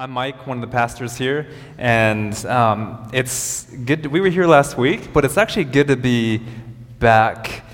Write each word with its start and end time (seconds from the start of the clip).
I'm 0.00 0.12
Mike, 0.12 0.46
one 0.46 0.58
of 0.58 0.60
the 0.60 0.72
pastors 0.72 1.16
here, 1.16 1.48
and 1.76 2.32
um, 2.46 3.10
it's 3.12 3.64
good. 3.64 4.04
To, 4.04 4.08
we 4.08 4.20
were 4.20 4.28
here 4.28 4.46
last 4.46 4.78
week, 4.78 5.12
but 5.12 5.24
it's 5.24 5.36
actually 5.36 5.64
good 5.64 5.88
to 5.88 5.96
be 5.96 6.40
back 7.00 7.64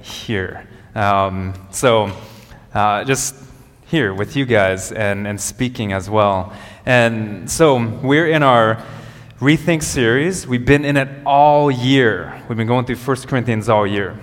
here. 0.00 0.66
Um, 0.94 1.52
so, 1.70 2.16
uh, 2.72 3.04
just 3.04 3.34
here 3.88 4.14
with 4.14 4.36
you 4.36 4.46
guys 4.46 4.90
and, 4.90 5.26
and 5.26 5.38
speaking 5.38 5.92
as 5.92 6.08
well. 6.08 6.50
And 6.86 7.50
so, 7.50 7.76
we're 8.02 8.28
in 8.28 8.42
our 8.42 8.82
Rethink 9.38 9.82
series. 9.82 10.46
We've 10.46 10.64
been 10.64 10.86
in 10.86 10.96
it 10.96 11.10
all 11.26 11.70
year. 11.70 12.42
We've 12.48 12.56
been 12.56 12.68
going 12.68 12.86
through 12.86 12.96
1 12.96 13.16
Corinthians 13.28 13.68
all 13.68 13.86
year. 13.86 14.18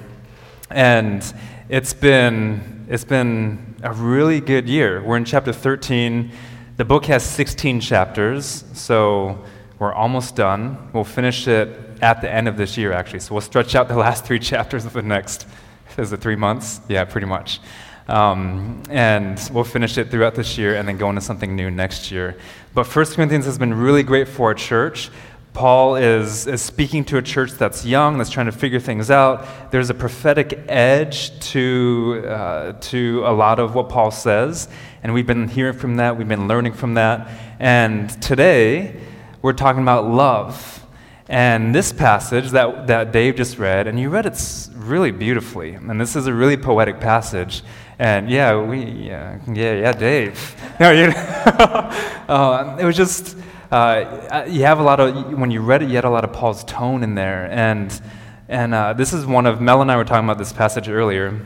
And 0.71 1.23
it's 1.69 1.93
been, 1.93 2.87
it's 2.89 3.05
been 3.05 3.75
a 3.83 3.93
really 3.93 4.41
good 4.41 4.67
year. 4.67 5.03
We're 5.03 5.17
in 5.17 5.25
chapter 5.25 5.53
13. 5.53 6.31
The 6.77 6.85
book 6.85 7.05
has 7.05 7.23
16 7.23 7.79
chapters, 7.79 8.63
so 8.73 9.43
we're 9.79 9.93
almost 9.93 10.35
done. 10.35 10.91
We'll 10.93 11.05
finish 11.05 11.47
it 11.47 11.69
at 12.03 12.21
the 12.21 12.31
end 12.31 12.47
of 12.47 12.55
this 12.55 12.77
year, 12.77 12.93
actually. 12.93 13.21
So 13.21 13.33
we'll 13.33 13.41
stretch 13.41 13.73
out 13.73 13.87
the 13.87 13.97
last 14.07 14.25
three 14.25 14.37
chapters 14.37 14.85
of 14.85 14.93
the 14.93 15.01
next, 15.01 15.47
is 15.97 16.13
it 16.13 16.21
three 16.21 16.35
months? 16.35 16.79
Yeah, 16.87 17.03
pretty 17.05 17.25
much. 17.25 17.61
Um, 18.07 18.83
and 18.91 19.41
we'll 19.51 19.63
finish 19.63 19.97
it 19.97 20.11
throughout 20.11 20.35
this 20.35 20.55
year 20.55 20.75
and 20.75 20.87
then 20.87 20.97
go 20.97 21.09
into 21.09 21.19
something 21.19 21.55
new 21.55 21.71
next 21.71 22.11
year. 22.11 22.37
But 22.75 22.85
1 22.95 23.05
Corinthians 23.07 23.45
has 23.45 23.57
been 23.57 23.73
really 23.73 24.03
great 24.03 24.27
for 24.27 24.49
our 24.49 24.53
church. 24.53 25.09
Paul 25.57 25.95
is, 25.95 26.45
is 26.45 26.61
speaking 26.61 27.03
to 27.05 27.17
a 27.17 27.21
church 27.23 27.53
that's 27.53 27.83
young, 27.83 28.19
that's 28.19 28.29
trying 28.29 28.45
to 28.45 28.51
figure 28.51 28.79
things 28.79 29.09
out. 29.09 29.71
There's 29.71 29.89
a 29.89 29.95
prophetic 29.95 30.63
edge 30.67 31.37
to, 31.49 32.23
uh, 32.27 32.73
to 32.73 33.23
a 33.25 33.33
lot 33.33 33.57
of 33.57 33.73
what 33.73 33.89
Paul 33.89 34.11
says. 34.11 34.69
And 35.01 35.15
we've 35.15 35.25
been 35.25 35.47
hearing 35.47 35.73
from 35.73 35.95
that, 35.95 36.15
we've 36.15 36.27
been 36.27 36.47
learning 36.47 36.73
from 36.73 36.93
that. 36.93 37.27
And 37.57 38.07
today, 38.21 39.01
we're 39.41 39.53
talking 39.53 39.81
about 39.81 40.07
love. 40.07 40.85
And 41.27 41.73
this 41.73 41.91
passage 41.91 42.51
that, 42.51 42.85
that 42.85 43.11
Dave 43.11 43.35
just 43.35 43.57
read, 43.57 43.87
and 43.87 43.99
you 43.99 44.09
read 44.09 44.27
it 44.27 44.69
really 44.75 45.09
beautifully. 45.09 45.73
And 45.73 45.99
this 45.99 46.15
is 46.15 46.27
a 46.27 46.33
really 46.35 46.57
poetic 46.57 46.99
passage. 46.99 47.63
And 47.97 48.29
yeah, 48.29 48.61
we, 48.61 48.83
yeah, 48.85 49.39
yeah, 49.51 49.73
yeah 49.73 49.91
Dave. 49.91 50.55
No, 50.79 50.91
you, 50.91 51.05
uh, 51.15 52.77
it 52.79 52.85
was 52.85 52.95
just, 52.95 53.35
uh, 53.71 54.45
you 54.47 54.63
have 54.63 54.79
a 54.79 54.83
lot 54.83 54.99
of, 54.99 55.37
when 55.37 55.51
you 55.51 55.61
read 55.61 55.81
it, 55.81 55.89
you 55.89 55.95
had 55.95 56.05
a 56.05 56.09
lot 56.09 56.23
of 56.23 56.33
Paul's 56.33 56.63
tone 56.63 57.03
in 57.03 57.15
there. 57.15 57.51
And, 57.51 58.01
and 58.47 58.73
uh, 58.73 58.93
this 58.93 59.13
is 59.13 59.25
one 59.25 59.45
of, 59.45 59.59
Mel 59.59 59.81
and 59.81 59.91
I 59.91 59.97
were 59.97 60.05
talking 60.05 60.25
about 60.25 60.37
this 60.37 60.53
passage 60.53 60.87
earlier. 60.87 61.45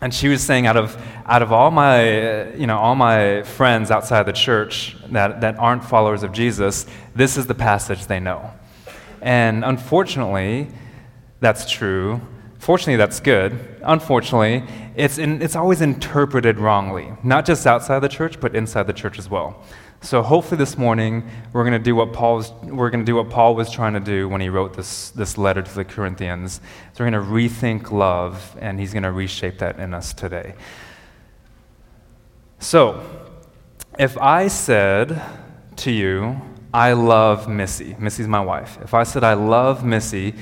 And 0.00 0.12
she 0.12 0.28
was 0.28 0.42
saying, 0.42 0.66
out 0.66 0.76
of, 0.76 1.00
out 1.24 1.42
of 1.42 1.52
all 1.52 1.70
my, 1.70 2.52
you 2.54 2.66
know, 2.66 2.78
all 2.78 2.94
my 2.94 3.42
friends 3.42 3.90
outside 3.90 4.24
the 4.24 4.32
church 4.32 4.96
that, 5.10 5.40
that 5.40 5.58
aren't 5.58 5.84
followers 5.84 6.22
of 6.22 6.32
Jesus, 6.32 6.86
this 7.14 7.36
is 7.36 7.46
the 7.46 7.54
passage 7.54 8.06
they 8.06 8.20
know. 8.20 8.50
And 9.22 9.64
unfortunately, 9.64 10.68
that's 11.40 11.70
true. 11.70 12.20
Fortunately, 12.58 12.96
that's 12.96 13.20
good. 13.20 13.78
Unfortunately, 13.82 14.64
it's, 14.96 15.18
in, 15.18 15.40
it's 15.40 15.56
always 15.56 15.80
interpreted 15.80 16.58
wrongly, 16.58 17.12
not 17.22 17.46
just 17.46 17.66
outside 17.66 18.00
the 18.00 18.08
church, 18.08 18.40
but 18.40 18.54
inside 18.54 18.86
the 18.86 18.92
church 18.92 19.18
as 19.18 19.30
well. 19.30 19.62
So 20.04 20.22
hopefully 20.22 20.58
this 20.58 20.76
morning 20.76 21.26
we're 21.54 21.62
going 21.62 21.72
to 21.72 21.78
do 21.78 21.96
what 21.96 22.12
we're 22.62 22.90
going 22.90 23.02
to 23.02 23.06
do 23.06 23.16
what 23.16 23.30
Paul 23.30 23.54
was 23.54 23.70
trying 23.70 23.94
to 23.94 24.00
do 24.00 24.28
when 24.28 24.42
he 24.42 24.50
wrote 24.50 24.74
this 24.74 25.08
this 25.10 25.38
letter 25.38 25.62
to 25.62 25.74
the 25.74 25.82
Corinthians. 25.84 26.60
So 26.92 27.02
we're 27.02 27.10
going 27.10 27.24
to 27.24 27.30
rethink 27.30 27.90
love 27.90 28.54
and 28.60 28.78
he's 28.78 28.92
going 28.92 29.04
to 29.04 29.12
reshape 29.12 29.58
that 29.60 29.78
in 29.78 29.94
us 29.94 30.12
today. 30.12 30.56
So, 32.58 33.02
if 33.98 34.18
I 34.18 34.48
said 34.48 35.22
to 35.76 35.90
you, 35.90 36.38
I 36.74 36.92
love 36.92 37.48
Missy. 37.48 37.96
Missy's 37.98 38.28
my 38.28 38.40
wife. 38.42 38.78
If 38.82 38.92
I 38.92 39.04
said 39.04 39.24
I 39.24 39.32
love 39.32 39.86
Missy, 39.86 40.34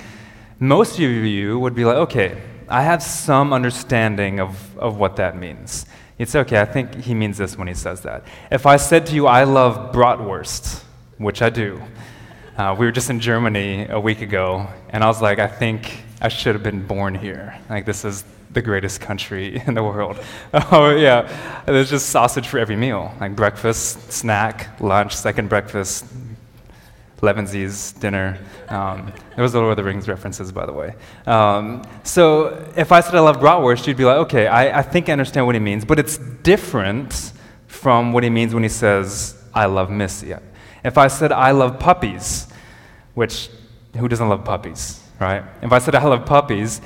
most 0.59 0.95
of 0.95 1.01
you 1.01 1.59
would 1.61 1.77
be 1.77 1.85
like, 1.85 1.99
okay, 1.99 2.43
I 2.73 2.81
have 2.81 3.03
some 3.03 3.53
understanding 3.53 4.41
of, 4.41 4.79
of 4.79 4.97
what 4.97 5.17
that 5.17 5.37
means. 5.37 5.85
It's 6.17 6.35
okay, 6.35 6.59
I 6.59 6.65
think 6.65 6.95
he 7.03 7.13
means 7.13 7.37
this 7.37 7.59
when 7.59 7.69
he 7.69 7.75
says 7.75 8.01
that. 8.01 8.25
If 8.51 8.65
I 8.65 8.79
said 8.79 9.05
to 9.09 9.15
you, 9.15 9.27
I 9.27 9.45
love 9.45 9.93
bratwurst, 9.93 10.83
which 11.19 11.43
I 11.43 11.51
do, 11.51 11.83
uh, 12.57 12.75
we 12.79 12.87
were 12.87 12.93
just 12.93 13.11
in 13.11 13.21
Germany 13.21 13.89
a 13.91 14.01
week 14.01 14.23
ago, 14.23 14.67
and 14.89 15.05
I 15.05 15.07
was 15.07 15.21
like, 15.21 15.39
I 15.39 15.49
think 15.49 16.03
I 16.23 16.29
should 16.29 16.55
have 16.55 16.63
been 16.63 16.87
born 16.87 17.15
here. 17.15 17.59
Like, 17.69 17.85
this 17.85 18.07
is 18.07 18.25
the 18.51 18.63
greatest 18.63 19.03
country 19.03 19.63
in 19.67 19.75
the 19.75 19.83
world. 19.83 20.19
oh, 20.71 20.97
yeah. 20.97 21.63
There's 21.67 21.91
just 21.91 22.09
sausage 22.09 22.49
for 22.49 22.59
every 22.59 22.77
meal 22.77 23.15
like 23.21 23.37
breakfast, 23.37 24.11
snack, 24.11 24.81
lunch, 24.81 25.15
second 25.15 25.51
breakfast, 25.51 26.07
Elevenses 27.23 27.99
dinner. 28.01 28.37
Um, 28.69 29.13
there 29.37 29.43
was 29.43 29.55
a 29.55 29.59
Lord 29.61 29.71
of 29.71 29.77
the 29.77 29.85
Rings 29.85 30.09
references, 30.09 30.51
by 30.51 30.67
the 30.67 30.73
way. 30.73 30.95
Um, 31.25 31.85
so 32.03 32.69
if 32.77 32.91
I 32.91 33.01
said 33.01 33.15
I 33.15 33.21
love 33.21 33.37
bratwurst, 33.37 33.87
you'd 33.87 33.97
be 33.97 34.05
like, 34.05 34.17
okay, 34.17 34.49
I, 34.49 34.81
I 34.81 34.83
think 34.83 35.09
I 35.09 35.13
understand 35.13 35.47
what 35.47 35.55
he 35.55 35.61
means, 35.61 35.85
but 35.85 36.01
it's 36.01 36.19
different 36.19 37.33
from 37.69 38.13
what 38.13 38.25
he 38.25 38.31
means 38.31 38.55
when 38.55 38.65
he 38.65 38.69
says, 38.69 39.41
I 39.55 39.67
love 39.67 39.89
Missy. 39.89 40.35
If 40.85 40.99
I 40.99 41.07
said 41.07 41.31
I 41.31 41.53
love 41.53 41.79
puppies, 41.79 42.49
which 43.15 43.51
who 43.97 44.09
doesn't 44.09 44.29
love 44.29 44.45
puppies, 44.45 45.01
right? 45.21 45.45
If 45.63 45.71
I 45.71 45.79
said 45.79 45.95
I 45.95 46.05
love 46.05 46.27
puppies, 46.27 46.81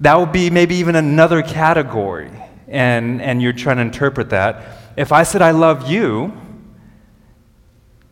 that 0.00 0.14
would 0.18 0.30
be 0.30 0.50
maybe 0.50 0.74
even 0.74 0.94
another 0.94 1.40
category, 1.42 2.30
and, 2.68 3.22
and 3.22 3.40
you're 3.40 3.54
trying 3.54 3.76
to 3.76 3.82
interpret 3.82 4.28
that. 4.28 4.92
If 4.98 5.10
I 5.10 5.22
said 5.22 5.40
I 5.40 5.52
love 5.52 5.90
you, 5.90 6.32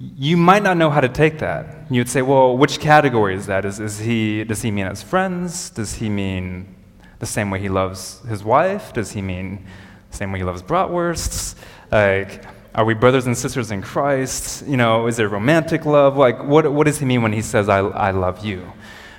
you 0.01 0.37
might 0.37 0.63
not 0.63 0.77
know 0.77 0.91
how 0.91 1.01
to 1.01 1.09
take 1.09 1.39
that. 1.41 1.91
You'd 1.91 2.09
say, 2.09 2.23
well, 2.23 2.57
which 2.57 2.79
category 2.79 3.35
is 3.35 3.47
that? 3.47 3.65
Is, 3.65 3.81
is 3.81 3.99
he, 3.99 4.45
does 4.45 4.63
he 4.63 4.71
mean 4.71 4.87
as 4.87 5.03
friends? 5.03 5.71
Does 5.71 5.95
he 5.95 6.09
mean 6.09 6.75
the 7.19 7.27
same 7.27 7.51
way 7.51 7.59
he 7.59 7.69
loves 7.69 8.21
his 8.21 8.45
wife? 8.45 8.93
Does 8.93 9.13
he 9.13 9.23
mean 9.23 9.67
the 10.11 10.17
same 10.17 10.31
way 10.31 10.39
he 10.39 10.45
loves 10.45 10.63
bratwursts? 10.63 11.57
Like, 11.91 12.45
are 12.75 12.85
we 12.85 12.95
brothers 12.95 13.27
and 13.27 13.37
sisters 13.37 13.73
in 13.73 13.83
Christ? 13.83 14.65
You 14.67 14.77
know, 14.77 15.09
is 15.09 15.19
it 15.19 15.25
romantic 15.25 15.85
love? 15.85 16.17
Like, 16.17 16.45
what, 16.45 16.71
what 16.73 16.87
does 16.87 16.99
he 16.99 17.05
mean 17.05 17.23
when 17.23 17.33
he 17.33 17.43
says, 17.43 17.69
I, 17.69 17.79
I 17.79 18.13
love 18.13 18.45
you? 18.45 18.73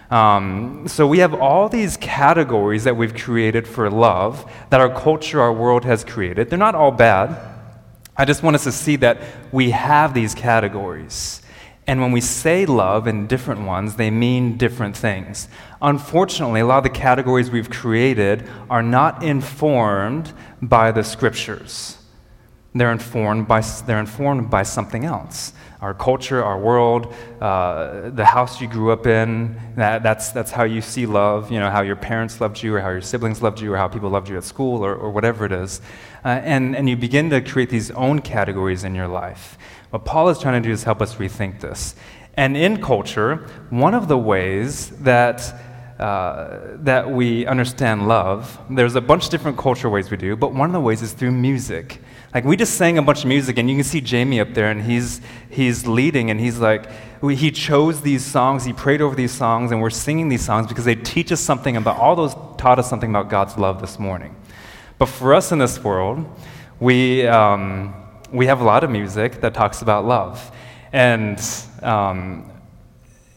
Um, 0.09 0.87
so 0.87 1.05
we 1.05 1.19
have 1.19 1.33
all 1.33 1.67
these 1.67 1.97
categories 1.97 2.85
that 2.85 2.95
we've 2.95 3.13
created 3.13 3.67
for 3.67 3.91
love 3.91 4.49
that 4.69 4.79
our 4.79 4.89
culture, 4.89 5.41
our 5.41 5.53
world 5.53 5.83
has 5.83 6.03
created. 6.03 6.49
They're 6.49 6.57
not 6.57 6.73
all 6.73 6.91
bad. 6.91 7.58
I 8.19 8.25
just 8.25 8.43
want 8.43 8.55
us 8.57 8.65
to 8.65 8.73
see 8.73 8.97
that 8.97 9.21
we 9.53 9.71
have 9.71 10.13
these 10.13 10.35
categories. 10.35 11.41
And 11.87 12.01
when 12.01 12.11
we 12.11 12.19
say 12.19 12.65
love 12.65 13.07
in 13.07 13.27
different 13.27 13.61
ones, 13.61 13.95
they 13.95 14.11
mean 14.11 14.57
different 14.57 14.97
things. 14.97 15.47
Unfortunately, 15.81 16.59
a 16.59 16.65
lot 16.65 16.79
of 16.79 16.83
the 16.83 16.89
categories 16.89 17.49
we've 17.49 17.69
created 17.69 18.43
are 18.69 18.83
not 18.83 19.23
informed 19.23 20.33
by 20.61 20.91
the 20.91 21.01
scriptures. 21.01 21.97
They're 22.75 22.91
informed 22.91 23.47
by, 23.47 23.61
they're 23.61 24.01
informed 24.01 24.49
by 24.49 24.63
something 24.63 25.05
else. 25.05 25.53
Our 25.81 25.93
culture, 25.93 26.43
our 26.43 26.59
world, 26.59 27.13
uh, 27.39 28.09
the 28.09 28.25
house 28.25 28.59
you 28.59 28.67
grew 28.67 28.91
up 28.91 29.07
in, 29.07 29.57
that, 29.77 30.03
that's, 30.03 30.31
that's 30.31 30.51
how 30.51 30.63
you 30.63 30.81
see 30.81 31.05
love, 31.05 31.51
you 31.51 31.59
know, 31.59 31.69
how 31.69 31.81
your 31.81 31.95
parents 31.95 32.41
loved 32.41 32.61
you, 32.61 32.75
or 32.75 32.81
how 32.81 32.89
your 32.89 33.01
siblings 33.01 33.41
loved 33.41 33.61
you, 33.61 33.73
or 33.73 33.77
how 33.77 33.87
people 33.87 34.09
loved 34.09 34.27
you 34.27 34.35
at 34.35 34.43
school, 34.43 34.83
or, 34.83 34.93
or 34.93 35.09
whatever 35.09 35.45
it 35.45 35.53
is. 35.53 35.79
Uh, 36.25 36.27
and, 36.27 36.75
and 36.75 36.89
you 36.89 36.97
begin 36.97 37.29
to 37.29 37.39
create 37.39 37.69
these 37.69 37.91
own 37.91 38.19
categories 38.19 38.83
in 38.83 38.93
your 38.93 39.07
life. 39.07 39.57
What 39.91 40.03
Paul 40.03 40.27
is 40.29 40.37
trying 40.37 40.61
to 40.61 40.67
do 40.67 40.73
is 40.73 40.83
help 40.83 41.01
us 41.01 41.15
rethink 41.15 41.61
this. 41.61 41.95
And 42.33 42.57
in 42.57 42.81
culture, 42.81 43.47
one 43.69 43.93
of 43.93 44.09
the 44.09 44.17
ways 44.17 44.89
that 45.01 45.53
uh, 45.99 46.77
that 46.77 47.11
we 47.11 47.45
understand 47.45 48.07
love. 48.07 48.57
There's 48.69 48.95
a 48.95 49.01
bunch 49.01 49.25
of 49.25 49.31
different 49.31 49.57
cultural 49.57 49.91
ways 49.91 50.09
we 50.09 50.15
do, 50.15 50.37
but 50.37 50.53
one 50.53 50.69
of 50.69 50.71
the 50.73 50.79
ways 50.79 51.01
is 51.01 51.11
through 51.11 51.31
music. 51.31 52.01
Like 52.33 52.45
we 52.45 52.55
just 52.55 52.75
sang 52.75 52.97
a 52.99 53.01
bunch 53.01 53.19
of 53.19 53.25
music, 53.25 53.57
and 53.57 53.69
you 53.69 53.75
can 53.75 53.83
see 53.83 54.01
Jamie 54.01 54.39
up 54.39 54.53
there, 54.53 54.69
and 54.69 54.83
he's 54.83 55.19
he's 55.49 55.87
leading, 55.87 56.29
and 56.29 56.39
he's 56.39 56.59
like, 56.59 56.87
he 57.21 57.49
chose 57.49 58.01
these 58.01 58.23
songs, 58.23 58.65
he 58.65 58.73
prayed 58.73 59.01
over 59.01 59.15
these 59.15 59.31
songs, 59.31 59.71
and 59.71 59.81
we're 59.81 59.89
singing 59.89 60.29
these 60.29 60.45
songs 60.45 60.67
because 60.67 60.85
they 60.85 60.95
teach 60.95 61.31
us 61.31 61.39
something 61.39 61.75
about 61.75 61.97
all 61.97 62.15
those 62.15 62.35
taught 62.57 62.77
us 62.77 62.87
something 62.87 63.09
about 63.09 63.29
God's 63.29 63.57
love 63.57 63.81
this 63.81 63.97
morning. 63.97 64.35
But 64.99 65.07
for 65.07 65.33
us 65.33 65.51
in 65.51 65.57
this 65.57 65.83
world, 65.83 66.23
we 66.79 67.25
um, 67.25 67.95
we 68.31 68.45
have 68.45 68.61
a 68.61 68.63
lot 68.63 68.83
of 68.83 68.91
music 68.91 69.41
that 69.41 69.55
talks 69.55 69.81
about 69.81 70.05
love, 70.05 70.51
and 70.93 71.41
um, 71.81 72.51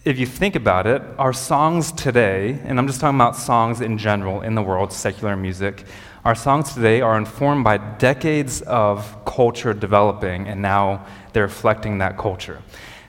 if 0.05 0.19
you 0.19 0.27
think 0.27 0.55
about 0.55 0.87
it, 0.87 1.01
our 1.17 1.33
songs 1.33 1.93
today, 1.93 2.59
and 2.65 2.79
I'm 2.79 2.87
just 2.87 3.01
talking 3.01 3.17
about 3.17 3.37
songs 3.37 3.81
in 3.81 3.97
general 3.97 4.43
in 4.43 4.55
the 4.55 4.63
world, 4.63 4.93
secular 4.93 5.35
music 5.35 5.87
our 6.25 6.37
songs 6.37 6.73
today 6.73 7.01
are 7.01 7.19
informed 7.19 7.65
by 7.65 7.79
decades 7.79 8.63
of 8.63 9.25
culture 9.25 9.75
developing, 9.75 10.47
and 10.47 10.63
now 10.63 11.05
they're 11.33 11.43
reflecting 11.43 11.99
that 11.99 12.17
culture. 12.17 12.63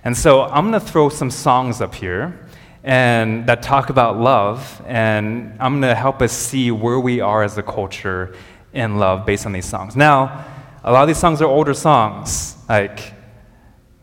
And 0.03 0.17
so 0.17 0.41
I'm 0.41 0.71
going 0.71 0.81
to 0.81 0.85
throw 0.85 1.09
some 1.09 1.29
songs 1.29 1.79
up 1.79 1.93
here 1.93 2.39
and 2.83 3.45
that 3.45 3.61
talk 3.61 3.91
about 3.91 4.17
love, 4.17 4.81
and 4.87 5.55
I'm 5.59 5.79
going 5.79 5.93
to 5.93 5.95
help 5.95 6.23
us 6.23 6.31
see 6.33 6.71
where 6.71 6.99
we 6.99 7.21
are 7.21 7.43
as 7.43 7.55
a 7.57 7.63
culture 7.63 8.35
in 8.73 8.97
love 8.97 9.27
based 9.27 9.45
on 9.45 9.51
these 9.51 9.65
songs. 9.65 9.95
Now, 9.95 10.45
a 10.83 10.91
lot 10.91 11.03
of 11.03 11.07
these 11.07 11.19
songs 11.19 11.39
are 11.39 11.45
older 11.45 11.75
songs, 11.75 12.57
like 12.67 13.13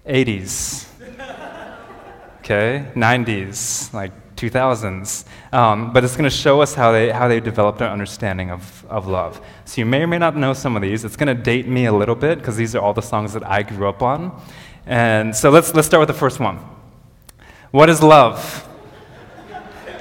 80s, 0.07 0.87
okay, 2.39 2.87
90s, 2.95 3.93
like 3.93 4.30
2000s. 4.41 5.25
Um, 5.53 5.93
but 5.93 6.03
it's 6.05 6.15
going 6.17 6.29
to 6.29 6.35
show 6.35 6.61
us 6.63 6.75
how 6.75 6.93
they, 6.93 7.11
how 7.11 7.29
they 7.29 7.41
developed 7.41 7.79
their 7.79 7.91
understanding 7.91 8.51
of, 8.51 8.85
of 8.87 9.07
love. 9.07 9.41
So 9.65 9.81
you 9.81 9.87
may 9.87 10.03
or 10.03 10.07
may 10.07 10.19
not 10.19 10.37
know 10.37 10.55
some 10.55 10.77
of 10.77 10.83
these. 10.83 11.05
It's 11.05 11.17
going 11.17 11.35
to 11.35 11.43
date 11.43 11.69
me 11.69 11.87
a 11.87 11.93
little 11.93 12.15
bit 12.15 12.39
because 12.39 12.57
these 12.57 12.75
are 12.75 12.81
all 12.81 12.95
the 12.95 13.03
songs 13.03 13.35
that 13.35 13.47
I 13.47 13.63
grew 13.63 13.89
up 13.89 14.03
on. 14.03 14.41
And 14.87 15.37
so 15.37 15.51
let's, 15.51 15.75
let's 15.75 15.87
start 15.87 16.01
with 16.01 16.09
the 16.09 16.19
first 16.19 16.41
one. 16.41 16.59
What 17.71 17.91
is 17.91 18.03
love? 18.03 18.67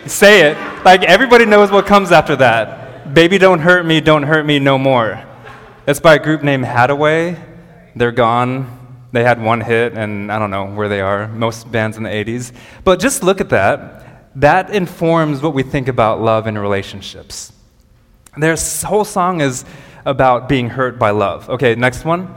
Say 0.05 0.49
it. 0.49 0.57
Like 0.85 1.03
everybody 1.03 1.45
knows 1.45 1.69
what 1.69 1.85
comes 1.85 2.11
after 2.11 2.35
that. 2.37 3.13
Baby, 3.13 3.37
don't 3.37 3.59
hurt 3.59 3.85
me, 3.85 4.01
don't 4.01 4.23
hurt 4.23 4.45
me 4.45 4.59
no 4.59 4.77
more. 4.77 5.23
That's 5.85 5.99
by 5.99 6.15
a 6.15 6.19
group 6.19 6.41
named 6.43 6.65
Haddaway. 6.65 7.37
They're 7.95 8.11
gone. 8.11 8.77
They 9.11 9.23
had 9.23 9.41
one 9.41 9.61
hit, 9.61 9.93
and 9.93 10.31
I 10.31 10.37
don't 10.37 10.51
know 10.51 10.65
where 10.65 10.87
they 10.87 11.01
are. 11.01 11.27
Most 11.27 11.71
bands 11.71 11.97
in 11.97 12.03
the 12.03 12.09
80s. 12.09 12.53
But 12.83 12.99
just 12.99 13.23
look 13.23 13.41
at 13.41 13.49
that 13.49 13.98
that 14.35 14.69
informs 14.69 15.41
what 15.41 15.53
we 15.53 15.63
think 15.63 15.87
about 15.87 16.21
love 16.21 16.47
and 16.47 16.59
relationships. 16.59 17.51
Their 18.37 18.55
whole 18.83 19.05
song 19.05 19.41
is 19.41 19.65
about 20.05 20.47
being 20.47 20.69
hurt 20.69 20.99
by 20.99 21.09
love. 21.09 21.49
Okay, 21.49 21.75
next 21.75 22.05
one. 22.05 22.33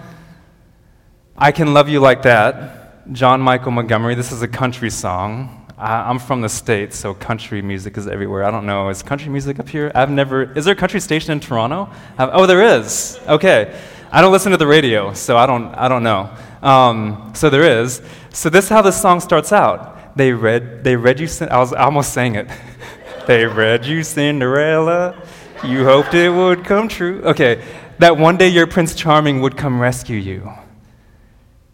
I 1.37 1.53
Can 1.53 1.75
Love 1.75 1.89
You 1.89 2.01
Like 2.01 2.23
That, 2.23 3.13
John 3.13 3.41
Michael 3.41 3.73
Montgomery. 3.73 4.15
This 4.15 4.33
is 4.33 4.43
a 4.43 4.49
country 4.49 4.91
song. 4.91 5.59
I'm 5.79 6.19
from 6.19 6.41
the 6.41 6.49
States, 6.49 6.97
so 6.97 7.13
country 7.13 7.61
music 7.61 7.97
is 7.97 8.07
everywhere. 8.07 8.45
I 8.45 8.51
don't 8.51 8.67
know, 8.67 8.89
is 8.89 9.03
country 9.03 9.31
music 9.31 9.59
up 9.59 9.69
here? 9.69 9.91
I've 9.95 10.11
never, 10.11 10.57
is 10.57 10.65
there 10.65 10.75
a 10.75 10.77
country 10.77 11.01
station 11.01 11.33
in 11.33 11.41
Toronto? 11.41 11.91
I've, 12.17 12.31
oh, 12.33 12.47
there 12.47 12.63
is. 12.79 13.19
Okay. 13.27 13.77
I 14.13 14.21
don't 14.21 14.31
listen 14.31 14.53
to 14.53 14.59
the 14.59 14.67
radio, 14.67 15.13
so 15.15 15.37
I 15.37 15.47
don't, 15.47 15.75
I 15.75 15.89
don't 15.89 16.03
know. 16.03 16.31
Um, 16.63 17.33
so 17.35 17.51
there 17.51 17.81
is. 17.81 18.03
So 18.31 18.49
this 18.49 18.67
is 18.67 18.69
how 18.69 18.83
this 18.83 19.01
song 19.01 19.21
starts 19.21 19.53
out 19.53 19.92
they 20.17 20.33
read, 20.33 20.85
they 20.85 20.97
read 20.97 21.21
you, 21.21 21.29
I 21.51 21.59
was 21.59 21.73
almost 21.73 22.13
saying 22.13 22.35
it. 22.35 22.49
they 23.27 23.47
read 23.47 23.87
you 23.87 24.03
Cinderella. 24.03 25.21
You 25.65 25.85
hoped 25.85 26.15
it 26.15 26.31
would 26.31 26.65
come 26.65 26.89
true. 26.89 27.23
Okay, 27.23 27.63
that 27.99 28.17
one 28.17 28.37
day 28.37 28.49
your 28.49 28.67
Prince 28.67 28.95
Charming 28.95 29.41
would 29.41 29.57
come 29.57 29.81
rescue 29.81 30.19
you. 30.19 30.53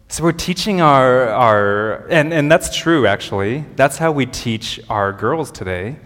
So 0.07 0.23
we're 0.23 0.31
teaching 0.31 0.81
our, 0.81 1.29
our 1.29 2.07
and, 2.07 2.33
and 2.33 2.51
that's 2.51 2.75
true 2.75 3.07
actually. 3.07 3.65
That's 3.75 3.97
how 3.97 4.11
we 4.11 4.25
teach 4.25 4.79
our 4.89 5.11
girls 5.11 5.51
today. 5.51 5.97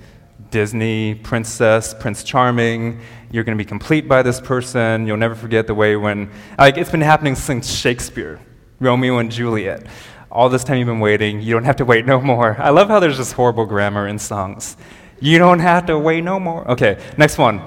Disney, 0.50 1.16
princess, 1.16 1.96
Prince 2.00 2.24
Charming, 2.24 3.00
you're 3.32 3.44
going 3.44 3.58
to 3.58 3.64
be 3.64 3.68
complete 3.68 4.08
by 4.08 4.22
this 4.22 4.40
person. 4.40 5.08
You'll 5.08 5.18
never 5.18 5.34
forget 5.34 5.66
the 5.66 5.74
way 5.74 5.96
when, 5.96 6.30
like, 6.60 6.78
it's 6.78 6.92
been 6.92 7.02
happening 7.02 7.34
since 7.34 7.72
Shakespeare, 7.72 8.40
Romeo 8.80 9.18
and 9.18 9.32
Juliet 9.32 9.88
all 10.34 10.50
this 10.50 10.64
time 10.64 10.80
you've 10.80 10.88
been 10.88 11.00
waiting, 11.00 11.42
you 11.42 11.54
don't 11.54 11.64
have 11.64 11.76
to 11.76 11.86
wait 11.86 12.08
no 12.08 12.20
more. 12.20 12.60
I 12.60 12.72
love 12.72 12.88
how 12.88 13.00
there's 13.00 13.18
just 13.18 13.34
horrible 13.34 13.68
grammar 13.68 14.08
in 14.08 14.18
songs. 14.18 14.76
You 15.22 15.38
don't 15.38 15.60
have 15.60 15.86
to 15.86 15.98
wait 15.98 16.24
no 16.24 16.40
more. 16.40 16.70
Okay, 16.72 17.00
next 17.18 17.38
one. 17.38 17.62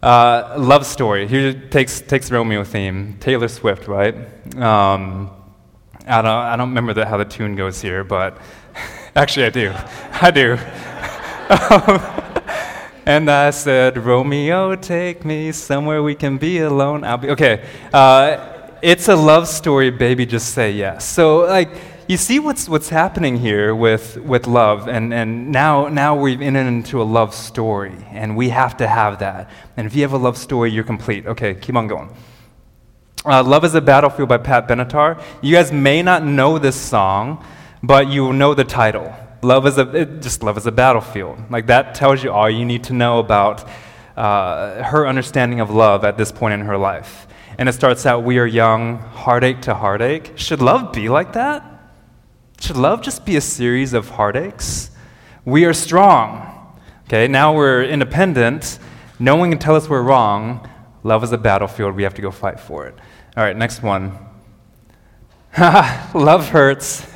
Uh, 0.00 0.54
love 0.56 0.86
story. 0.86 1.26
Here 1.26 1.52
takes 1.52 2.00
takes 2.00 2.30
Romeo 2.30 2.62
theme. 2.62 3.16
Taylor 3.18 3.48
Swift, 3.48 3.88
right? 3.88 4.14
Um, 4.56 5.30
I 6.06 6.22
don't 6.22 6.26
I 6.26 6.56
don't 6.56 6.68
remember 6.68 6.94
the, 6.94 7.04
how 7.04 7.16
the 7.16 7.24
tune 7.24 7.56
goes 7.56 7.82
here, 7.82 8.04
but 8.04 8.38
actually 9.16 9.46
I 9.46 9.50
do. 9.50 9.74
I 10.22 10.30
do. 10.30 10.54
and 13.06 13.28
I 13.28 13.50
said, 13.50 13.98
Romeo, 13.98 14.76
take 14.76 15.24
me 15.24 15.50
somewhere 15.50 16.00
we 16.00 16.14
can 16.14 16.38
be 16.38 16.60
alone. 16.60 17.02
I'll 17.02 17.18
be 17.18 17.30
okay. 17.30 17.66
Uh, 17.92 18.59
it's 18.82 19.08
a 19.08 19.16
love 19.16 19.48
story, 19.48 19.90
baby, 19.90 20.26
just 20.26 20.54
say 20.54 20.72
yes. 20.72 21.04
So, 21.04 21.40
like, 21.40 21.70
you 22.08 22.16
see 22.16 22.38
what's, 22.38 22.68
what's 22.68 22.88
happening 22.88 23.36
here 23.36 23.74
with, 23.74 24.16
with 24.16 24.46
love, 24.46 24.88
and, 24.88 25.14
and 25.14 25.52
now, 25.52 25.88
now 25.88 26.16
we've 26.16 26.40
entered 26.40 26.66
into 26.66 27.00
a 27.00 27.04
love 27.04 27.34
story, 27.34 27.94
and 28.10 28.36
we 28.36 28.48
have 28.48 28.76
to 28.78 28.88
have 28.88 29.18
that. 29.20 29.50
And 29.76 29.86
if 29.86 29.94
you 29.94 30.02
have 30.02 30.12
a 30.12 30.18
love 30.18 30.36
story, 30.36 30.70
you're 30.70 30.84
complete. 30.84 31.26
Okay, 31.26 31.54
keep 31.54 31.76
on 31.76 31.86
going. 31.86 32.14
Uh, 33.24 33.42
love 33.42 33.64
is 33.64 33.74
a 33.74 33.80
Battlefield 33.80 34.28
by 34.28 34.38
Pat 34.38 34.66
Benatar. 34.66 35.22
You 35.42 35.54
guys 35.54 35.70
may 35.72 36.02
not 36.02 36.24
know 36.24 36.58
this 36.58 36.76
song, 36.76 37.44
but 37.82 38.08
you 38.08 38.32
know 38.32 38.54
the 38.54 38.64
title. 38.64 39.14
Love 39.42 39.66
is 39.66 39.78
a, 39.78 39.88
it, 39.94 40.22
just 40.22 40.42
love 40.42 40.56
is 40.56 40.66
a 40.66 40.72
battlefield. 40.72 41.38
Like, 41.50 41.66
that 41.66 41.94
tells 41.94 42.24
you 42.24 42.32
all 42.32 42.50
you 42.50 42.64
need 42.64 42.84
to 42.84 42.92
know 42.92 43.18
about 43.18 43.68
uh, 44.16 44.82
her 44.82 45.06
understanding 45.06 45.60
of 45.60 45.70
love 45.70 46.04
at 46.04 46.16
this 46.18 46.32
point 46.32 46.54
in 46.54 46.60
her 46.62 46.76
life 46.76 47.26
and 47.60 47.68
it 47.68 47.74
starts 47.74 48.06
out, 48.06 48.24
We 48.24 48.38
are 48.38 48.46
young, 48.46 48.98
heartache 48.98 49.60
to 49.62 49.74
heartache. 49.74 50.32
Should 50.36 50.62
love 50.62 50.94
be 50.94 51.10
like 51.10 51.34
that? 51.34 51.62
Should 52.58 52.78
love 52.78 53.02
just 53.02 53.26
be 53.26 53.36
a 53.36 53.40
series 53.42 53.92
of 53.92 54.08
heartaches? 54.08 54.90
We 55.44 55.66
are 55.66 55.74
strong. 55.74 56.78
Okay, 57.04 57.28
now 57.28 57.54
we're 57.54 57.84
independent. 57.84 58.78
No 59.18 59.36
one 59.36 59.50
can 59.50 59.58
tell 59.58 59.76
us 59.76 59.90
we're 59.90 60.00
wrong. 60.00 60.70
Love 61.02 61.22
is 61.22 61.32
a 61.32 61.38
battlefield. 61.38 61.96
We 61.96 62.02
have 62.02 62.14
to 62.14 62.22
go 62.22 62.30
fight 62.30 62.58
for 62.58 62.86
it. 62.86 62.94
All 63.36 63.44
right, 63.44 63.56
next 63.56 63.82
one. 63.82 64.18
love 65.58 66.48
hurts. 66.48 67.06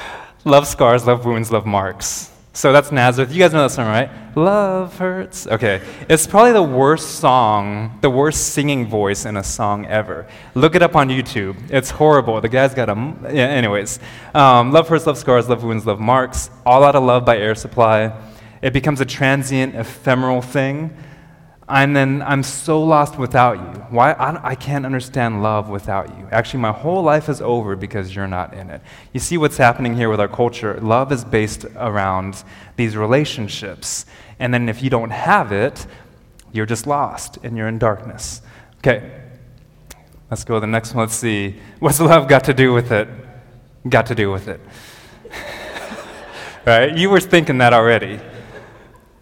love 0.46 0.66
scars, 0.66 1.06
love 1.06 1.26
wounds, 1.26 1.52
love 1.52 1.66
marks. 1.66 2.30
So 2.60 2.74
that's 2.74 2.92
Nazareth. 2.92 3.32
You 3.32 3.38
guys 3.38 3.54
know 3.54 3.62
that 3.62 3.70
song, 3.70 3.86
right? 3.86 4.10
Love 4.36 4.98
hurts. 4.98 5.46
Okay. 5.46 5.80
It's 6.10 6.26
probably 6.26 6.52
the 6.52 6.62
worst 6.62 7.18
song, 7.18 7.98
the 8.02 8.10
worst 8.10 8.48
singing 8.48 8.86
voice 8.86 9.24
in 9.24 9.38
a 9.38 9.42
song 9.42 9.86
ever. 9.86 10.26
Look 10.54 10.74
it 10.74 10.82
up 10.82 10.94
on 10.94 11.08
YouTube. 11.08 11.56
It's 11.70 11.88
horrible. 11.88 12.38
The 12.42 12.50
guy's 12.50 12.74
got 12.74 12.90
a. 12.90 13.14
Yeah, 13.32 13.46
anyways. 13.46 13.98
Um, 14.34 14.72
love 14.72 14.90
hurts, 14.90 15.06
love 15.06 15.16
scars, 15.16 15.48
love 15.48 15.64
wounds, 15.64 15.86
love 15.86 16.00
marks. 16.00 16.50
All 16.66 16.84
Out 16.84 16.94
of 16.96 17.02
Love 17.02 17.24
by 17.24 17.38
Air 17.38 17.54
Supply. 17.54 18.12
It 18.60 18.74
becomes 18.74 19.00
a 19.00 19.06
transient, 19.06 19.74
ephemeral 19.74 20.42
thing 20.42 20.94
and 21.70 21.94
then 21.94 22.22
I'm 22.22 22.42
so 22.42 22.82
lost 22.82 23.16
without 23.16 23.56
you. 23.58 23.80
Why? 23.90 24.12
I, 24.12 24.50
I, 24.50 24.54
can't 24.56 24.84
understand 24.84 25.42
love 25.42 25.68
without 25.68 26.08
you. 26.18 26.26
Actually, 26.32 26.60
my 26.60 26.72
whole 26.72 27.02
life 27.02 27.28
is 27.28 27.40
over 27.40 27.76
because 27.76 28.14
you're 28.14 28.26
not 28.26 28.54
in 28.54 28.70
it. 28.70 28.82
You 29.12 29.20
see 29.20 29.38
what's 29.38 29.56
happening 29.56 29.94
here 29.94 30.08
with 30.08 30.20
our 30.20 30.28
culture? 30.28 30.78
Love 30.80 31.12
is 31.12 31.24
based 31.24 31.64
around 31.76 32.42
these 32.76 32.96
relationships. 32.96 34.04
And 34.40 34.52
then 34.52 34.68
if 34.68 34.82
you 34.82 34.90
don't 34.90 35.10
have 35.10 35.52
it, 35.52 35.86
you're 36.52 36.66
just 36.66 36.86
lost 36.86 37.38
and 37.44 37.56
you're 37.56 37.68
in 37.68 37.78
darkness. 37.78 38.42
Okay, 38.78 39.10
let's 40.30 40.42
go 40.42 40.54
to 40.54 40.60
the 40.60 40.66
next 40.66 40.94
one. 40.94 41.04
Let's 41.04 41.14
see. 41.14 41.56
What's 41.78 42.00
love 42.00 42.26
got 42.26 42.44
to 42.44 42.54
do 42.54 42.72
with 42.72 42.90
it? 42.90 43.08
Got 43.88 44.06
to 44.06 44.14
do 44.16 44.32
with 44.32 44.48
it. 44.48 44.60
right? 46.66 46.96
You 46.96 47.10
were 47.10 47.20
thinking 47.20 47.58
that 47.58 47.72
already. 47.72 48.18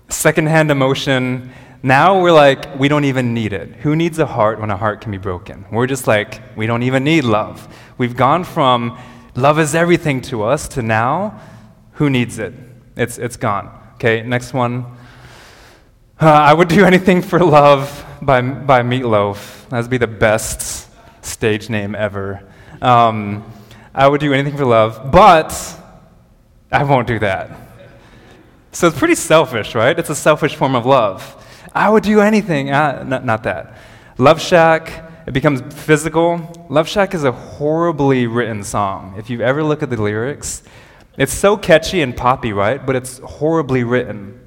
Secondhand 0.08 0.70
emotion 0.70 1.52
now 1.82 2.20
we're 2.20 2.32
like, 2.32 2.78
we 2.78 2.88
don't 2.88 3.04
even 3.04 3.34
need 3.34 3.52
it. 3.52 3.68
Who 3.76 3.94
needs 3.94 4.18
a 4.18 4.26
heart 4.26 4.60
when 4.60 4.70
a 4.70 4.76
heart 4.76 5.00
can 5.00 5.12
be 5.12 5.18
broken? 5.18 5.64
We're 5.70 5.86
just 5.86 6.06
like, 6.06 6.40
we 6.56 6.66
don't 6.66 6.82
even 6.82 7.04
need 7.04 7.24
love. 7.24 7.68
We've 7.98 8.16
gone 8.16 8.42
from 8.44 8.98
love 9.36 9.60
is 9.60 9.74
everything 9.74 10.20
to 10.22 10.42
us 10.42 10.66
to 10.68 10.82
now, 10.82 11.40
who 11.92 12.10
needs 12.10 12.38
it? 12.38 12.52
It's, 12.96 13.18
it's 13.18 13.36
gone. 13.36 13.70
Okay, 13.94 14.22
next 14.22 14.52
one. 14.52 14.84
Uh, 16.20 16.26
I 16.26 16.52
would 16.52 16.66
do 16.68 16.84
anything 16.84 17.22
for 17.22 17.38
love 17.38 18.04
by, 18.20 18.40
by 18.40 18.82
Meatloaf. 18.82 19.68
That'd 19.68 19.88
be 19.88 19.98
the 19.98 20.08
best 20.08 20.88
stage 21.24 21.70
name 21.70 21.94
ever. 21.94 22.42
Um, 22.82 23.44
I 23.94 24.08
would 24.08 24.20
do 24.20 24.32
anything 24.32 24.56
for 24.56 24.64
love, 24.64 25.12
but 25.12 25.52
I 26.72 26.82
won't 26.82 27.06
do 27.06 27.20
that. 27.20 27.50
So 28.72 28.88
it's 28.88 28.98
pretty 28.98 29.14
selfish, 29.14 29.74
right? 29.74 29.96
It's 29.96 30.10
a 30.10 30.14
selfish 30.14 30.56
form 30.56 30.74
of 30.74 30.86
love. 30.86 31.36
I 31.78 31.88
would 31.88 32.02
do 32.02 32.20
anything. 32.20 32.70
Uh, 32.70 33.04
not, 33.04 33.24
not 33.24 33.44
that. 33.44 33.76
Love 34.18 34.40
Shack 34.40 35.08
it 35.28 35.32
becomes 35.32 35.60
physical. 35.74 36.66
Love 36.70 36.88
Shack 36.88 37.12
is 37.12 37.22
a 37.22 37.32
horribly 37.32 38.26
written 38.26 38.64
song. 38.64 39.14
If 39.18 39.28
you 39.28 39.42
ever 39.42 39.62
look 39.62 39.82
at 39.82 39.90
the 39.90 40.00
lyrics, 40.00 40.62
it's 41.18 41.34
so 41.34 41.54
catchy 41.54 42.00
and 42.00 42.16
poppy, 42.16 42.54
right? 42.54 42.84
But 42.84 42.96
it's 42.96 43.18
horribly 43.18 43.84
written. 43.84 44.40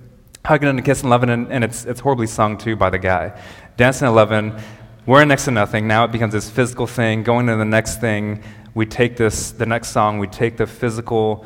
Hugging 0.44 0.70
and 0.70 0.84
kissing, 0.84 1.08
loving, 1.08 1.30
and, 1.30 1.52
and 1.52 1.64
it's, 1.64 1.86
it's 1.86 2.00
horribly 2.00 2.26
sung 2.26 2.58
too 2.58 2.76
by 2.76 2.90
the 2.90 2.98
guy. 2.98 3.40
Dancing 3.78 4.08
at 4.08 4.12
11, 4.12 4.60
we're 5.06 5.24
next 5.24 5.46
to 5.46 5.52
nothing. 5.52 5.88
Now 5.88 6.04
it 6.04 6.12
becomes 6.12 6.34
this 6.34 6.50
physical 6.50 6.88
thing. 6.88 7.22
Going 7.22 7.46
to 7.46 7.56
the 7.56 7.64
next 7.64 8.02
thing, 8.02 8.42
we 8.74 8.88
take 8.88 9.18
this, 9.18 9.52
the 9.52 9.68
next 9.68 9.90
song, 9.90 10.18
we 10.18 10.26
take 10.26 10.58
the 10.58 10.66
physical 10.66 11.46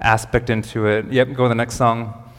aspect 0.00 0.48
into 0.48 0.86
it. 0.86 1.12
Yep, 1.12 1.34
go 1.34 1.42
to 1.42 1.48
the 1.50 1.54
next 1.54 1.76
song. 1.76 2.32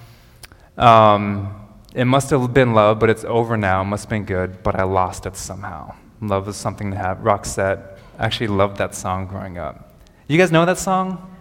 Um, 0.75 1.60
it 1.93 2.05
must 2.05 2.29
have 2.29 2.53
been 2.53 2.73
love, 2.73 2.99
but 2.99 3.09
it's 3.09 3.23
over 3.25 3.57
now. 3.57 3.81
It 3.81 3.85
must 3.85 4.05
have 4.05 4.09
been 4.09 4.25
good, 4.25 4.63
but 4.63 4.75
I 4.75 4.83
lost 4.83 5.25
it 5.25 5.35
somehow. 5.35 5.95
Love 6.21 6.47
is 6.47 6.55
something 6.55 6.91
to 6.91 6.97
have. 6.97 7.17
Roxette 7.17 7.97
actually 8.19 8.47
loved 8.47 8.77
that 8.77 8.95
song 8.95 9.27
growing 9.27 9.57
up. 9.57 9.95
You 10.27 10.37
guys 10.37 10.51
know 10.51 10.65
that 10.65 10.77
song? 10.77 11.35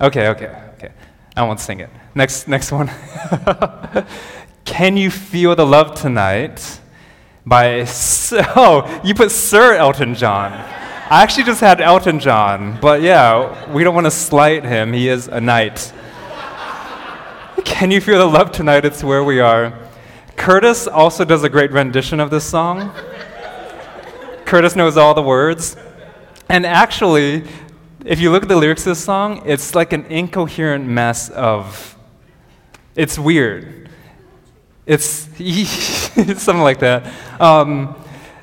Okay, 0.00 0.28
okay, 0.28 0.62
okay. 0.74 0.92
I 1.36 1.44
won't 1.44 1.60
sing 1.60 1.80
it. 1.80 1.90
Next, 2.14 2.48
next 2.48 2.72
one. 2.72 2.90
Can 4.64 4.96
you 4.96 5.10
feel 5.10 5.54
the 5.54 5.66
love 5.66 5.94
tonight? 5.94 6.80
By 7.44 7.86
oh, 8.56 9.00
you 9.04 9.14
put 9.14 9.30
Sir 9.30 9.74
Elton 9.74 10.14
John. 10.14 10.52
I 10.52 11.22
actually 11.22 11.44
just 11.44 11.60
had 11.60 11.80
Elton 11.80 12.18
John, 12.20 12.78
but 12.80 13.02
yeah, 13.02 13.70
we 13.72 13.84
don't 13.84 13.94
want 13.94 14.06
to 14.06 14.10
slight 14.10 14.64
him. 14.64 14.92
He 14.92 15.08
is 15.08 15.28
a 15.28 15.40
knight. 15.40 15.92
Can 17.64 17.90
you 17.90 18.00
feel 18.00 18.18
the 18.18 18.26
love 18.26 18.50
tonight? 18.50 18.84
It's 18.84 19.04
where 19.04 19.22
we 19.22 19.40
are. 19.40 19.81
Curtis 20.36 20.86
also 20.86 21.24
does 21.24 21.44
a 21.44 21.48
great 21.48 21.72
rendition 21.72 22.20
of 22.20 22.30
this 22.30 22.44
song. 22.44 22.92
Curtis 24.44 24.76
knows 24.76 24.96
all 24.96 25.14
the 25.14 25.22
words. 25.22 25.76
And 26.48 26.66
actually, 26.66 27.44
if 28.04 28.20
you 28.20 28.30
look 28.30 28.42
at 28.42 28.48
the 28.48 28.56
lyrics 28.56 28.82
of 28.82 28.90
this 28.90 29.04
song, 29.04 29.42
it's 29.46 29.74
like 29.74 29.92
an 29.92 30.04
incoherent 30.06 30.86
mess 30.86 31.30
of. 31.30 31.96
It's 32.94 33.18
weird. 33.18 33.88
It's 34.84 35.06
something 36.42 36.62
like 36.62 36.80
that. 36.80 37.10
Um, 37.40 37.96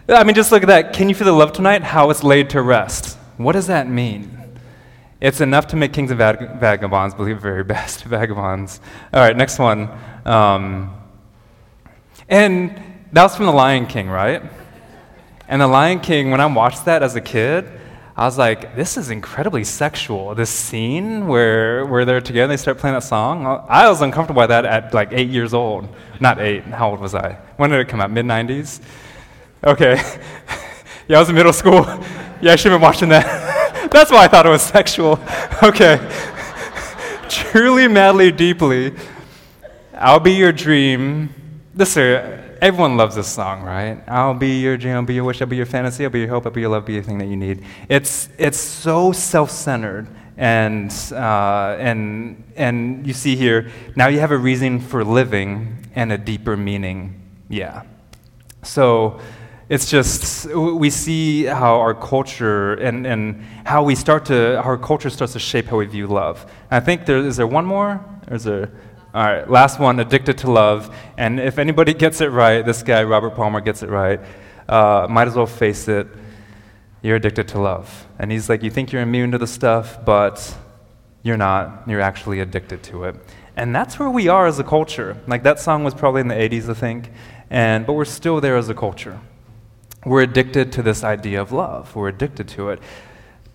I 0.07 0.23
mean, 0.23 0.33
just 0.35 0.51
look 0.51 0.63
at 0.63 0.67
that. 0.67 0.93
Can 0.93 1.09
you 1.09 1.15
feel 1.15 1.25
the 1.25 1.33
love 1.33 1.53
tonight? 1.53 1.83
How 1.83 2.09
it's 2.09 2.23
laid 2.23 2.49
to 2.51 2.61
rest. 2.61 3.17
What 3.37 3.53
does 3.53 3.67
that 3.67 3.87
mean? 3.87 4.35
It's 5.21 5.41
enough 5.41 5.67
to 5.67 5.75
make 5.75 5.93
kings 5.93 6.11
and 6.11 6.17
vag- 6.17 6.59
vagabonds 6.59 7.13
believe 7.13 7.39
very 7.39 7.63
best 7.75 8.05
vagabonds. 8.05 8.79
All 9.13 9.19
right, 9.19 9.35
next 9.35 9.59
one. 9.59 9.89
Um, 10.25 10.98
and 12.29 12.81
that 13.11 13.23
was 13.23 13.35
from 13.35 13.47
The 13.47 13.51
Lion 13.51 13.87
King, 13.87 14.09
right? 14.09 14.41
And 15.47 15.61
The 15.61 15.67
Lion 15.67 15.99
King, 15.99 16.31
when 16.31 16.39
I 16.39 16.45
watched 16.45 16.85
that 16.85 17.01
as 17.03 17.15
a 17.15 17.21
kid, 17.21 17.69
I 18.15 18.25
was 18.25 18.37
like, 18.37 18.75
this 18.75 18.97
is 18.97 19.09
incredibly 19.09 19.63
sexual. 19.63 20.35
This 20.35 20.49
scene 20.49 21.27
where, 21.27 21.85
where 21.85 22.03
they're 22.03 22.19
together 22.19 22.43
and 22.43 22.51
they 22.51 22.57
start 22.57 22.77
playing 22.77 22.95
that 22.95 23.03
song. 23.03 23.45
I 23.69 23.87
was 23.89 24.01
uncomfortable 24.01 24.41
by 24.41 24.47
that 24.47 24.65
at 24.65 24.93
like 24.93 25.13
eight 25.13 25.29
years 25.29 25.53
old. 25.53 25.87
Not 26.19 26.39
eight, 26.39 26.65
how 26.65 26.89
old 26.91 26.99
was 26.99 27.15
I? 27.15 27.37
When 27.55 27.69
did 27.69 27.79
it 27.79 27.87
come 27.87 28.01
out? 28.01 28.11
Mid 28.11 28.25
90s? 28.25 28.81
Okay. 29.63 29.95
yeah, 31.07 31.15
I 31.15 31.19
was 31.19 31.29
in 31.29 31.35
middle 31.35 31.53
school. 31.53 31.85
Yeah, 32.41 32.53
I 32.53 32.55
should 32.55 32.71
have 32.71 32.79
been 32.79 32.87
watching 32.87 33.09
that. 33.09 33.89
That's 33.91 34.11
why 34.11 34.23
I 34.23 34.29
thought 34.29 34.45
it 34.45 34.49
was 34.49 34.61
sexual. 34.61 35.19
Okay. 35.61 35.99
Truly, 37.27 37.85
madly, 37.89 38.31
deeply, 38.31 38.93
I'll 39.93 40.21
be 40.21 40.35
your 40.35 40.53
dream. 40.53 41.33
Uh, 41.79 42.37
everyone 42.61 42.97
loves 42.97 43.15
this 43.15 43.29
song, 43.29 43.63
right? 43.63 44.03
I'll 44.05 44.33
be 44.33 44.59
your 44.59 44.75
dream, 44.75 44.95
I'll 44.95 45.03
be 45.03 45.13
your 45.13 45.23
wish, 45.23 45.41
I'll 45.41 45.47
be 45.47 45.55
your 45.55 45.65
fantasy, 45.65 46.03
I'll 46.03 46.09
be 46.09 46.19
your 46.19 46.27
hope, 46.27 46.45
I'll 46.45 46.51
be 46.51 46.59
your 46.59 46.71
love, 46.71 46.83
I'll 46.83 46.87
be 46.87 46.97
everything 46.97 47.19
that 47.19 47.27
you 47.27 47.37
need. 47.37 47.63
It's, 47.87 48.27
it's 48.37 48.57
so 48.57 49.13
self 49.13 49.49
centered. 49.49 50.07
And, 50.35 50.93
uh, 51.13 51.77
and, 51.79 52.43
and 52.57 53.07
you 53.07 53.13
see 53.13 53.37
here, 53.37 53.71
now 53.95 54.07
you 54.07 54.19
have 54.19 54.31
a 54.31 54.37
reason 54.37 54.81
for 54.81 55.05
living 55.05 55.87
and 55.95 56.11
a 56.11 56.17
deeper 56.17 56.57
meaning. 56.57 57.21
Yeah. 57.47 57.83
So 58.61 59.21
it's 59.69 59.89
just, 59.89 60.53
we 60.53 60.89
see 60.89 61.45
how 61.45 61.79
our 61.79 61.93
culture 61.93 62.73
and, 62.73 63.07
and 63.07 63.41
how 63.63 63.83
we 63.83 63.95
start 63.95 64.25
to, 64.25 64.57
our 64.57 64.77
culture 64.77 65.09
starts 65.09 65.31
to 65.31 65.39
shape 65.39 65.67
how 65.67 65.77
we 65.77 65.85
view 65.85 66.07
love. 66.07 66.43
And 66.71 66.83
I 66.83 66.85
think 66.85 67.05
there, 67.05 67.19
is 67.19 67.37
there 67.37 67.47
one 67.47 67.65
more? 67.65 68.03
Or 68.27 68.35
is 68.35 68.43
there? 68.43 68.69
All 69.11 69.23
right, 69.23 69.49
last 69.49 69.79
one, 69.79 69.99
addicted 69.99 70.37
to 70.39 70.51
love. 70.51 70.95
And 71.17 71.39
if 71.39 71.57
anybody 71.57 71.95
gets 71.95 72.21
it 72.21 72.27
right, 72.27 72.63
this 72.63 72.83
guy, 72.83 73.03
Robert 73.03 73.31
Palmer, 73.31 73.59
gets 73.59 73.81
it 73.81 73.89
right, 73.89 74.19
uh, 74.67 75.07
might 75.09 75.27
as 75.27 75.33
well 75.33 75.47
face 75.47 75.87
it. 75.87 76.05
You're 77.01 77.15
addicted 77.15 77.47
to 77.49 77.59
love. 77.59 78.05
And 78.19 78.31
he's 78.31 78.49
like, 78.49 78.61
You 78.61 78.69
think 78.69 78.91
you're 78.91 79.01
immune 79.01 79.31
to 79.31 79.39
the 79.39 79.47
stuff, 79.47 80.05
but 80.05 80.55
you're 81.23 81.37
not. 81.37 81.85
You're 81.87 82.01
actually 82.01 82.39
addicted 82.39 82.83
to 82.83 83.05
it. 83.05 83.15
And 83.55 83.75
that's 83.75 83.97
where 83.97 84.11
we 84.11 84.27
are 84.27 84.45
as 84.45 84.59
a 84.59 84.63
culture. 84.63 85.17
Like 85.25 85.41
that 85.41 85.59
song 85.59 85.83
was 85.83 85.95
probably 85.95 86.21
in 86.21 86.27
the 86.27 86.35
80s, 86.35 86.69
I 86.69 86.75
think. 86.75 87.09
And, 87.49 87.87
but 87.87 87.93
we're 87.93 88.05
still 88.05 88.39
there 88.39 88.57
as 88.57 88.69
a 88.69 88.75
culture. 88.75 89.19
We're 90.05 90.21
addicted 90.21 90.71
to 90.73 90.83
this 90.83 91.03
idea 91.03 91.41
of 91.41 91.51
love. 91.51 91.95
We're 91.95 92.09
addicted 92.09 92.47
to 92.49 92.69
it. 92.69 92.79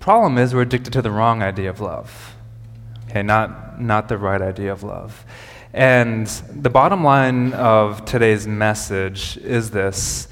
Problem 0.00 0.36
is, 0.36 0.52
we're 0.52 0.62
addicted 0.62 0.92
to 0.94 1.00
the 1.00 1.12
wrong 1.12 1.44
idea 1.44 1.70
of 1.70 1.80
love 1.80 2.33
okay, 3.14 3.22
not, 3.22 3.80
not 3.80 4.08
the 4.08 4.18
right 4.18 4.42
idea 4.42 4.72
of 4.72 4.82
love. 4.82 5.24
And 5.72 6.26
the 6.26 6.68
bottom 6.68 7.04
line 7.04 7.52
of 7.52 8.04
today's 8.04 8.44
message 8.46 9.36
is 9.36 9.70
this 9.70 10.26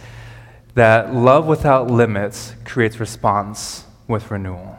that 0.75 1.15
love 1.15 1.47
without 1.47 1.91
limits 1.91 2.55
creates 2.65 2.99
response 2.99 3.85
with 4.09 4.31
renewal. 4.31 4.79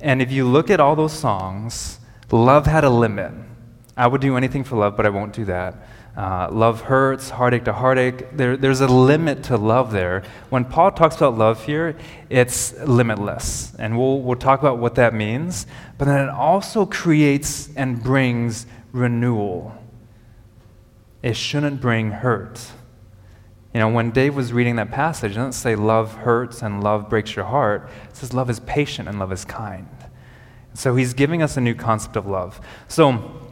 And 0.00 0.20
if 0.20 0.30
you 0.30 0.44
look 0.44 0.70
at 0.70 0.80
all 0.80 0.96
those 0.96 1.12
songs, 1.12 1.98
love 2.30 2.66
had 2.66 2.84
a 2.84 2.90
limit. 2.90 3.32
I 3.96 4.06
would 4.06 4.20
do 4.20 4.36
anything 4.36 4.64
for 4.64 4.76
love, 4.76 4.96
but 4.96 5.06
I 5.06 5.10
won't 5.10 5.32
do 5.32 5.46
that. 5.46 5.88
Uh, 6.16 6.48
love 6.50 6.80
hurts, 6.82 7.28
heartache 7.28 7.64
to 7.64 7.74
heartache. 7.74 8.34
There, 8.34 8.56
there's 8.56 8.80
a 8.80 8.86
limit 8.86 9.42
to 9.44 9.58
love 9.58 9.92
there. 9.92 10.22
When 10.48 10.64
Paul 10.64 10.92
talks 10.92 11.16
about 11.16 11.36
love 11.36 11.64
here, 11.64 11.94
it's 12.30 12.72
limitless. 12.80 13.74
And 13.78 13.98
we'll, 13.98 14.22
we'll 14.22 14.36
talk 14.36 14.60
about 14.60 14.78
what 14.78 14.94
that 14.94 15.12
means. 15.12 15.66
But 15.98 16.06
then 16.06 16.26
it 16.26 16.30
also 16.30 16.86
creates 16.86 17.68
and 17.76 18.02
brings 18.02 18.66
renewal. 18.92 19.76
It 21.22 21.36
shouldn't 21.36 21.82
bring 21.82 22.12
hurt. 22.12 22.66
You 23.74 23.80
know, 23.80 23.90
when 23.90 24.10
Dave 24.10 24.34
was 24.34 24.54
reading 24.54 24.76
that 24.76 24.90
passage, 24.90 25.32
it 25.32 25.34
doesn't 25.34 25.52
say 25.52 25.76
love 25.76 26.14
hurts 26.14 26.62
and 26.62 26.82
love 26.82 27.10
breaks 27.10 27.36
your 27.36 27.44
heart. 27.44 27.90
It 28.08 28.16
says 28.16 28.32
love 28.32 28.48
is 28.48 28.58
patient 28.60 29.06
and 29.06 29.18
love 29.18 29.32
is 29.32 29.44
kind. 29.44 29.86
So 30.72 30.96
he's 30.96 31.12
giving 31.12 31.42
us 31.42 31.58
a 31.58 31.60
new 31.60 31.74
concept 31.74 32.16
of 32.16 32.26
love. 32.26 32.58
So, 32.88 33.45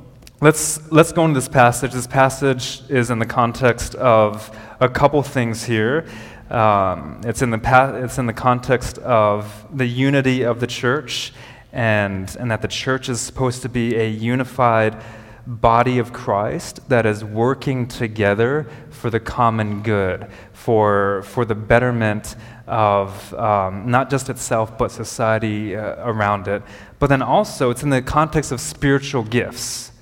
Let's, 0.45 0.93
let's 0.93 1.11
go 1.11 1.25
into 1.25 1.41
this 1.41 1.49
passage. 1.49 1.93
This 1.93 2.07
passage 2.07 2.83
is 2.91 3.09
in 3.09 3.19
the 3.19 3.25
context 3.25 3.95
of 3.95 4.55
a 4.79 4.91
couple 4.91 5.23
things 5.23 5.65
here. 5.65 6.07
Um, 6.51 7.23
it's, 7.25 7.41
in 7.41 7.49
the 7.49 7.57
pa- 7.57 7.95
it's 7.95 8.19
in 8.19 8.27
the 8.27 8.35
context 8.35 8.99
of 8.99 9.67
the 9.75 9.87
unity 9.87 10.43
of 10.43 10.61
the 10.61 10.67
church 10.67 11.33
and, 11.73 12.37
and 12.39 12.51
that 12.51 12.61
the 12.61 12.69
church 12.69 13.09
is 13.09 13.23
supposed 13.23 13.63
to 13.63 13.71
be 13.71 13.97
a 13.97 14.07
unified 14.07 15.03
body 15.47 15.99
of 15.99 16.13
Christ 16.13 16.91
that 16.91 17.07
is 17.07 17.25
working 17.25 17.89
together 17.89 18.67
for 18.91 19.09
the 19.09 19.21
common 19.21 19.83
good, 19.83 20.27
for, 20.53 21.23
for 21.23 21.47
the 21.47 21.55
betterment 21.55 22.37
of 22.67 23.33
um, 23.33 23.91
not 23.91 24.11
just 24.11 24.29
itself, 24.29 24.77
but 24.77 24.91
society 24.93 25.75
uh, 25.75 26.07
around 26.07 26.49
it. 26.49 26.63
But 26.99 27.07
then 27.07 27.23
also, 27.23 27.71
it's 27.71 27.83
in 27.83 27.89
the 27.89 28.03
context 28.03 28.53
of 28.53 28.61
spiritual 28.61 29.23
gifts 29.23 29.93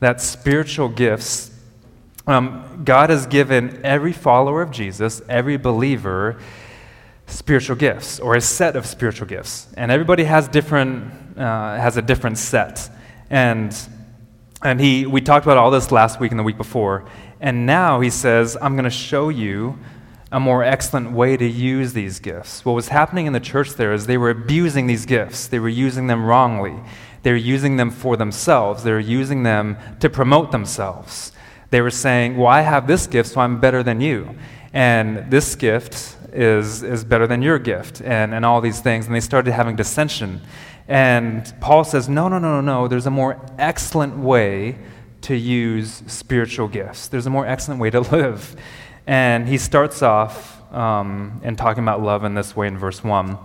that 0.00 0.20
spiritual 0.20 0.88
gifts, 0.88 1.50
um, 2.26 2.82
God 2.84 3.10
has 3.10 3.26
given 3.26 3.80
every 3.84 4.12
follower 4.12 4.62
of 4.62 4.70
Jesus, 4.70 5.22
every 5.28 5.56
believer, 5.56 6.38
spiritual 7.26 7.76
gifts 7.76 8.20
or 8.20 8.34
a 8.34 8.40
set 8.40 8.76
of 8.76 8.86
spiritual 8.86 9.26
gifts. 9.26 9.68
And 9.76 9.90
everybody 9.90 10.24
has, 10.24 10.48
different, 10.48 11.38
uh, 11.38 11.76
has 11.76 11.96
a 11.96 12.02
different 12.02 12.38
set. 12.38 12.90
And, 13.30 13.76
and 14.62 14.80
he, 14.80 15.06
we 15.06 15.20
talked 15.20 15.46
about 15.46 15.56
all 15.56 15.70
this 15.70 15.90
last 15.90 16.20
week 16.20 16.30
and 16.30 16.38
the 16.38 16.44
week 16.44 16.56
before. 16.56 17.04
And 17.40 17.66
now 17.66 18.00
he 18.00 18.10
says, 18.10 18.56
I'm 18.60 18.74
going 18.74 18.84
to 18.84 18.90
show 18.90 19.28
you 19.28 19.78
a 20.32 20.40
more 20.40 20.64
excellent 20.64 21.12
way 21.12 21.36
to 21.36 21.46
use 21.46 21.92
these 21.92 22.18
gifts. 22.18 22.64
What 22.64 22.72
was 22.72 22.88
happening 22.88 23.26
in 23.26 23.32
the 23.32 23.40
church 23.40 23.74
there 23.74 23.92
is 23.92 24.06
they 24.06 24.18
were 24.18 24.30
abusing 24.30 24.86
these 24.86 25.06
gifts, 25.06 25.46
they 25.46 25.58
were 25.58 25.68
using 25.68 26.06
them 26.08 26.24
wrongly. 26.24 26.74
They're 27.24 27.36
using 27.36 27.76
them 27.76 27.90
for 27.90 28.16
themselves, 28.16 28.84
they're 28.84 29.00
using 29.00 29.42
them 29.42 29.76
to 29.98 30.08
promote 30.08 30.52
themselves. 30.52 31.32
They 31.70 31.80
were 31.80 31.90
saying, 31.90 32.36
Well, 32.36 32.46
I 32.46 32.60
have 32.60 32.86
this 32.86 33.08
gift, 33.08 33.30
so 33.30 33.40
I'm 33.40 33.58
better 33.58 33.82
than 33.82 34.00
you. 34.00 34.36
And 34.72 35.30
this 35.30 35.56
gift 35.56 36.16
is, 36.32 36.82
is 36.82 37.04
better 37.04 37.26
than 37.26 37.42
your 37.42 37.58
gift, 37.58 38.00
and, 38.02 38.34
and 38.34 38.44
all 38.44 38.60
these 38.60 38.80
things. 38.80 39.06
And 39.06 39.14
they 39.14 39.20
started 39.20 39.52
having 39.52 39.74
dissension. 39.74 40.40
And 40.86 41.52
Paul 41.60 41.82
says, 41.82 42.08
No, 42.08 42.28
no, 42.28 42.38
no, 42.38 42.60
no, 42.60 42.82
no. 42.82 42.88
There's 42.88 43.06
a 43.06 43.10
more 43.10 43.40
excellent 43.58 44.18
way 44.18 44.78
to 45.22 45.34
use 45.34 46.02
spiritual 46.06 46.68
gifts, 46.68 47.08
there's 47.08 47.26
a 47.26 47.30
more 47.30 47.46
excellent 47.46 47.80
way 47.80 47.90
to 47.90 48.00
live. 48.12 48.54
And 49.06 49.48
he 49.48 49.58
starts 49.58 50.02
off 50.02 50.60
um, 50.72 51.40
in 51.42 51.56
talking 51.56 51.82
about 51.82 52.02
love 52.02 52.24
in 52.24 52.34
this 52.34 52.54
way 52.54 52.66
in 52.66 52.78
verse 52.78 53.02
1. 53.02 53.38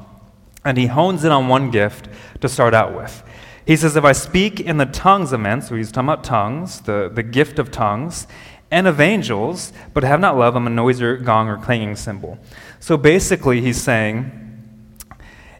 And 0.65 0.77
he 0.77 0.87
hones 0.87 1.23
in 1.23 1.31
on 1.31 1.47
one 1.47 1.71
gift 1.71 2.09
to 2.41 2.49
start 2.49 2.73
out 2.73 2.95
with. 2.95 3.23
He 3.69 3.75
says, 3.75 3.95
If 3.95 4.03
I 4.03 4.13
speak 4.13 4.59
in 4.59 4.77
the 4.77 4.87
tongues 4.87 5.31
of 5.31 5.41
men, 5.41 5.61
so 5.61 5.75
he's 5.75 5.91
talking 5.91 6.09
about 6.09 6.23
tongues, 6.23 6.81
the, 6.81 7.07
the 7.13 7.21
gift 7.21 7.59
of 7.59 7.69
tongues, 7.69 8.25
and 8.71 8.87
of 8.87 8.99
angels, 8.99 9.73
but 9.93 10.03
have 10.03 10.19
not 10.19 10.35
love, 10.35 10.55
I'm 10.55 10.65
a 10.65 10.71
noisy 10.71 11.17
gong 11.17 11.47
or 11.47 11.57
clanging 11.57 11.95
cymbal. 11.95 12.39
So 12.79 12.97
basically, 12.97 13.61
he's 13.61 13.79
saying, 13.79 14.31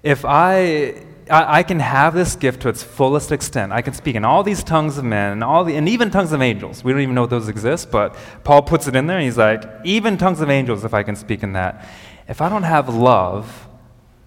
if 0.02 0.26
I, 0.26 1.04
I, 1.30 1.60
I, 1.60 1.62
can 1.62 1.80
have 1.80 2.16
this 2.16 2.36
gift 2.36 2.64
to 2.64 2.70
its 2.70 2.82
fullest 2.82 3.32
extent, 3.32 3.72
I 3.72 3.84
can 3.84 3.94
speak 3.94 4.16
in 4.16 4.26
all 4.26 4.42
these 4.42 4.64
tongues 4.64 4.98
of 4.98 5.06
men 5.06 5.34
and, 5.34 5.44
all 5.44 5.64
the, 5.64 5.76
and 5.76 5.88
even 5.88 6.10
tongues 6.10 6.32
of 6.32 6.42
angels. 6.42 6.84
We 6.84 6.92
don't 6.92 7.02
even 7.02 7.14
know 7.14 7.26
if 7.26 7.30
those 7.30 7.48
exist, 7.48 7.92
but 7.92 8.16
Paul 8.44 8.64
puts 8.64 8.88
it 8.88 8.96
in 8.96 9.06
there, 9.06 9.18
and 9.18 9.26
he's 9.26 9.38
like, 9.38 9.64
even 9.84 10.18
tongues 10.18 10.42
of 10.42 10.50
angels, 10.50 10.84
if 10.84 10.96
I 10.96 11.04
can 11.04 11.16
speak 11.16 11.44
in 11.44 11.54
that. 11.54 11.88
If 12.28 12.42
I 12.42 12.50
don't 12.50 12.64
have 12.64 12.90
love, 12.90 13.68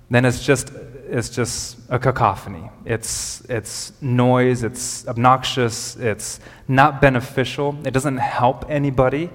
then 0.08 0.24
it's 0.24 0.46
just 0.46 0.70
it's 1.12 1.28
just 1.28 1.76
a 1.90 1.98
cacophony. 1.98 2.70
It's, 2.86 3.42
it's 3.42 3.92
noise, 4.00 4.62
it's 4.62 5.06
obnoxious, 5.06 5.94
it's 5.96 6.40
not 6.66 7.02
beneficial, 7.02 7.76
it 7.84 7.90
doesn't 7.90 8.16
help 8.16 8.64
anybody. 8.70 9.28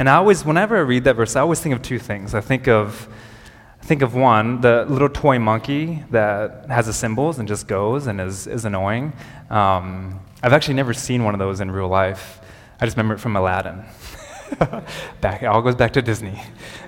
And 0.00 0.08
I 0.08 0.16
always, 0.16 0.44
whenever 0.44 0.76
I 0.76 0.80
read 0.80 1.04
that 1.04 1.14
verse, 1.14 1.36
I 1.36 1.40
always 1.40 1.60
think 1.60 1.76
of 1.76 1.82
two 1.82 2.00
things. 2.00 2.34
I 2.34 2.40
think 2.40 2.66
of, 2.66 3.08
I 3.80 3.84
think 3.86 4.02
of 4.02 4.16
one, 4.16 4.60
the 4.60 4.84
little 4.88 5.08
toy 5.08 5.38
monkey 5.38 6.02
that 6.10 6.66
has 6.68 6.86
the 6.86 6.92
cymbals 6.92 7.38
and 7.38 7.46
just 7.46 7.68
goes 7.68 8.08
and 8.08 8.20
is, 8.20 8.48
is 8.48 8.64
annoying. 8.64 9.12
Um, 9.50 10.18
I've 10.42 10.52
actually 10.52 10.74
never 10.74 10.92
seen 10.92 11.22
one 11.22 11.32
of 11.34 11.38
those 11.38 11.60
in 11.60 11.70
real 11.70 11.88
life. 11.88 12.40
I 12.80 12.86
just 12.86 12.96
remember 12.96 13.14
it 13.14 13.18
from 13.18 13.36
Aladdin. 13.36 13.84
back, 15.20 15.42
it 15.42 15.46
all 15.46 15.62
goes 15.62 15.74
back 15.74 15.92
to 15.92 16.02
Disney. 16.02 16.40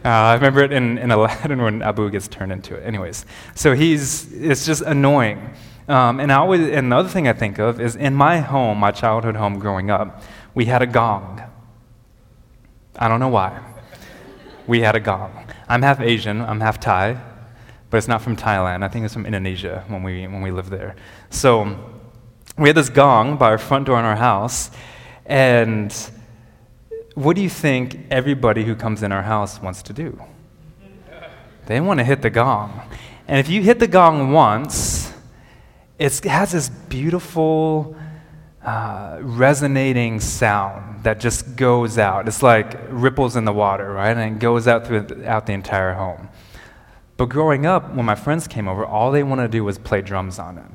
Uh, 0.04 0.09
I 0.09 0.35
remember 0.35 0.62
it 0.62 0.73
in, 0.73 0.99
in 0.99 1.11
Aladdin 1.12 1.62
when 1.62 1.83
Abu 1.83 2.11
gets 2.11 2.28
turned 2.28 2.52
into 2.52 2.75
it. 2.75 2.85
Anyways, 2.85 3.25
so 3.54 3.75
he's, 3.75 4.33
it's 4.33 4.66
just 4.66 4.83
annoying. 4.83 5.54
Um, 5.88 6.21
and, 6.21 6.33
I 6.33 6.37
always, 6.37 6.69
and 6.69 6.92
the 6.92 6.97
other 6.97 7.09
thing 7.09 7.28
I 7.28 7.33
think 7.33 7.59
of 7.59 7.81
is 7.81 7.97
in 7.97 8.14
my 8.14 8.38
home, 8.38 8.78
my 8.78 8.90
childhood 8.92 9.37
home 9.37 9.59
growing 9.59 9.90
up, 9.90 10.23
we 10.54 10.66
had 10.66 10.83
a 10.83 10.87
gong. 10.87 11.42
I 12.97 13.09
don't 13.09 13.21
know 13.21 13.28
why. 13.28 13.61
We 14.66 14.81
had 14.81 14.95
a 14.95 15.00
gong. 15.00 15.47
I'm 15.69 15.83
half 15.83 16.00
Asian, 16.00 16.40
I'm 16.40 16.61
half 16.61 16.78
Thai, 16.78 17.21
but 17.90 17.97
it's 17.97 18.09
not 18.09 18.23
from 18.23 18.37
Thailand. 18.37 18.85
I 18.85 18.88
think 18.88 19.04
it's 19.04 19.14
from 19.14 19.26
Indonesia 19.26 19.85
when 19.88 20.02
we, 20.02 20.26
when 20.26 20.42
we 20.42 20.50
lived 20.50 20.71
there. 20.71 20.95
So 21.31 21.76
we 22.59 22.69
had 22.69 22.76
this 22.76 22.90
gong 22.90 23.37
by 23.37 23.47
our 23.47 23.59
front 23.59 23.87
door 23.87 23.99
in 23.99 24.04
our 24.04 24.16
house, 24.16 24.71
and 25.26 25.95
what 27.14 27.37
do 27.37 27.42
you 27.42 27.49
think 27.49 27.99
everybody 28.11 28.64
who 28.64 28.75
comes 28.75 29.02
in 29.02 29.12
our 29.12 29.23
house 29.23 29.61
wants 29.61 29.83
to 29.85 29.92
do? 29.92 30.21
They 31.66 31.81
want 31.81 31.99
to 32.00 32.04
hit 32.04 32.23
the 32.23 32.31
gong. 32.31 32.81
And 33.28 33.38
if 33.38 33.49
you 33.49 33.62
hit 33.62 33.78
the 33.78 33.87
gong 33.87 34.33
once, 34.33 35.12
it 35.99 36.25
has 36.25 36.52
this 36.52 36.69
beautiful, 36.69 37.97
uh, 38.64 39.19
resonating 39.21 40.21
sound 40.21 41.04
that 41.04 41.21
just 41.21 41.57
goes 41.57 41.99
out. 41.99 42.28
It's 42.28 42.42
like 42.42 42.78
ripples 42.88 43.37
in 43.37 43.45
the 43.45 43.52
water, 43.52 43.92
right? 43.92 44.16
And 44.16 44.37
it 44.37 44.38
goes 44.40 44.66
out 44.66 44.87
throughout 44.87 45.47
the 45.47 45.52
entire 45.52 45.95
home. 45.95 46.28
But 47.16 47.26
growing 47.26 47.66
up, 47.66 47.95
when 47.95 48.07
my 48.07 48.14
friends 48.14 48.49
came 48.49 48.69
over, 48.69 48.85
all 48.85 49.11
they 49.11 49.23
wanted 49.23 49.42
to 49.42 49.49
do 49.49 49.64
was 49.64 49.78
play 49.78 50.00
drums 50.00 50.38
on 50.38 50.59
it. 50.59 50.66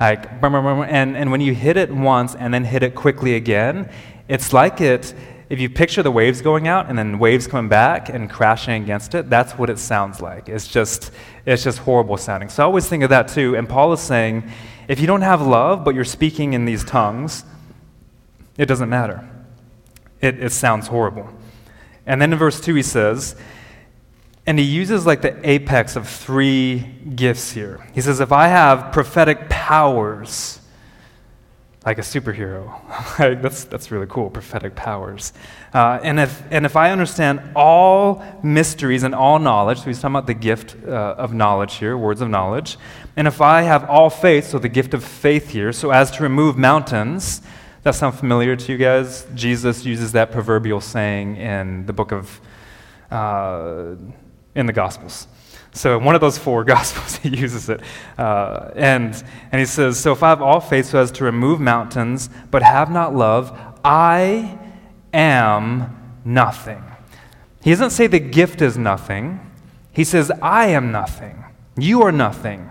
Like, 0.00 0.30
and, 0.42 1.16
and 1.16 1.30
when 1.30 1.40
you 1.40 1.54
hit 1.54 1.76
it 1.76 1.90
once 1.90 2.34
and 2.34 2.52
then 2.52 2.64
hit 2.64 2.82
it 2.82 2.94
quickly 2.94 3.34
again, 3.34 3.90
it's 4.28 4.52
like 4.52 4.80
it 4.80 5.14
if 5.50 5.58
you 5.58 5.70
picture 5.70 6.02
the 6.02 6.10
waves 6.10 6.42
going 6.42 6.68
out 6.68 6.88
and 6.88 6.98
then 6.98 7.18
waves 7.18 7.46
coming 7.46 7.68
back 7.70 8.10
and 8.10 8.28
crashing 8.28 8.82
against 8.82 9.14
it, 9.14 9.30
that's 9.30 9.52
what 9.52 9.70
it 9.70 9.78
sounds 9.78 10.20
like. 10.20 10.48
It's 10.48 10.68
just, 10.68 11.10
it's 11.46 11.64
just 11.64 11.78
horrible 11.78 12.18
sounding. 12.18 12.50
So 12.50 12.62
I 12.62 12.66
always 12.66 12.86
think 12.86 13.02
of 13.02 13.10
that 13.10 13.28
too. 13.28 13.56
And 13.56 13.68
Paul 13.68 13.92
is 13.94 14.00
saying, 14.00 14.50
if 14.88 15.00
you 15.00 15.06
don't 15.06 15.22
have 15.22 15.40
love, 15.40 15.84
but 15.84 15.94
you're 15.94 16.04
speaking 16.04 16.52
in 16.52 16.66
these 16.66 16.84
tongues, 16.84 17.44
it 18.58 18.66
doesn't 18.66 18.90
matter. 18.90 19.26
It, 20.20 20.42
it 20.42 20.52
sounds 20.52 20.88
horrible. 20.88 21.30
And 22.04 22.20
then 22.20 22.32
in 22.32 22.38
verse 22.38 22.60
2, 22.60 22.74
he 22.74 22.82
says, 22.82 23.34
and 24.46 24.58
he 24.58 24.64
uses 24.64 25.06
like 25.06 25.22
the 25.22 25.48
apex 25.48 25.94
of 25.94 26.08
three 26.08 26.80
gifts 27.14 27.52
here. 27.52 27.86
He 27.94 28.00
says, 28.00 28.20
if 28.20 28.32
I 28.32 28.48
have 28.48 28.92
prophetic 28.92 29.48
powers, 29.48 30.57
like 31.88 31.96
a 31.96 32.02
superhero. 32.02 32.78
that's, 33.40 33.64
that's 33.64 33.90
really 33.90 34.06
cool, 34.10 34.28
prophetic 34.28 34.74
powers. 34.74 35.32
Uh, 35.72 35.98
and, 36.02 36.20
if, 36.20 36.42
and 36.50 36.66
if 36.66 36.76
I 36.76 36.90
understand 36.90 37.40
all 37.56 38.22
mysteries 38.42 39.04
and 39.04 39.14
all 39.14 39.38
knowledge, 39.38 39.78
so 39.78 39.84
he's 39.84 39.98
talking 39.98 40.14
about 40.14 40.26
the 40.26 40.34
gift 40.34 40.76
uh, 40.86 41.14
of 41.16 41.32
knowledge 41.32 41.76
here, 41.76 41.96
words 41.96 42.20
of 42.20 42.28
knowledge, 42.28 42.76
and 43.16 43.26
if 43.26 43.40
I 43.40 43.62
have 43.62 43.88
all 43.88 44.10
faith, 44.10 44.48
so 44.48 44.58
the 44.58 44.68
gift 44.68 44.92
of 44.92 45.02
faith 45.02 45.48
here, 45.48 45.72
so 45.72 45.90
as 45.90 46.10
to 46.10 46.22
remove 46.22 46.58
mountains, 46.58 47.40
that 47.84 47.94
sound 47.94 48.18
familiar 48.18 48.54
to 48.54 48.72
you 48.72 48.76
guys? 48.76 49.26
Jesus 49.34 49.86
uses 49.86 50.12
that 50.12 50.30
proverbial 50.30 50.82
saying 50.82 51.36
in 51.36 51.86
the 51.86 51.94
book 51.94 52.12
of, 52.12 52.38
uh, 53.10 53.94
in 54.54 54.66
the 54.66 54.74
Gospels. 54.74 55.26
So 55.78 55.96
in 55.96 56.02
one 56.02 56.16
of 56.16 56.20
those 56.20 56.36
four 56.36 56.64
gospels, 56.74 57.16
he 57.16 57.28
uses 57.28 57.68
it. 57.68 57.80
Uh, 58.18 58.70
and, 58.74 59.14
and 59.52 59.60
he 59.60 59.64
says, 59.64 59.98
So 59.98 60.12
if 60.12 60.24
I 60.24 60.30
have 60.30 60.42
all 60.42 60.60
faith 60.60 60.86
so 60.86 60.98
as 60.98 61.12
to 61.12 61.24
remove 61.24 61.60
mountains, 61.60 62.28
but 62.50 62.62
have 62.62 62.90
not 62.90 63.14
love, 63.14 63.56
I 63.84 64.58
am 65.14 66.18
nothing. 66.24 66.82
He 67.62 67.70
doesn't 67.70 67.90
say 67.90 68.08
the 68.08 68.18
gift 68.18 68.60
is 68.60 68.76
nothing. 68.76 69.38
He 69.92 70.02
says, 70.02 70.32
I 70.42 70.66
am 70.66 70.90
nothing. 70.90 71.44
You 71.76 72.02
are 72.02 72.12
nothing 72.12 72.70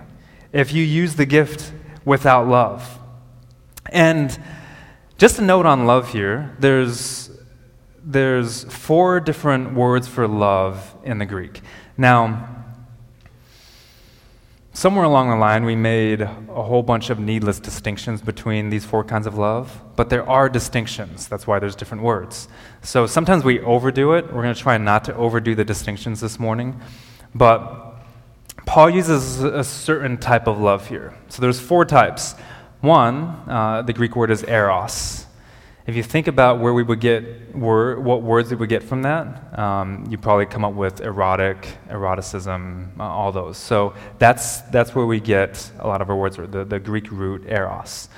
if 0.52 0.74
you 0.74 0.84
use 0.84 1.16
the 1.16 1.26
gift 1.26 1.72
without 2.04 2.46
love. 2.48 3.00
And 3.90 4.38
just 5.18 5.40
a 5.40 5.42
note 5.42 5.66
on 5.66 5.86
love 5.86 6.12
here 6.12 6.56
there's, 6.60 7.32
there's 8.04 8.66
four 8.66 9.22
different 9.22 9.76
words 9.76 10.10
for 10.10 10.28
love 10.28 10.94
in 11.06 11.20
the 11.20 11.26
Greek. 11.26 11.62
Now, 11.98 12.57
Somewhere 14.78 15.06
along 15.06 15.32
the 15.32 15.36
line, 15.36 15.66
we 15.66 15.76
made 15.76 16.22
a 16.22 16.28
whole 16.62 16.84
bunch 16.84 17.10
of 17.10 17.18
needless 17.18 17.60
distinctions 17.60 18.22
between 18.22 18.70
these 18.70 18.86
four 18.86 19.04
kinds 19.04 19.26
of 19.26 19.36
love, 19.36 19.82
but 19.96 20.12
there 20.12 20.30
are 20.30 20.48
distinctions. 20.50 21.28
That's 21.28 21.48
why 21.48 21.58
there's 21.58 21.76
different 21.76 22.04
words. 22.04 22.48
So 22.84 23.08
sometimes 23.08 23.44
we 23.44 23.60
overdo 23.62 24.14
it. 24.14 24.26
We're 24.26 24.44
going 24.44 24.54
to 24.54 24.62
try 24.62 24.78
not 24.78 25.04
to 25.06 25.16
overdo 25.16 25.56
the 25.56 25.66
distinctions 25.66 26.22
this 26.22 26.38
morning. 26.38 26.80
But 27.34 27.96
Paul 28.68 28.92
uses 28.92 29.42
a 29.42 29.64
certain 29.64 30.16
type 30.20 30.46
of 30.46 30.60
love 30.60 30.88
here. 30.88 31.16
So 31.30 31.42
there's 31.42 31.60
four 31.60 31.84
types. 31.84 32.36
One, 32.82 33.30
uh, 33.50 33.82
the 33.82 33.94
Greek 33.94 34.16
word 34.16 34.30
is 34.30 34.44
eros. 34.44 35.26
If 35.88 35.96
you 35.96 36.04
think 36.04 36.28
about 36.28 36.60
where 36.60 36.74
we 36.74 36.84
would 36.84 37.00
get 37.00 37.56
word, 37.56 38.04
what 38.04 38.22
words 38.22 38.50
we 38.50 38.58
would 38.58 38.68
get 38.68 38.84
from 38.84 39.04
that, 39.04 39.58
um, 39.58 40.06
you 40.10 40.18
probably 40.18 40.46
come 40.46 40.66
up 40.66 40.74
with 40.74 41.00
erotic, 41.00 41.78
eroticism, 41.90 42.92
uh, 43.00 43.04
all 43.04 43.32
those. 43.32 43.56
So 43.56 43.94
that's 44.20 44.60
that's 44.64 44.94
where 44.94 45.06
we 45.06 45.22
get 45.22 45.72
a 45.80 45.88
lot 45.88 46.02
of 46.02 46.10
our 46.10 46.18
words, 46.18 46.36
the, 46.36 46.66
the 46.66 46.78
Greek 46.78 47.10
root 47.10 47.46
eros. 47.48 48.10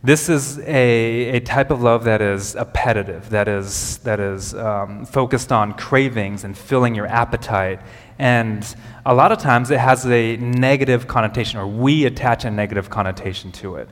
This 0.00 0.28
is 0.28 0.60
a, 0.60 1.30
a 1.30 1.40
type 1.40 1.72
of 1.72 1.82
love 1.82 2.04
that 2.04 2.22
is 2.22 2.54
appetitive, 2.54 3.30
that 3.30 3.48
is, 3.48 3.98
that 3.98 4.20
is 4.20 4.54
um, 4.54 5.04
focused 5.04 5.50
on 5.50 5.72
cravings 5.72 6.44
and 6.44 6.56
filling 6.56 6.94
your 6.94 7.08
appetite. 7.08 7.80
And 8.20 8.64
a 9.04 9.12
lot 9.12 9.32
of 9.32 9.38
times 9.38 9.72
it 9.72 9.80
has 9.80 10.06
a 10.06 10.36
negative 10.36 11.08
connotation, 11.08 11.58
or 11.58 11.66
we 11.66 12.04
attach 12.04 12.44
a 12.44 12.50
negative 12.52 12.90
connotation 12.90 13.50
to 13.52 13.74
it 13.74 13.88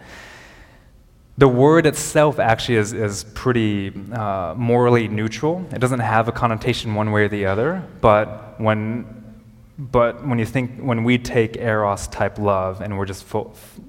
the 1.39 1.49
word 1.49 1.85
itself 1.85 2.39
actually 2.39 2.77
is, 2.77 2.93
is 2.93 3.25
pretty 3.35 3.93
uh, 4.13 4.55
morally 4.57 5.07
neutral. 5.07 5.67
It 5.73 5.81
doesn't 5.81 6.01
have 6.01 6.29
a 6.29 6.33
connotation 6.33 6.95
one 6.95 7.13
way 7.13 7.25
or 7.25 7.29
the 7.29 7.45
other, 7.47 7.83
but 8.01 8.59
when, 8.59 9.05
but 9.79 10.27
when 10.27 10.39
you 10.39 10.47
think, 10.47 10.81
when 10.81 11.05
we 11.05 11.19
take 11.19 11.59
eros 11.59 12.09
type 12.09 12.39
love 12.39 12.81
and 12.81 12.97
we're 12.97 13.05
just, 13.05 13.27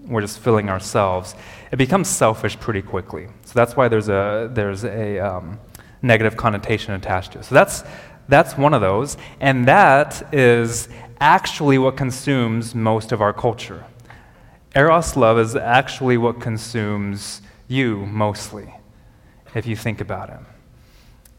we're 0.06 0.22
just 0.22 0.40
filling 0.40 0.70
ourselves, 0.70 1.36
it 1.72 1.78
becomes 1.78 2.10
selfish 2.10 2.60
pretty 2.60 2.82
quickly. 2.82 3.28
So 3.46 3.54
that's 3.54 3.78
why 3.78 3.88
there's 3.88 4.10
a, 4.10 4.50
there's 4.52 4.84
a 4.84 5.20
um, 5.20 5.58
negative 6.02 6.36
connotation 6.36 6.96
attached 6.96 7.32
to 7.32 7.40
it. 7.40 7.46
So 7.46 7.56
that's, 7.56 7.84
that's 8.28 8.58
one 8.58 8.74
of 8.74 8.82
those, 8.82 9.16
and 9.40 9.66
that 9.70 10.34
is 10.34 10.90
actually 11.22 11.78
what 11.78 11.96
consumes 11.96 12.76
most 12.76 13.14
of 13.14 13.22
our 13.22 13.32
culture. 13.32 13.86
Eros 14.78 15.16
love 15.18 15.40
is 15.40 15.56
actually 15.56 16.18
what 16.18 16.40
consumes 16.40 17.42
you 17.68 18.06
mostly, 18.06 18.76
if 19.56 19.66
you 19.66 19.76
think 19.76 20.02
about 20.02 20.30
it. 20.30 20.38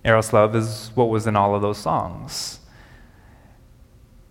Eros 0.05 0.33
love 0.33 0.57
is 0.57 0.91
what 0.97 1.05
was 1.05 1.29
in 1.29 1.37
all 1.37 1.55
of 1.55 1.63
those 1.63 1.79
songs. 1.79 2.59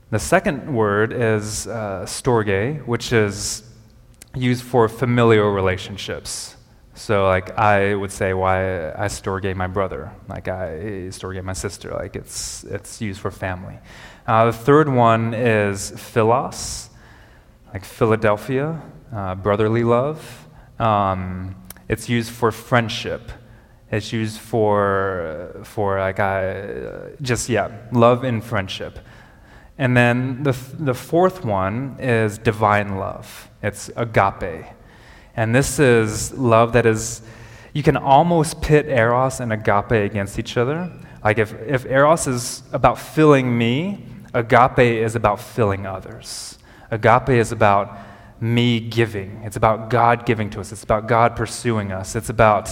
The 0.10 0.20
second 0.20 0.76
word 0.76 1.13
is 1.13 1.67
uh, 1.67 2.04
storge, 2.06 2.86
which 2.86 3.13
is 3.13 3.63
used 4.36 4.65
for 4.65 4.89
familial 4.89 5.52
relationships. 5.52 6.58
So, 6.93 7.26
like, 7.28 7.58
I 7.58 7.96
would 7.96 8.12
say 8.12 8.34
why 8.34 8.91
I 8.91 9.08
storge 9.08 9.56
my 9.56 9.67
brother, 9.67 10.12
like 10.28 10.50
I 10.50 11.08
storge 11.12 11.41
my 11.41 11.54
sister, 11.54 11.91
like 11.91 12.17
it's, 12.17 12.65
it's 12.65 13.00
used 13.00 13.22
for 13.22 13.32
family. 13.32 13.78
Uh, 14.28 14.48
the 14.48 14.54
third 14.54 14.89
one 14.89 15.34
is 15.34 15.91
philos, 15.91 16.89
like 17.72 17.86
Philadelphia, 17.86 18.82
uh, 19.13 19.36
brotherly 19.36 19.84
love. 19.84 20.48
Um, 20.80 21.56
it's 21.89 22.10
used 22.10 22.32
for 22.32 22.52
friendship. 22.52 23.32
It's 23.91 24.12
used 24.12 24.39
for, 24.39 25.62
for 25.63 26.00
like, 26.00 26.20
I, 26.20 27.13
just, 27.22 27.48
yeah, 27.48 27.72
love 27.91 28.24
and 28.24 28.43
friendship. 28.43 29.00
And 29.78 29.96
then 29.96 30.43
the, 30.43 30.56
the 30.80 30.93
fourth 30.93 31.46
one 31.46 31.98
is 32.00 32.38
divine 32.38 32.98
love. 32.98 33.50
It's 33.63 33.89
agape. 33.96 34.65
And 35.36 35.56
this 35.56 35.80
is 35.80 36.34
love 36.34 36.74
that 36.74 36.86
is, 36.86 37.22
you 37.74 37.84
can 37.84 37.96
almost 37.96 38.62
pit 38.62 38.88
eros 38.88 39.39
and 39.39 39.54
agape 39.54 39.91
against 39.91 40.39
each 40.39 40.58
other. 40.58 40.91
Like 41.24 41.38
if, 41.38 41.54
if 41.62 41.86
eros 41.86 42.28
is 42.28 42.63
about 42.74 43.00
filling 43.00 43.56
me, 43.56 44.04
agape 44.34 44.80
is 44.80 45.15
about 45.15 45.39
filling 45.39 45.86
others. 45.86 46.58
Agape 46.91 47.30
is 47.30 47.52
about 47.52 47.98
me 48.39 48.80
giving. 48.80 49.41
It's 49.43 49.56
about 49.56 49.89
God 49.89 50.26
giving 50.26 50.50
to 50.52 50.60
us. 50.60 50.71
It's 50.71 50.84
about 50.84 51.08
God 51.08 51.36
pursuing 51.36 51.91
us. 51.91 52.15
It's 52.15 52.30
about, 52.30 52.69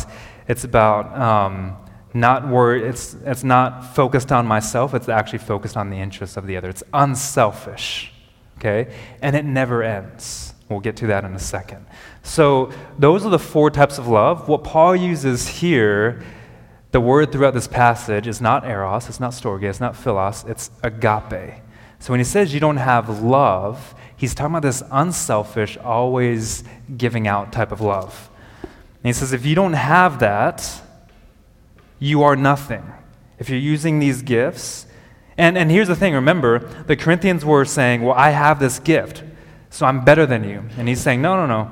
it's 0.47 0.63
about 0.63 1.17
um, 1.17 1.77
not 2.15 2.47
worry, 2.47 2.87
it's, 2.87 3.13
it's 3.25 3.43
not 3.43 3.93
focused 3.93 4.31
on 4.31 4.47
myself, 4.47 4.93
it's 4.93 5.09
actually 5.09 5.39
focused 5.39 5.75
on 5.75 5.89
the 5.89 5.97
interests 5.97 6.37
of 6.37 6.47
the 6.47 6.55
other. 6.55 6.69
It's 6.69 6.83
unselfish, 6.93 8.13
okay? 8.57 8.95
And 9.21 9.35
it 9.35 9.43
never 9.43 9.83
ends. 9.83 10.53
We'll 10.69 10.79
get 10.79 10.95
to 10.97 11.07
that 11.07 11.25
in 11.25 11.33
a 11.33 11.39
second. 11.39 11.85
So, 12.23 12.71
those 12.97 13.25
are 13.25 13.29
the 13.29 13.37
four 13.37 13.69
types 13.69 13.97
of 13.99 14.07
love. 14.07 14.47
What 14.47 14.63
Paul 14.63 14.95
uses 14.95 15.47
here, 15.47 16.23
the 16.91 17.01
word 17.01 17.31
throughout 17.31 17.53
this 17.53 17.67
passage, 17.67 18.27
is 18.27 18.41
not 18.41 18.65
eros, 18.65 19.07
it's 19.07 19.19
not 19.19 19.33
storge, 19.33 19.63
it's 19.63 19.79
not 19.79 19.95
philos, 19.95 20.43
it's 20.45 20.71
agape. 20.81 21.61
So, 21.99 22.13
when 22.13 22.19
he 22.19 22.23
says 22.23 22.53
you 22.53 22.59
don't 22.59 22.77
have 22.77 23.21
love, 23.21 23.93
he's 24.17 24.33
talking 24.33 24.53
about 24.53 24.61
this 24.61 24.83
unselfish, 24.91 25.77
always 25.77 26.63
giving 26.97 27.27
out 27.27 27.51
type 27.51 27.71
of 27.71 27.81
love. 27.81 28.29
And 28.63 29.03
he 29.03 29.13
says, 29.13 29.33
if 29.33 29.45
you 29.45 29.55
don't 29.55 29.73
have 29.73 30.19
that, 30.19 30.81
you 31.99 32.23
are 32.23 32.35
nothing. 32.35 32.83
If 33.39 33.49
you're 33.49 33.59
using 33.59 33.99
these 33.99 34.21
gifts, 34.21 34.85
and, 35.37 35.57
and 35.57 35.69
here's 35.69 35.87
the 35.87 35.95
thing 35.95 36.13
remember, 36.13 36.59
the 36.83 36.95
Corinthians 36.95 37.43
were 37.43 37.65
saying, 37.65 38.01
Well, 38.01 38.15
I 38.15 38.29
have 38.29 38.59
this 38.59 38.79
gift, 38.79 39.23
so 39.69 39.85
I'm 39.85 40.05
better 40.05 40.25
than 40.25 40.43
you. 40.43 40.63
And 40.77 40.87
he's 40.87 41.01
saying, 41.01 41.21
No, 41.21 41.35
no, 41.35 41.45
no. 41.45 41.71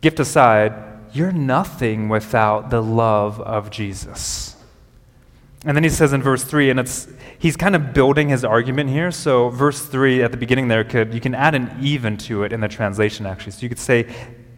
Gift 0.00 0.20
aside, 0.20 0.74
you're 1.12 1.32
nothing 1.32 2.08
without 2.08 2.70
the 2.70 2.82
love 2.82 3.40
of 3.40 3.70
Jesus. 3.70 4.55
And 5.64 5.76
then 5.76 5.82
he 5.82 5.90
says 5.90 6.12
in 6.12 6.22
verse 6.22 6.44
3, 6.44 6.70
and 6.70 6.80
it's 6.80 7.08
he's 7.38 7.56
kind 7.56 7.74
of 7.74 7.92
building 7.92 8.28
his 8.28 8.44
argument 8.44 8.90
here. 8.90 9.10
So 9.10 9.48
verse 9.48 9.84
3 9.84 10.22
at 10.22 10.30
the 10.30 10.36
beginning 10.36 10.68
there 10.68 10.84
could 10.84 11.14
you 11.14 11.20
can 11.20 11.34
add 11.34 11.54
an 11.54 11.76
even 11.80 12.16
to 12.18 12.44
it 12.44 12.52
in 12.52 12.60
the 12.60 12.68
translation 12.68 13.26
actually. 13.26 13.52
So 13.52 13.62
you 13.62 13.68
could 13.68 13.78
say, 13.78 14.06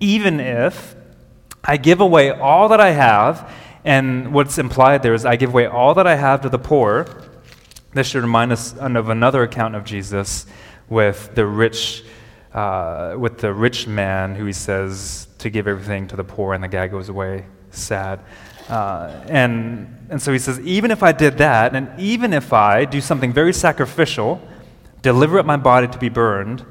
even 0.00 0.40
if 0.40 0.94
I 1.64 1.76
give 1.76 2.00
away 2.00 2.30
all 2.30 2.68
that 2.68 2.80
I 2.80 2.90
have 2.90 3.52
and 3.84 4.32
what's 4.34 4.58
implied 4.58 5.02
there 5.02 5.14
is, 5.14 5.24
I 5.24 5.36
give 5.36 5.50
away 5.50 5.66
all 5.66 5.94
that 5.94 6.06
I 6.06 6.16
have 6.16 6.42
to 6.42 6.48
the 6.48 6.58
poor. 6.58 7.06
This 7.94 8.08
should 8.08 8.22
remind 8.22 8.52
us 8.52 8.76
of 8.76 9.08
another 9.08 9.42
account 9.42 9.74
of 9.74 9.84
Jesus 9.84 10.46
with 10.88 11.34
the 11.34 11.46
rich, 11.46 12.04
uh, 12.52 13.14
with 13.18 13.38
the 13.38 13.52
rich 13.52 13.86
man 13.86 14.34
who 14.34 14.44
he 14.44 14.52
says 14.52 15.26
to 15.38 15.50
give 15.50 15.66
everything 15.66 16.06
to 16.08 16.16
the 16.16 16.24
poor, 16.24 16.54
and 16.54 16.62
the 16.62 16.68
guy 16.68 16.88
goes 16.88 17.08
away 17.08 17.46
sad. 17.70 18.20
Uh, 18.68 19.24
and, 19.28 20.08
and 20.10 20.20
so 20.20 20.32
he 20.32 20.38
says, 20.38 20.60
even 20.60 20.90
if 20.90 21.02
I 21.02 21.12
did 21.12 21.38
that, 21.38 21.74
and 21.74 21.88
even 21.98 22.32
if 22.32 22.52
I 22.52 22.84
do 22.84 23.00
something 23.00 23.32
very 23.32 23.52
sacrificial, 23.52 24.40
deliver 25.02 25.38
up 25.38 25.46
my 25.46 25.56
body 25.56 25.88
to 25.88 25.98
be 25.98 26.08
burned, 26.08 26.64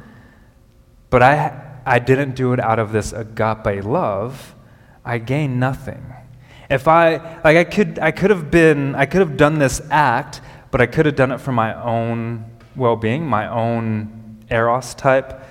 but 1.09 1.23
I, 1.23 1.79
I 1.85 1.99
didn't 1.99 2.35
do 2.35 2.53
it 2.53 2.59
out 2.59 2.79
of 2.79 2.91
this 2.91 3.13
agape 3.13 3.83
love, 3.83 4.55
I 5.03 5.17
gain 5.17 5.59
nothing. 5.59 6.13
If 6.69 6.87
I, 6.87 7.39
like, 7.43 7.57
I 7.57 7.63
could, 7.63 7.97
I 7.99 8.11
could 8.11 8.29
have 8.29 8.51
been, 8.51 8.93
I 8.93 9.05
could 9.05 9.21
have 9.21 9.37
done 9.37 9.57
this 9.57 9.81
act, 9.89 10.41
but 10.69 10.81
I 10.81 10.85
could 10.85 11.05
have 11.05 11.15
done 11.15 11.31
it 11.31 11.39
for 11.39 11.53
my 11.53 11.73
own 11.81 12.45
well 12.75 12.97
being, 12.97 13.25
my 13.25 13.47
own 13.47 14.45
eros 14.51 14.93
type 14.93 15.41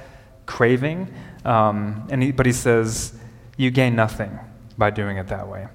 craving. 0.44 1.12
Um, 1.44 2.06
and 2.10 2.22
he, 2.22 2.32
but 2.32 2.44
he 2.44 2.52
says, 2.52 3.14
you 3.56 3.70
gain 3.70 3.96
nothing 3.96 4.38
by 4.76 4.90
doing 4.90 5.16
it 5.16 5.28
that 5.28 5.48
way. 5.48 5.68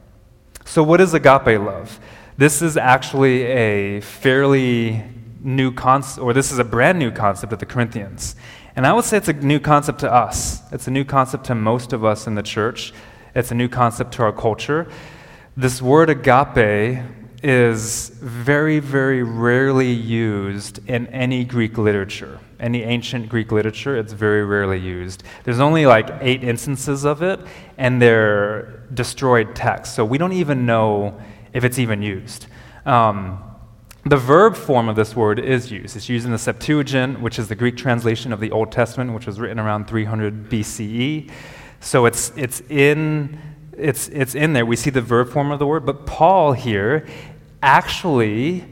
So, 0.65 0.84
what 0.84 1.02
is 1.02 1.13
agape 1.13 1.60
love? 1.60 2.00
This 2.38 2.62
is 2.62 2.78
actually 2.78 3.43
a 3.43 4.02
fairly 4.02 5.04
new 5.41 5.71
concept, 5.71 6.24
or 6.24 6.34
this 6.34 6.52
is 6.52 6.60
a 6.60 6.63
brand 6.63 7.00
new 7.00 7.12
concept 7.12 7.52
of 7.54 7.60
the 7.60 7.65
Corinthians. 7.65 8.36
And 8.76 8.88
I 8.88 8.93
would 8.93 9.04
say 9.04 9.17
it's 9.17 9.28
a 9.28 9.34
new 9.34 9.60
concept 9.60 10.00
to 10.00 10.12
us. 10.12 10.62
It's 10.71 10.88
a 10.88 10.91
new 10.91 11.04
concept 11.04 11.45
to 11.45 11.56
most 11.56 11.93
of 11.93 12.06
us 12.06 12.28
in 12.28 12.36
the 12.36 12.43
church. 12.43 12.93
It's 13.36 13.52
a 13.52 13.56
new 13.56 13.67
concept 13.67 14.13
to 14.13 14.24
our 14.24 14.32
culture. 14.32 14.88
This 15.58 15.82
word 15.82 16.10
agape 16.10 17.04
is 17.43 18.10
very, 18.21 18.80
very 18.80 19.24
rarely 19.24 19.91
used 19.91 20.80
in 20.88 21.08
any 21.08 21.43
Greek 21.43 21.78
literature. 21.78 22.39
Any 22.62 22.84
ancient 22.84 23.28
Greek 23.28 23.52
literature, 23.52 23.97
it's 23.97 24.13
very 24.13 24.45
rarely 24.45 24.80
used. 24.80 25.24
There's 25.43 25.60
only 25.60 25.86
like 25.86 26.10
eight 26.21 26.43
instances 26.43 27.04
of 27.04 27.21
it, 27.21 27.39
and 27.78 28.02
they're 28.02 28.84
destroyed 28.93 29.56
texts. 29.56 29.95
So 29.95 30.06
we 30.06 30.17
don't 30.17 30.34
even 30.34 30.65
know 30.65 31.19
if 31.54 31.63
it's 31.63 31.80
even 31.80 32.02
used. 32.02 32.45
Um, 32.86 33.43
the 34.06 34.17
verb 34.17 34.56
form 34.56 34.89
of 34.89 34.95
this 34.95 35.15
word 35.15 35.39
is 35.39 35.71
used. 35.71 35.95
It's 35.95 36.08
used 36.08 36.26
in 36.26 36.32
the 36.32 36.38
Septuagint, 36.38 37.19
which 37.19 37.38
is 37.38 37.50
the 37.50 37.56
Greek 37.56 37.76
translation 37.76 38.32
of 38.32 38.39
the 38.39 38.52
Old 38.52 38.71
Testament, 38.71 39.13
which 39.13 39.28
was 39.28 39.39
written 39.39 39.60
around 39.60 39.88
300 39.88 40.50
BCE. 40.50 41.30
So 41.82 42.06
it's, 42.06 42.32
it's 42.36 42.62
in 42.69 43.39
it's, 43.78 44.10
it's 44.10 44.36
in 44.36 44.54
there. 44.54 44.65
We 44.65 44.76
see 44.76 44.89
the 44.89 45.02
verb 45.02 45.30
form 45.30 45.52
of 45.52 45.60
the 45.60 45.65
word, 45.65 45.86
but 45.86 46.06
Paul 46.06 46.54
here 46.54 47.08
actually 47.63 48.65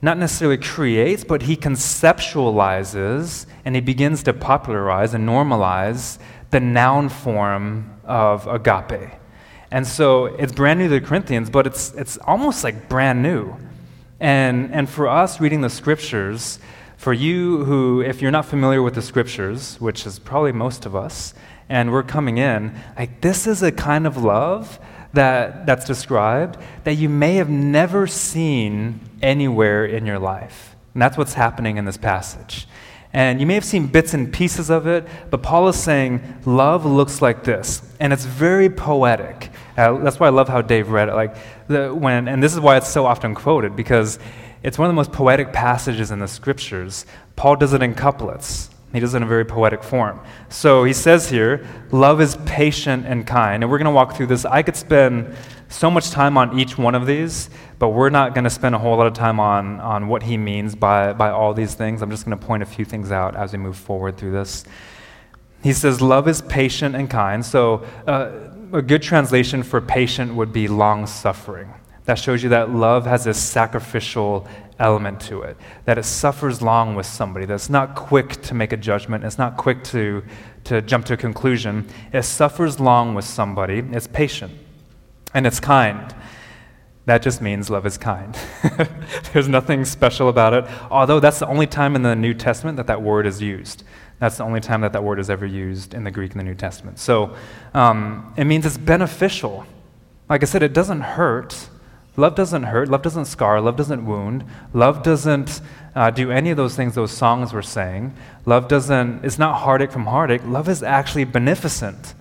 not 0.00 0.16
necessarily 0.18 0.58
creates, 0.58 1.24
but 1.24 1.42
he 1.42 1.56
conceptualizes 1.56 3.46
and 3.64 3.74
he 3.74 3.80
begins 3.80 4.22
to 4.22 4.32
popularize 4.32 5.14
and 5.14 5.28
normalize 5.28 6.18
the 6.50 6.60
noun 6.60 7.08
form 7.08 7.98
of 8.04 8.46
agape. 8.46 9.10
And 9.70 9.86
so 9.86 10.26
it's 10.26 10.52
brand 10.52 10.78
new 10.78 10.88
to 10.88 11.00
the 11.00 11.06
Corinthians, 11.06 11.50
but 11.50 11.66
it's, 11.66 11.92
it's 11.94 12.16
almost 12.18 12.64
like 12.64 12.88
brand 12.88 13.22
new. 13.22 13.56
And, 14.20 14.72
and 14.72 14.88
for 14.88 15.08
us 15.08 15.40
reading 15.40 15.60
the 15.60 15.70
scriptures, 15.70 16.58
for 16.96 17.12
you 17.12 17.64
who, 17.64 18.00
if 18.00 18.22
you're 18.22 18.30
not 18.30 18.46
familiar 18.46 18.82
with 18.82 18.94
the 18.94 19.02
scriptures, 19.02 19.80
which 19.80 20.06
is 20.06 20.18
probably 20.18 20.52
most 20.52 20.86
of 20.86 20.96
us, 20.96 21.34
and 21.68 21.92
we're 21.92 22.02
coming 22.02 22.38
in, 22.38 22.74
like 22.96 23.20
this 23.20 23.46
is 23.46 23.62
a 23.62 23.70
kind 23.70 24.06
of 24.06 24.16
love 24.16 24.78
that, 25.12 25.66
that's 25.66 25.84
described 25.84 26.58
that 26.84 26.94
you 26.94 27.08
may 27.08 27.36
have 27.36 27.48
never 27.48 28.06
seen 28.06 29.00
anywhere 29.22 29.84
in 29.84 30.06
your 30.06 30.18
life. 30.18 30.76
And 30.94 31.02
that's 31.02 31.16
what's 31.16 31.34
happening 31.34 31.76
in 31.76 31.84
this 31.84 31.96
passage. 31.96 32.66
And 33.12 33.40
you 33.40 33.46
may 33.46 33.54
have 33.54 33.64
seen 33.64 33.86
bits 33.86 34.12
and 34.12 34.32
pieces 34.32 34.68
of 34.68 34.86
it, 34.86 35.06
but 35.30 35.42
Paul 35.42 35.68
is 35.68 35.76
saying 35.76 36.42
love 36.44 36.84
looks 36.84 37.22
like 37.22 37.42
this. 37.42 37.82
And 38.00 38.12
it's 38.12 38.24
very 38.24 38.68
poetic. 38.68 39.50
Uh, 39.76 39.98
that's 39.98 40.20
why 40.20 40.26
I 40.26 40.30
love 40.30 40.48
how 40.48 40.60
Dave 40.60 40.90
read 40.90 41.08
it. 41.08 41.14
Like 41.14 41.36
the, 41.68 41.94
when, 41.94 42.28
and 42.28 42.42
this 42.42 42.52
is 42.52 42.60
why 42.60 42.76
it's 42.76 42.88
so 42.88 43.06
often 43.06 43.34
quoted, 43.34 43.76
because 43.76 44.18
it's 44.62 44.76
one 44.76 44.86
of 44.86 44.90
the 44.90 44.96
most 44.96 45.12
poetic 45.12 45.52
passages 45.52 46.10
in 46.10 46.18
the 46.18 46.28
scriptures. 46.28 47.06
Paul 47.36 47.56
does 47.56 47.72
it 47.72 47.82
in 47.82 47.94
couplets. 47.94 48.70
He 48.92 49.00
does 49.00 49.12
it 49.12 49.18
in 49.18 49.22
a 49.22 49.26
very 49.26 49.44
poetic 49.44 49.82
form. 49.82 50.20
So 50.48 50.84
he 50.84 50.94
says 50.94 51.28
here, 51.28 51.66
love 51.90 52.20
is 52.20 52.36
patient 52.46 53.04
and 53.06 53.26
kind. 53.26 53.62
And 53.62 53.70
we're 53.70 53.78
going 53.78 53.84
to 53.86 53.90
walk 53.90 54.16
through 54.16 54.28
this. 54.28 54.44
I 54.46 54.62
could 54.62 54.76
spend 54.76 55.34
so 55.68 55.90
much 55.90 56.10
time 56.10 56.38
on 56.38 56.58
each 56.58 56.78
one 56.78 56.94
of 56.94 57.06
these, 57.06 57.50
but 57.78 57.90
we're 57.90 58.08
not 58.08 58.34
going 58.34 58.44
to 58.44 58.50
spend 58.50 58.74
a 58.74 58.78
whole 58.78 58.96
lot 58.96 59.06
of 59.06 59.12
time 59.12 59.38
on, 59.38 59.78
on 59.80 60.08
what 60.08 60.22
he 60.22 60.38
means 60.38 60.74
by, 60.74 61.12
by 61.12 61.30
all 61.30 61.52
these 61.52 61.74
things. 61.74 62.00
I'm 62.00 62.10
just 62.10 62.24
going 62.24 62.38
to 62.38 62.46
point 62.46 62.62
a 62.62 62.66
few 62.66 62.86
things 62.86 63.12
out 63.12 63.36
as 63.36 63.52
we 63.52 63.58
move 63.58 63.76
forward 63.76 64.16
through 64.16 64.32
this. 64.32 64.64
He 65.62 65.74
says, 65.74 66.00
Love 66.00 66.26
is 66.26 66.40
patient 66.42 66.94
and 66.94 67.10
kind. 67.10 67.44
So, 67.44 67.84
uh, 68.06 68.30
a 68.72 68.82
good 68.82 69.02
translation 69.02 69.62
for 69.62 69.80
patient 69.80 70.34
would 70.34 70.52
be 70.52 70.68
long 70.68 71.06
suffering. 71.06 71.72
That 72.04 72.18
shows 72.18 72.42
you 72.42 72.50
that 72.50 72.70
love 72.70 73.06
has 73.06 73.26
a 73.26 73.34
sacrificial 73.34 74.46
element 74.78 75.20
to 75.20 75.42
it, 75.42 75.56
that 75.84 75.98
it 75.98 76.04
suffers 76.04 76.62
long 76.62 76.94
with 76.94 77.06
somebody, 77.06 77.46
that 77.46 77.54
it's 77.54 77.70
not 77.70 77.94
quick 77.94 78.40
to 78.42 78.54
make 78.54 78.72
a 78.72 78.76
judgment, 78.76 79.24
it's 79.24 79.38
not 79.38 79.56
quick 79.56 79.82
to, 79.84 80.22
to 80.64 80.82
jump 80.82 81.04
to 81.06 81.14
a 81.14 81.16
conclusion. 81.16 81.86
It 82.12 82.22
suffers 82.22 82.78
long 82.78 83.14
with 83.14 83.24
somebody, 83.24 83.78
it's 83.92 84.06
patient, 84.06 84.52
and 85.34 85.46
it's 85.46 85.60
kind. 85.60 86.14
That 87.06 87.22
just 87.22 87.40
means 87.40 87.70
love 87.70 87.86
is 87.86 87.96
kind. 87.96 88.38
There's 89.32 89.48
nothing 89.48 89.84
special 89.86 90.28
about 90.28 90.52
it, 90.52 90.66
although 90.90 91.20
that's 91.20 91.38
the 91.38 91.48
only 91.48 91.66
time 91.66 91.96
in 91.96 92.02
the 92.02 92.14
New 92.14 92.34
Testament 92.34 92.76
that 92.76 92.86
that 92.86 93.00
word 93.00 93.26
is 93.26 93.40
used. 93.40 93.82
That's 94.18 94.36
the 94.36 94.44
only 94.44 94.60
time 94.60 94.82
that 94.82 94.92
that 94.92 95.02
word 95.02 95.18
is 95.18 95.30
ever 95.30 95.46
used 95.46 95.94
in 95.94 96.04
the 96.04 96.10
Greek 96.10 96.32
in 96.32 96.38
the 96.38 96.44
New 96.44 96.54
Testament. 96.54 96.98
So 96.98 97.34
um, 97.72 98.34
it 98.36 98.44
means 98.44 98.66
it's 98.66 98.76
beneficial. 98.76 99.64
Like 100.28 100.42
I 100.42 100.46
said, 100.46 100.62
it 100.62 100.74
doesn't 100.74 101.00
hurt. 101.00 101.68
Love 102.18 102.34
doesn't 102.34 102.64
hurt. 102.64 102.88
Love 102.88 103.02
doesn't 103.02 103.26
scar. 103.26 103.60
Love 103.60 103.76
doesn't 103.76 104.04
wound. 104.04 104.44
Love 104.74 105.04
doesn't 105.04 105.60
uh, 105.94 106.10
do 106.10 106.32
any 106.32 106.50
of 106.50 106.56
those 106.56 106.74
things 106.74 106.96
those 106.96 107.12
songs 107.12 107.52
were 107.52 107.62
saying. 107.62 108.12
Love 108.44 108.66
doesn't, 108.66 109.24
it's 109.24 109.38
not 109.38 109.60
heartache 109.60 109.92
from 109.92 110.06
heartache. 110.06 110.42
Love 110.44 110.68
is 110.68 110.82
actually 110.82 111.22
beneficent. 111.22 112.14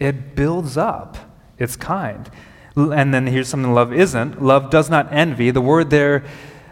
It 0.00 0.34
builds 0.34 0.76
up, 0.76 1.16
it's 1.58 1.76
kind. 1.76 2.28
And 2.74 3.14
then 3.14 3.28
here's 3.28 3.48
something 3.48 3.72
love 3.72 3.92
isn't 3.92 4.42
love 4.42 4.70
does 4.70 4.90
not 4.90 5.12
envy. 5.12 5.52
The 5.52 5.60
word 5.60 5.90
there 5.90 6.24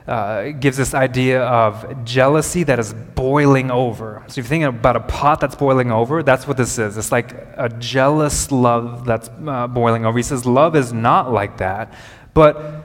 uh, 0.08 0.52
gives 0.52 0.78
this 0.78 0.94
idea 0.94 1.42
of 1.42 2.04
jealousy 2.04 2.62
that 2.62 2.78
is 2.78 2.94
boiling 2.94 3.70
over. 3.70 4.24
So 4.26 4.30
if 4.30 4.36
you're 4.38 4.44
thinking 4.46 4.64
about 4.64 4.96
a 4.96 5.00
pot 5.00 5.38
that's 5.38 5.54
boiling 5.54 5.92
over, 5.92 6.22
that's 6.22 6.48
what 6.48 6.56
this 6.56 6.78
is. 6.78 6.96
It's 6.96 7.12
like 7.12 7.32
a 7.56 7.68
jealous 7.78 8.50
love 8.50 9.04
that's 9.04 9.28
uh, 9.46 9.66
boiling 9.66 10.06
over. 10.06 10.16
He 10.16 10.22
says 10.22 10.46
love 10.46 10.74
is 10.74 10.94
not 10.94 11.30
like 11.30 11.58
that, 11.58 11.92
but 12.34 12.84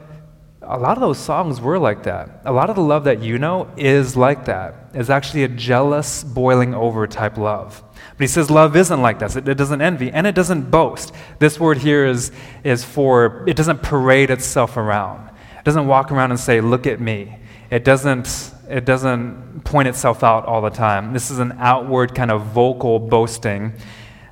a 0.61 0.77
lot 0.77 0.97
of 0.97 1.01
those 1.01 1.19
songs 1.19 1.59
were 1.59 1.77
like 1.77 2.03
that. 2.03 2.41
A 2.45 2.51
lot 2.51 2.69
of 2.69 2.75
the 2.75 2.81
love 2.81 3.03
that 3.03 3.21
you 3.21 3.37
know 3.37 3.69
is 3.75 4.15
like 4.15 4.45
that. 4.45 4.91
It's 4.93 5.09
actually 5.09 5.43
a 5.43 5.47
jealous, 5.47 6.23
boiling 6.23 6.73
over 6.73 7.05
type 7.05 7.37
love. 7.37 7.83
But 8.11 8.21
he 8.21 8.27
says 8.27 8.49
love 8.49 8.75
isn't 8.75 9.01
like 9.01 9.19
that. 9.19 9.35
It, 9.35 9.47
it 9.47 9.55
doesn't 9.55 9.81
envy 9.81 10.11
and 10.11 10.25
it 10.25 10.35
doesn't 10.35 10.71
boast. 10.71 11.13
This 11.39 11.59
word 11.59 11.79
here 11.79 12.05
is, 12.05 12.31
is 12.63 12.83
for, 12.83 13.43
it 13.47 13.57
doesn't 13.57 13.83
parade 13.83 14.29
itself 14.29 14.77
around. 14.77 15.29
It 15.57 15.65
doesn't 15.65 15.87
walk 15.87 16.11
around 16.11 16.31
and 16.31 16.39
say, 16.39 16.61
Look 16.61 16.87
at 16.87 16.99
me. 16.99 17.37
It 17.69 17.83
doesn't, 17.83 18.51
it 18.69 18.85
doesn't 18.85 19.61
point 19.65 19.87
itself 19.87 20.23
out 20.23 20.45
all 20.45 20.61
the 20.61 20.69
time. 20.69 21.13
This 21.13 21.31
is 21.31 21.39
an 21.39 21.53
outward 21.59 22.13
kind 22.13 22.31
of 22.31 22.45
vocal 22.47 22.99
boasting. 22.99 23.73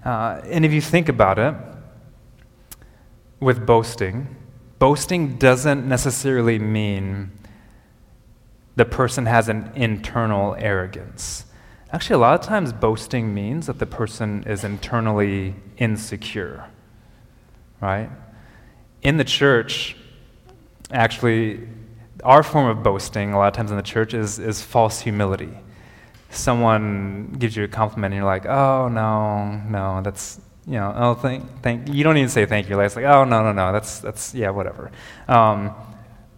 Uh, 0.06 0.42
and 0.46 0.66
if 0.66 0.72
you 0.72 0.82
think 0.82 1.10
about 1.10 1.40
it, 1.40 1.56
with 3.40 3.66
boasting, 3.66 4.36
boasting 4.82 5.38
doesn't 5.38 5.88
necessarily 5.88 6.58
mean 6.58 7.30
the 8.76 8.84
person 8.84 9.28
has 9.28 9.48
an 9.48 9.72
internal 9.76 10.56
arrogance. 10.58 11.46
Actually, 11.92 12.16
a 12.16 12.18
lot 12.18 12.40
of 12.40 12.44
times 12.44 12.74
boasting 12.74 13.32
means 13.32 13.68
that 13.68 13.78
the 13.78 13.86
person 13.86 14.44
is 14.48 14.64
internally 14.64 15.54
insecure, 15.78 16.66
right? 17.80 18.10
In 19.04 19.18
the 19.18 19.24
church, 19.24 19.96
actually, 20.90 21.60
our 22.24 22.42
form 22.42 22.66
of 22.66 22.82
boasting, 22.82 23.34
a 23.34 23.38
lot 23.38 23.50
of 23.50 23.54
times 23.54 23.70
in 23.70 23.78
the 23.78 23.84
church, 23.84 24.16
is, 24.16 24.40
is 24.40 24.64
false 24.64 25.00
humility. 25.00 25.56
Someone 26.32 27.36
gives 27.38 27.56
you 27.56 27.66
a 27.66 27.68
compliment 27.68 28.16
and 28.16 28.22
you're 28.22 28.26
like, 28.26 28.48
oh, 28.48 28.88
no, 28.88 29.62
no, 29.70 30.02
that's, 30.02 30.40
you 30.68 30.74
know, 30.74 30.94
oh, 30.96 31.14
thank, 31.16 31.62
thank, 31.62 31.94
you 31.94 32.04
don't 32.04 32.18
even 32.18 32.30
say 32.30 32.46
thank 32.46 32.70
you. 32.70 32.80
It's 32.80 32.96
like, 32.96 33.06
oh, 33.06 33.24
no, 33.24 33.42
no, 33.44 33.52
no, 33.52 33.72
that's, 33.72 34.00
that's 34.00 34.34
yeah, 34.34 34.52
whatever. 34.52 34.92
Um, 35.28 35.74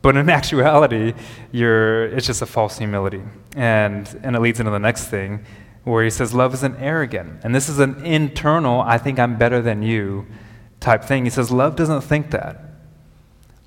but 0.01 0.15
in 0.15 0.29
actuality, 0.29 1.13
you're, 1.51 2.05
it's 2.05 2.27
just 2.27 2.41
a 2.41 2.45
false 2.45 2.77
humility. 2.77 3.21
And, 3.55 4.07
and 4.23 4.35
it 4.35 4.39
leads 4.41 4.59
into 4.59 4.71
the 4.71 4.79
next 4.79 5.07
thing 5.07 5.45
where 5.83 6.03
he 6.03 6.09
says, 6.09 6.33
love 6.33 6.53
isn't 6.53 6.77
arrogant. 6.77 7.41
And 7.43 7.53
this 7.53 7.67
is 7.67 7.79
an 7.79 8.05
internal, 8.05 8.81
I 8.81 8.97
think 8.97 9.19
I'm 9.19 9.37
better 9.37 9.61
than 9.61 9.83
you 9.83 10.25
type 10.79 11.03
thing. 11.03 11.25
He 11.25 11.29
says, 11.29 11.51
love 11.51 11.75
doesn't 11.75 12.01
think 12.01 12.31
that. 12.31 12.61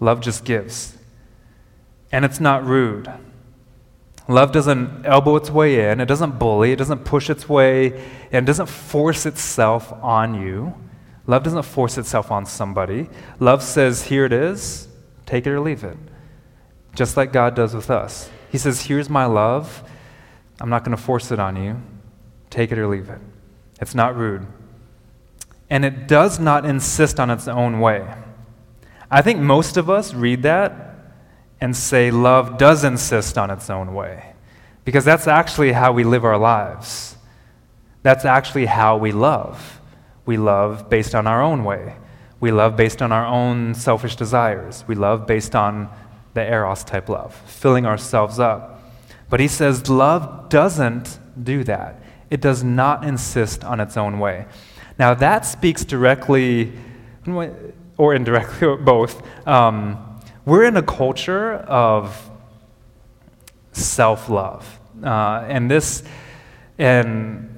Love 0.01 0.21
just 0.21 0.45
gives. 0.45 0.97
And 2.13 2.25
it's 2.25 2.41
not 2.41 2.65
rude. 2.65 3.11
Love 4.29 4.51
doesn't 4.51 5.07
elbow 5.07 5.37
its 5.37 5.51
way 5.51 5.89
in, 5.89 6.01
it 6.01 6.07
doesn't 6.07 6.39
bully, 6.39 6.73
it 6.73 6.77
doesn't 6.77 7.05
push 7.05 7.31
its 7.31 7.49
way, 7.49 7.93
and 8.33 8.45
it 8.45 8.47
doesn't 8.47 8.67
force 8.67 9.25
itself 9.25 9.93
on 10.03 10.35
you. 10.35 10.75
Love 11.29 11.43
doesn't 11.43 11.63
force 11.63 11.97
itself 11.97 12.31
on 12.31 12.45
somebody. 12.45 13.09
Love 13.39 13.63
says, 13.63 14.05
Here 14.05 14.25
it 14.25 14.33
is, 14.33 14.89
take 15.27 15.47
it 15.47 15.51
or 15.51 15.61
leave 15.61 15.85
it. 15.85 15.97
Just 16.95 17.17
like 17.17 17.33
God 17.33 17.55
does 17.55 17.75
with 17.75 17.91
us. 17.91 18.31
He 18.51 18.59
says, 18.59 18.83
Here's 18.83 19.09
my 19.09 19.27
love. 19.27 19.85
I'm 20.61 20.71
not 20.71 20.85
going 20.85 20.97
to 20.97 21.03
force 21.03 21.31
it 21.31 21.39
on 21.39 21.57
you. 21.57 21.81
Take 22.51 22.73
it 22.73 22.79
or 22.79 22.87
leave 22.87 23.09
it. 23.09 23.21
It's 23.81 23.95
not 23.95 24.17
rude. 24.17 24.47
And 25.69 25.85
it 25.85 26.09
does 26.09 26.39
not 26.39 26.65
insist 26.65 27.21
on 27.21 27.29
its 27.29 27.47
own 27.47 27.81
way. 27.81 28.15
I 29.11 29.23
think 29.23 29.41
most 29.41 29.77
of 29.77 29.91
us 29.91 30.15
read 30.15 30.43
that 30.43 30.86
and 31.61 31.77
say 31.77 32.11
love 32.11 32.59
does 32.59 32.85
insist 32.85 33.39
on 33.39 33.51
its 33.51 33.71
own 33.71 33.95
way. 33.95 34.35
Because 34.85 35.05
that's 35.05 35.27
actually 35.27 35.73
how 35.73 35.93
we 35.93 36.05
live 36.05 36.25
our 36.25 36.39
lives. 36.39 37.17
That's 38.03 38.25
actually 38.25 38.67
how 38.67 38.97
we 38.97 39.13
love. 39.13 39.81
We 40.27 40.37
love 40.37 40.89
based 40.89 41.15
on 41.15 41.27
our 41.27 41.43
own 41.43 41.65
way. 41.65 41.97
We 42.39 42.53
love 42.53 42.77
based 42.77 43.03
on 43.03 43.11
our 43.11 43.27
own 43.27 43.75
selfish 43.75 44.17
desires. 44.17 44.85
We 44.87 44.95
love 44.95 45.27
based 45.27 45.55
on 45.55 45.89
the 46.35 46.43
Eros 46.43 46.85
type 46.85 47.09
love, 47.09 47.35
filling 47.47 47.87
ourselves 47.87 48.39
up. 48.39 48.81
But 49.29 49.41
he 49.41 49.49
says 49.49 49.89
love 49.89 50.49
doesn't 50.49 51.19
do 51.43 51.65
that. 51.65 52.01
It 52.31 52.41
does 52.41 52.63
not 52.63 53.05
insist 53.05 53.65
on 53.65 53.81
its 53.81 53.97
own 53.97 54.19
way. 54.19 54.47
Now, 54.99 55.15
that 55.15 55.45
speaks 55.45 55.85
directly 55.85 56.73
or 57.97 58.15
indirectly, 58.15 58.69
or 58.69 58.77
both, 58.77 59.23
um, 59.47 60.06
we're 60.47 60.65
in 60.65 60.77
a 60.77 60.83
culture 60.83 61.55
of 61.55 62.31
self 63.73 64.31
love. 64.31 64.81
Uh, 65.05 65.45
and 65.49 65.71
this, 65.71 66.05
and 66.79 67.53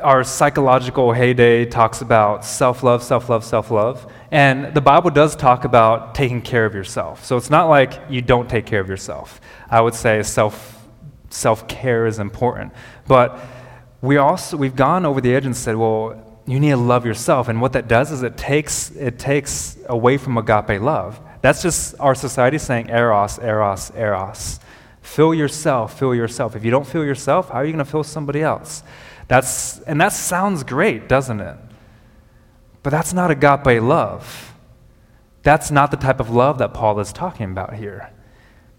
our 0.00 0.22
psychological 0.22 1.12
heyday 1.12 1.64
talks 1.64 2.02
about 2.02 2.44
self 2.44 2.82
love, 2.82 3.02
self 3.02 3.28
love, 3.28 3.42
self 3.44 3.70
love. 3.70 4.12
And 4.30 4.72
the 4.74 4.80
Bible 4.82 5.10
does 5.10 5.34
talk 5.34 5.64
about 5.64 6.14
taking 6.14 6.42
care 6.42 6.66
of 6.66 6.74
yourself. 6.74 7.24
So 7.24 7.36
it's 7.36 7.50
not 7.50 7.68
like 7.68 7.98
you 8.08 8.20
don't 8.20 8.48
take 8.48 8.66
care 8.66 8.80
of 8.80 8.88
yourself. 8.88 9.40
I 9.68 9.80
would 9.80 9.94
say 9.94 10.22
self 10.22 10.86
self 11.30 11.66
care 11.68 12.06
is 12.06 12.18
important. 12.18 12.74
But 13.08 13.40
we 14.02 14.18
also 14.18 14.58
we've 14.58 14.76
gone 14.76 15.06
over 15.06 15.22
the 15.22 15.34
edge 15.34 15.46
and 15.46 15.56
said, 15.56 15.74
well, 15.74 16.42
you 16.46 16.60
need 16.60 16.70
to 16.70 16.76
love 16.76 17.06
yourself. 17.06 17.48
And 17.48 17.62
what 17.62 17.72
that 17.72 17.88
does 17.88 18.12
is 18.12 18.22
it 18.22 18.36
takes, 18.36 18.90
it 18.90 19.18
takes 19.18 19.78
away 19.86 20.18
from 20.18 20.36
agape 20.36 20.82
love. 20.82 21.18
That's 21.42 21.62
just 21.62 21.94
our 21.98 22.14
society 22.14 22.58
saying 22.58 22.90
eros, 22.90 23.38
eros, 23.38 23.90
eros. 23.96 24.60
Fill 25.00 25.34
yourself, 25.34 25.98
fill 25.98 26.14
yourself. 26.14 26.54
If 26.54 26.64
you 26.64 26.70
don't 26.70 26.86
feel 26.86 27.04
yourself, 27.04 27.48
how 27.48 27.56
are 27.56 27.64
you 27.64 27.72
going 27.72 27.84
to 27.84 27.90
fill 27.90 28.04
somebody 28.04 28.42
else? 28.42 28.82
That's, 29.28 29.80
and 29.80 30.00
that 30.00 30.12
sounds 30.12 30.62
great, 30.64 31.08
doesn't 31.08 31.40
it? 31.40 31.56
But 32.82 32.90
that's 32.90 33.12
not 33.12 33.30
agape 33.30 33.82
love. 33.82 34.54
That's 35.42 35.70
not 35.70 35.90
the 35.90 35.96
type 35.96 36.20
of 36.20 36.30
love 36.30 36.58
that 36.58 36.74
Paul 36.74 37.00
is 37.00 37.12
talking 37.12 37.50
about 37.50 37.74
here. 37.74 38.10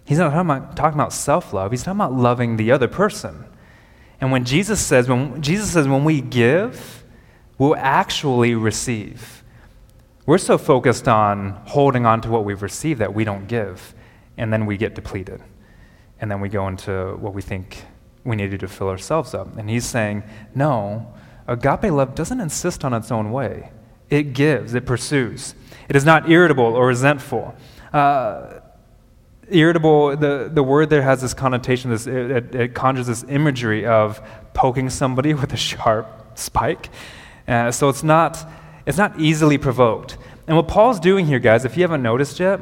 He's 0.06 0.18
not 0.18 0.32
talking 0.32 0.50
about, 0.50 0.76
talking 0.76 1.00
about 1.00 1.14
self 1.14 1.54
love, 1.54 1.72
he's 1.72 1.84
talking 1.84 2.00
about 2.00 2.14
loving 2.14 2.58
the 2.58 2.72
other 2.72 2.88
person. 2.88 3.46
And 4.20 4.32
when 4.32 4.46
Jesus 4.46 4.80
says, 4.80 5.08
when 5.10 5.42
Jesus 5.42 5.72
says, 5.72 5.88
when 5.88 6.04
we 6.04 6.22
give, 6.22 7.04
will 7.58 7.76
actually 7.76 8.54
receive. 8.54 9.41
We're 10.26 10.38
so 10.38 10.58
focused 10.58 11.08
on 11.08 11.62
holding 11.66 12.06
on 12.06 12.22
to 12.22 12.30
what 12.30 12.46
we've 12.46 12.62
received 12.62 13.02
that 13.02 13.14
we 13.14 13.24
don't 13.24 13.48
give, 13.48 13.96
and 14.38 14.54
then 14.54 14.66
we 14.66 14.78
get 14.78 14.94
depleted. 14.94 15.42
And 16.20 16.30
then 16.30 16.40
we 16.40 16.50
go 16.50 16.68
into 16.68 17.16
what 17.20 17.34
we 17.34 17.42
think 17.42 17.84
we 18.24 18.36
need 18.36 18.52
to 18.52 18.58
to 18.60 18.68
fill 18.68 18.90
ourselves 18.90 19.34
up. 19.34 19.58
And 19.58 19.68
he's 19.68 19.86
saying, 19.86 20.24
no, 20.54 21.12
agape 21.48 21.92
love 21.92 22.14
doesn't 22.14 22.40
insist 22.40 22.86
on 22.86 22.94
its 22.94 23.12
own 23.12 23.32
way, 23.32 23.72
it 24.10 24.34
gives, 24.34 24.76
it 24.76 24.86
pursues. 24.86 25.56
It 25.90 25.96
is 25.96 26.06
not 26.06 26.30
irritable 26.30 26.66
or 26.66 26.88
resentful. 26.88 27.56
Uh, 27.92 28.60
irritable, 29.50 30.16
the, 30.16 30.50
the 30.54 30.62
word 30.62 30.90
there 30.90 31.02
has 31.02 31.22
this 31.22 31.34
connotation, 31.34 31.90
this, 31.90 32.06
it, 32.06 32.32
it, 32.32 32.56
it 32.56 32.76
conjures 32.76 33.08
this 33.08 33.26
imagery 33.28 33.86
of 33.86 34.22
poking 34.54 34.90
somebody 34.90 35.34
with 35.34 35.52
a 35.54 35.58
sharp 35.58 36.38
spike. 36.38 36.90
Uh, 37.48 37.72
so 37.72 37.90
it's 37.90 38.04
not, 38.04 38.46
it's 38.86 38.98
not 38.98 39.20
easily 39.20 39.58
provoked. 39.58 40.18
And 40.48 40.56
what 40.58 40.68
Paul's 40.68 41.00
doing 41.00 41.26
here, 41.26 41.40
guys, 41.40 41.66
if 41.66 41.78
you 41.78 41.84
haven't 41.84 42.02
noticed 42.02 42.40
yet, 42.40 42.62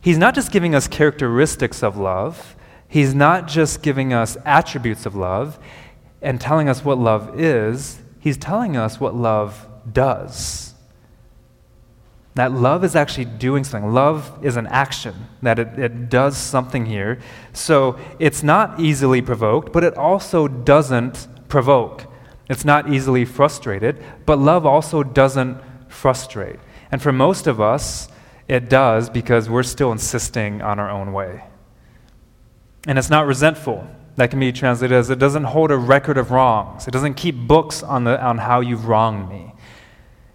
he's 0.00 0.18
not 0.18 0.34
just 0.34 0.52
giving 0.52 0.74
us 0.74 0.86
characteristics 0.86 1.82
of 1.82 1.96
love, 1.96 2.54
he's 2.88 3.14
not 3.14 3.48
just 3.48 3.82
giving 3.82 4.12
us 4.12 4.36
attributes 4.44 5.06
of 5.06 5.14
love 5.14 5.58
and 6.22 6.40
telling 6.40 6.68
us 6.68 6.84
what 6.84 6.98
love 6.98 7.40
is, 7.40 8.00
he's 8.20 8.36
telling 8.36 8.76
us 8.76 9.00
what 9.00 9.14
love 9.14 9.66
does. 9.92 10.74
That 12.34 12.52
love 12.52 12.82
is 12.82 12.96
actually 12.96 13.26
doing 13.26 13.62
something. 13.62 13.92
Love 13.92 14.44
is 14.44 14.56
an 14.56 14.66
action, 14.66 15.14
that 15.42 15.58
it, 15.58 15.78
it 15.78 16.08
does 16.08 16.36
something 16.36 16.84
here. 16.84 17.20
So 17.52 17.98
it's 18.18 18.42
not 18.42 18.80
easily 18.80 19.22
provoked, 19.22 19.72
but 19.72 19.84
it 19.84 19.96
also 19.96 20.48
doesn't 20.48 21.28
provoke. 21.48 22.06
It's 22.48 22.64
not 22.64 22.92
easily 22.92 23.24
frustrated, 23.24 24.02
but 24.26 24.38
love 24.38 24.66
also 24.66 25.02
doesn't 25.02 25.58
frustrate. 25.88 26.60
And 26.92 27.00
for 27.00 27.12
most 27.12 27.46
of 27.46 27.60
us, 27.60 28.08
It 28.48 28.68
does 28.68 29.08
because 29.08 29.48
we're 29.48 29.62
still 29.62 29.90
insisting 29.92 30.60
on 30.60 30.78
our 30.78 30.90
own 30.90 31.12
way. 31.12 31.44
And 32.86 32.98
it's 32.98 33.10
not 33.10 33.26
resentful. 33.26 33.88
That 34.16 34.30
can 34.30 34.38
be 34.38 34.52
translated 34.52 34.96
as 34.96 35.10
it 35.10 35.18
doesn't 35.18 35.44
hold 35.44 35.70
a 35.70 35.76
record 35.76 36.18
of 36.18 36.30
wrongs. 36.30 36.86
It 36.86 36.90
doesn't 36.90 37.14
keep 37.14 37.34
books 37.34 37.82
on, 37.82 38.04
the, 38.04 38.22
on 38.22 38.38
how 38.38 38.60
you've 38.60 38.86
wronged 38.86 39.28
me. 39.28 39.52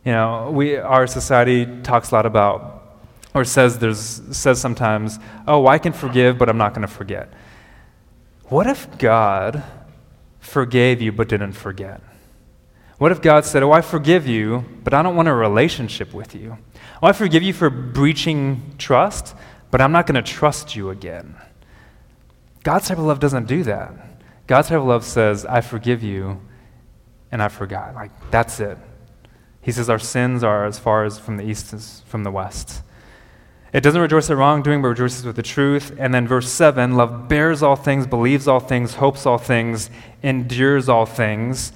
You 0.04 0.14
know, 0.14 0.50
we, 0.52 0.76
our 0.76 1.06
society 1.06 1.68
talks 1.84 2.12
a 2.12 2.16
lot 2.16 2.26
about, 2.26 2.98
or 3.34 3.46
says, 3.46 3.78
there's, 3.78 4.22
says 4.36 4.60
sometimes, 4.60 5.20
oh, 5.48 5.68
I 5.68 5.78
can 5.78 5.94
forgive, 5.94 6.38
but 6.38 6.50
I'm 6.50 6.58
not 6.58 6.74
going 6.74 6.88
to 6.88 6.94
forget. 6.94 7.32
What 8.46 8.66
if 8.66 8.98
God 8.98 9.64
forgave 10.40 11.02
you 11.02 11.12
but 11.12 11.28
didn't 11.30 11.54
forget? 11.54 12.02
What 12.98 13.12
if 13.12 13.22
God 13.22 13.46
said, 13.46 13.64
Oh, 13.64 13.72
I 13.72 13.82
forgive 13.82 14.28
you, 14.28 14.66
but 14.84 14.94
I 14.94 15.02
don't 15.02 15.16
want 15.16 15.28
a 15.28 15.34
relationship 15.34 16.14
with 16.14 16.36
you? 16.36 16.58
Oh, 17.02 17.08
I 17.08 17.14
forgive 17.14 17.44
you 17.44 17.54
for 17.54 17.70
breaching 17.70 18.76
trust, 18.78 19.36
but 19.72 19.80
I'm 19.80 19.92
not 19.92 20.06
going 20.06 20.22
to 20.22 20.32
trust 20.32 20.76
you 20.76 20.90
again. 20.90 21.36
God's 22.64 22.90
type 22.90 22.98
of 22.98 23.06
love 23.06 23.20
doesn't 23.20 23.48
do 23.48 23.64
that. 23.64 23.94
God's 24.48 24.68
type 24.68 24.80
of 24.80 24.86
love 24.86 25.06
says, 25.06 25.46
I 25.46 25.62
forgive 25.62 26.04
you, 26.04 26.42
and 27.32 27.42
I 27.42 27.48
forgot. 27.48 27.96
Like, 27.96 28.12
that's 28.32 28.60
it. 28.60 28.78
He 29.62 29.72
says, 29.72 29.90
Our 29.90 30.00
sins 30.00 30.44
are 30.44 30.66
as 30.66 30.78
far 30.78 31.06
as 31.06 31.20
from 31.20 31.38
the 31.38 31.44
east 31.44 31.74
as 31.74 32.02
from 32.06 32.24
the 32.24 32.32
west. 32.32 32.82
It 33.72 33.82
doesn't 33.82 34.02
rejoice 34.02 34.30
at 34.30 34.38
wrongdoing, 34.38 34.82
but 34.82 34.88
rejoices 34.88 35.26
with 35.26 35.36
the 35.36 35.44
truth. 35.44 35.96
And 36.00 36.14
then 36.14 36.28
verse 36.28 36.52
7 36.52 36.96
love 36.96 37.28
bears 37.28 37.62
all 37.62 37.76
things, 37.76 38.08
believes 38.08 38.48
all 38.48 38.60
things, 38.60 38.96
hopes 38.96 39.26
all 39.26 39.38
things, 39.38 39.90
endures 40.24 40.90
all 40.90 41.06
things. 41.06 41.72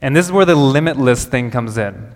And 0.00 0.16
this 0.16 0.26
is 0.26 0.32
where 0.32 0.46
the 0.46 0.54
limitless 0.54 1.24
thing 1.24 1.50
comes 1.50 1.76
in. 1.76 2.14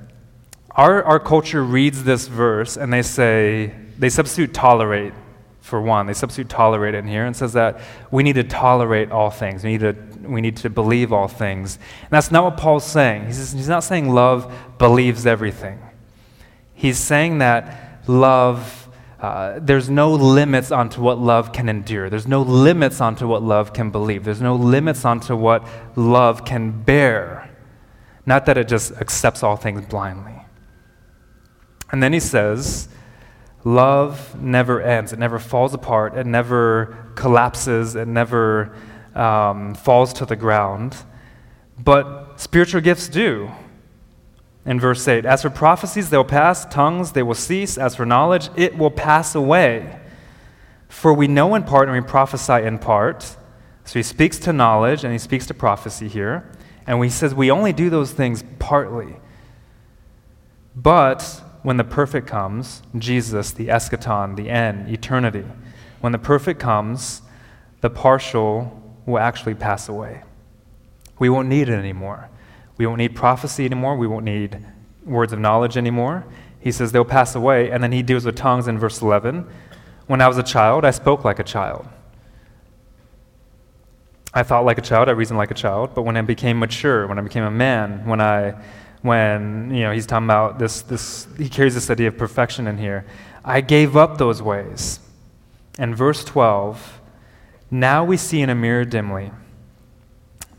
Our, 0.71 1.03
our 1.03 1.21
culture 1.21 1.63
reads 1.63 2.05
this 2.05 2.29
verse 2.29 2.77
and 2.77 2.93
they 2.93 3.03
say, 3.03 3.75
they 3.99 4.09
substitute 4.09 4.55
tolerate 4.55 5.13
for 5.61 5.81
one. 5.81 6.07
They 6.07 6.15
substitute 6.15 6.49
tolerate 6.49 6.95
in 6.95 7.07
here 7.07 7.27
and 7.27 7.37
says 7.37 7.53
that 7.53 7.81
we 8.11 8.23
need 8.23 8.35
to 8.35 8.45
tolerate 8.45 9.11
all 9.11 9.31
things. 9.31 9.63
We 9.63 9.73
need 9.73 9.81
to, 9.81 9.97
we 10.23 10.41
need 10.41 10.57
to 10.59 10.71
believe 10.71 11.13
all 11.13 11.29
things. 11.29 11.77
And 12.03 12.11
that's 12.11 12.31
not 12.31 12.45
what 12.45 12.57
Paul's 12.57 12.87
saying. 12.87 13.27
He's, 13.27 13.53
he's 13.53 13.69
not 13.69 13.85
saying 13.85 14.09
love 14.09 14.53
believes 14.79 15.27
everything. 15.27 15.79
He's 16.75 16.99
saying 16.99 17.39
that 17.39 18.09
love 18.09 18.82
uh, 19.23 19.61
there's 19.63 19.89
no 19.89 20.13
limits 20.13 20.73
onto 20.73 21.01
what 21.01 21.17
love 21.17 21.53
can 21.53 21.69
endure. 21.69 22.11
There's 22.11 22.27
no 22.27 22.43
limits 22.43 23.01
onto 23.01 23.29
what 23.29 23.41
love 23.41 23.73
can 23.73 23.91
believe. 23.91 24.25
There's 24.25 24.43
no 24.43 24.57
limits 24.57 25.05
onto 25.05 25.37
what 25.37 25.67
love 25.95 26.45
can 26.45 26.83
bear. 26.83 27.49
Not 28.27 28.47
that 28.47 28.59
it 28.59 28.67
just 28.67 28.91
accepts 28.93 29.45
all 29.45 29.55
things 29.55 29.87
blindly. 29.87 30.43
And 31.93 32.03
then 32.03 32.13
he 32.13 32.19
says, 32.19 32.89
Love 33.65 34.41
never 34.41 34.83
ends. 34.83 35.13
It 35.13 35.21
never 35.21 35.39
falls 35.39 35.73
apart. 35.73 36.17
It 36.17 36.27
never 36.27 37.13
collapses. 37.15 37.95
It 37.95 38.09
never 38.09 38.75
um, 39.15 39.77
falls 39.77 40.13
to 40.15 40.27
the 40.27 40.35
ground. 40.35 40.97
But 41.79 42.41
spiritual 42.41 42.81
gifts 42.81 43.09
do. 43.09 43.53
In 44.65 44.79
verse 44.79 45.07
8, 45.09 45.25
as 45.25 45.43
for 45.43 45.51
prophecies, 45.51 46.11
they 46.11 46.17
will 46.17 46.25
pass, 46.25 46.65
tongues, 46.67 47.13
they 47.13 47.23
will 47.23 47.35
cease. 47.35 47.77
As 47.77 47.97
for 47.97 48.07
knowledge, 48.07 48.49
it 48.57 48.79
will 48.79 48.91
pass 48.91 49.35
away. 49.35 49.99
For 50.89 51.13
we 51.13 51.27
know 51.27 51.55
in 51.55 51.65
part 51.65 51.89
and 51.89 51.97
we 51.97 52.07
prophesy 52.07 52.65
in 52.65 52.79
part. 52.79 53.37
So 53.85 53.99
he 53.99 54.03
speaks 54.03 54.39
to 54.41 54.53
knowledge 54.53 55.03
and 55.03 55.13
he 55.13 55.19
speaks 55.19 55.47
to 55.47 55.55
prophecy 55.55 56.07
here. 56.07 56.49
And 56.87 57.03
he 57.03 57.11
says 57.11 57.35
we 57.35 57.51
only 57.51 57.73
do 57.73 57.91
those 57.91 58.13
things 58.13 58.45
partly. 58.59 59.17
But 60.77 61.43
when 61.63 61.77
the 61.77 61.85
perfect 61.85 62.27
comes, 62.27 62.83
Jesus, 62.97 63.51
the 63.53 63.69
eschaton, 63.69 64.37
the 64.37 64.49
end, 64.49 64.89
eternity, 64.89 65.45
when 66.01 66.13
the 66.13 66.19
perfect 66.19 66.61
comes, 66.61 67.23
the 67.81 67.91
partial 67.91 68.81
will 69.07 69.19
actually 69.19 69.55
pass 69.55 69.89
away. 69.89 70.23
We 71.19 71.29
won't 71.29 71.49
need 71.49 71.69
it 71.69 71.75
anymore. 71.75 72.29
We 72.83 72.87
won't 72.89 72.99
need 72.99 73.15
prophecy 73.15 73.65
anymore. 73.65 73.97
We 73.97 74.09
won't 74.09 74.25
need 74.25 74.59
words 75.05 75.33
of 75.33 75.39
knowledge 75.39 75.77
anymore. 75.77 76.25
He 76.59 76.73
says 76.73 76.91
they'll 76.91 77.05
pass 77.05 77.37
away. 77.37 77.71
And 77.71 77.81
then 77.81 77.93
he 77.93 78.03
deals 78.03 78.25
with 78.25 78.35
tongues 78.35 78.67
in 78.67 78.77
verse 78.77 79.01
11. 79.01 79.47
When 80.09 80.21
I 80.21 80.27
was 80.27 80.37
a 80.37 80.43
child, 80.43 80.85
I 80.85 80.91
spoke 80.91 81.25
like 81.25 81.39
a 81.39 81.45
child. 81.45 81.87
I 84.35 84.43
thought 84.43 84.65
like 84.65 84.79
a 84.79 84.83
child, 84.83 85.09
I 85.09 85.13
reasoned 85.13 85.39
like 85.39 85.53
a 85.53 85.55
child, 85.55 85.95
but 85.95 86.03
when 86.03 86.17
I 86.17 86.23
became 86.23 86.59
mature, 86.59 87.07
when 87.07 87.21
I 87.21 87.23
became 87.23 87.45
a 87.45 87.53
man, 87.53 88.05
when 88.05 88.21
I 88.21 88.61
when 89.03 89.73
you 89.73 89.83
know 89.83 89.93
he's 89.93 90.07
talking 90.07 90.27
about 90.27 90.59
this 90.59 90.83
this 90.83 91.29
he 91.39 91.49
carries 91.49 91.75
this 91.75 91.89
idea 91.89 92.09
of 92.09 92.19
perfection 92.19 92.67
in 92.67 92.79
here. 92.79 93.07
I 93.45 93.61
gave 93.61 93.97
up 93.97 94.19
those 94.19 94.43
ways. 94.43 94.99
And 95.79 95.97
verse 95.97 96.25
12, 96.25 97.01
now 97.71 98.05
we 98.05 98.17
see 98.17 98.41
in 98.41 98.51
a 98.51 98.57
mirror 98.57 98.85
dimly, 98.85 99.31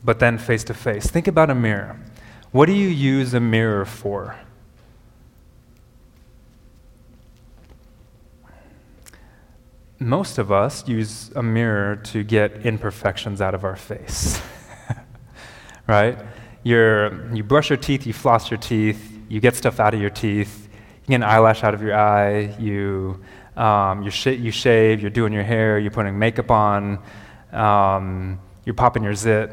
but 0.06 0.20
then 0.20 0.38
face 0.38 0.64
to 0.66 0.74
face. 0.74 1.08
Think 1.08 1.28
about 1.28 1.50
a 1.50 1.56
mirror. 1.56 2.00
What 2.54 2.68
do 2.68 2.72
you 2.74 2.88
use 2.88 3.34
a 3.34 3.42
mirror 3.42 3.84
for? 3.84 4.38
most 10.04 10.38
of 10.38 10.52
us 10.52 10.88
use 10.88 11.32
a 11.36 11.44
mirror 11.44 11.96
to 11.96 12.24
get 12.24 12.66
imperfections 12.66 13.42
out 13.42 13.56
of 13.56 13.64
our 13.64 13.76
face. 13.76 14.42
right? 15.88 16.18
You're, 16.64 17.34
you 17.34 17.44
brush 17.44 17.70
your 17.70 17.78
teeth, 17.78 18.06
you 18.06 18.14
floss 18.14 18.52
your 18.52 18.60
teeth, 18.60 19.18
you 19.30 19.40
get 19.40 19.56
stuff 19.56 19.80
out 19.80 19.94
of 19.94 20.02
your 20.02 20.10
teeth, 20.10 20.68
you 21.04 21.08
get 21.08 21.16
an 21.16 21.24
eyelash 21.24 21.64
out 21.64 21.74
of 21.74 21.82
your 21.82 21.96
eye, 21.96 22.56
you, 22.60 23.24
um, 23.56 24.04
you, 24.04 24.12
sh- 24.12 24.28
you 24.28 24.52
shave, 24.52 25.02
you're 25.02 25.10
doing 25.10 25.34
your 25.34 25.44
hair, 25.44 25.80
you're 25.80 25.92
putting 25.92 26.18
makeup 26.18 26.52
on, 26.52 27.00
um, 27.52 28.40
you're 28.66 28.76
popping 28.76 29.04
your 29.04 29.16
zit. 29.16 29.52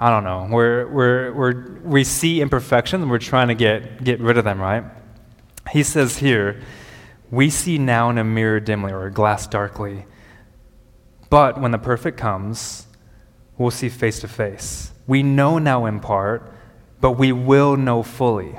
I 0.00 0.10
don't 0.10 0.22
know. 0.22 0.46
We're, 0.50 0.86
we're, 0.86 1.32
we're, 1.32 1.80
we 1.80 2.04
see 2.04 2.40
imperfections 2.40 3.02
and 3.02 3.10
we're 3.10 3.18
trying 3.18 3.48
to 3.48 3.54
get, 3.54 4.04
get 4.04 4.20
rid 4.20 4.38
of 4.38 4.44
them, 4.44 4.60
right? 4.60 4.84
He 5.72 5.82
says 5.82 6.18
here, 6.18 6.62
we 7.30 7.50
see 7.50 7.78
now 7.78 8.08
in 8.10 8.18
a 8.18 8.24
mirror 8.24 8.60
dimly 8.60 8.92
or 8.92 9.06
a 9.06 9.10
glass 9.10 9.46
darkly. 9.46 10.06
But 11.30 11.60
when 11.60 11.72
the 11.72 11.78
perfect 11.78 12.16
comes, 12.16 12.86
we'll 13.58 13.70
see 13.70 13.88
face 13.88 14.20
to 14.20 14.28
face. 14.28 14.92
We 15.06 15.22
know 15.22 15.58
now 15.58 15.84
in 15.86 16.00
part, 16.00 16.52
but 17.00 17.12
we 17.12 17.32
will 17.32 17.76
know 17.76 18.02
fully. 18.02 18.56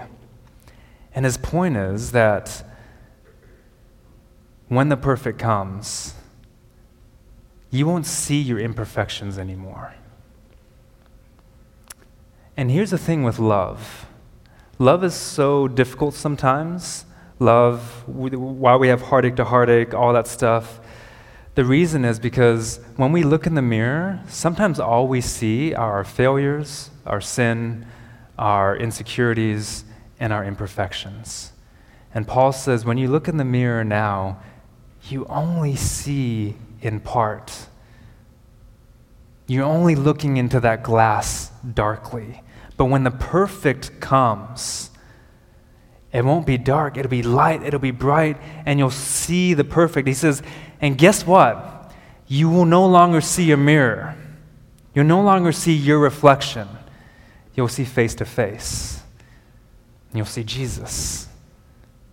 And 1.15 1.25
his 1.25 1.38
point 1.38 1.78
is 1.78 2.12
that 2.12 2.63
when 4.67 4.89
the 4.89 4.97
perfect 4.97 5.39
comes, 5.39 6.13
you 7.71 7.88
won't 7.88 8.06
see 8.06 8.39
your 8.39 8.60
imperfections 8.60 9.38
anymore. 9.38 9.95
And 12.60 12.69
here's 12.69 12.89
the 12.89 12.98
thing 12.98 13.24
with 13.24 13.39
love 13.39 14.06
love 14.80 15.02
is 15.06 15.13
so 15.13 15.69
difficult 15.69 16.13
sometimes 16.13 17.06
love, 17.39 18.04
why 18.06 18.76
we 18.76 18.89
have 18.89 19.02
heartache 19.04 19.38
to 19.38 19.45
heartache, 19.45 19.93
all 19.93 20.12
that 20.12 20.28
stuff. 20.28 20.82
The 21.56 21.63
reason 21.63 22.04
is 22.04 22.19
because 22.19 22.82
when 22.98 23.13
we 23.13 23.24
look 23.24 23.48
in 23.48 23.56
the 23.56 23.62
mirror, 23.62 24.19
sometimes 24.28 24.78
all 24.78 25.08
we 25.08 25.22
see 25.22 25.74
are 25.74 25.93
our 25.93 26.04
failures, 26.04 26.89
our 27.06 27.22
sin, 27.22 27.86
our 28.38 28.76
insecurities, 28.76 29.86
and 30.19 30.34
our 30.34 30.43
imperfections. 30.43 31.54
And 32.13 32.28
Paul 32.28 32.52
says, 32.52 32.84
when 32.84 32.98
you 32.98 33.08
look 33.08 33.30
in 33.30 33.38
the 33.38 33.45
mirror 33.45 33.86
now, 33.86 34.41
you 35.08 35.26
only 35.28 35.78
see 35.78 36.58
in 36.82 37.00
part. 37.00 37.67
You're 39.48 39.63
only 39.63 39.95
looking 39.95 40.36
into 40.36 40.60
that 40.60 40.84
glass 40.84 41.52
darkly. 41.74 42.41
But 42.80 42.86
when 42.86 43.04
the 43.04 43.12
perfect 43.12 44.00
comes, 44.00 44.89
it 46.13 46.24
won't 46.24 46.46
be 46.46 46.58
dark, 46.58 46.96
it'll 46.96 47.12
be 47.12 47.24
light, 47.24 47.62
it'll 47.62 47.78
be 47.82 47.92
bright, 47.92 48.38
and 48.65 48.80
you'll 48.80 48.89
see 48.89 49.54
the 49.54 49.65
perfect. 49.65 50.08
He 50.08 50.13
says, 50.13 50.42
and 50.80 50.98
guess 50.98 51.28
what? 51.28 51.92
You 52.26 52.50
will 52.50 52.63
no 52.63 52.86
longer 52.88 53.20
see 53.20 53.52
a 53.52 53.58
mirror. 53.58 54.15
You'll 54.96 55.04
no 55.04 55.22
longer 55.22 55.52
see 55.52 55.74
your 55.74 56.00
reflection. 56.00 56.70
You'll 57.54 57.68
see 57.68 57.84
face 57.84 58.15
to 58.15 58.24
face. 58.24 59.04
You'll 60.13 60.26
see 60.26 60.46
Jesus. 60.46 61.28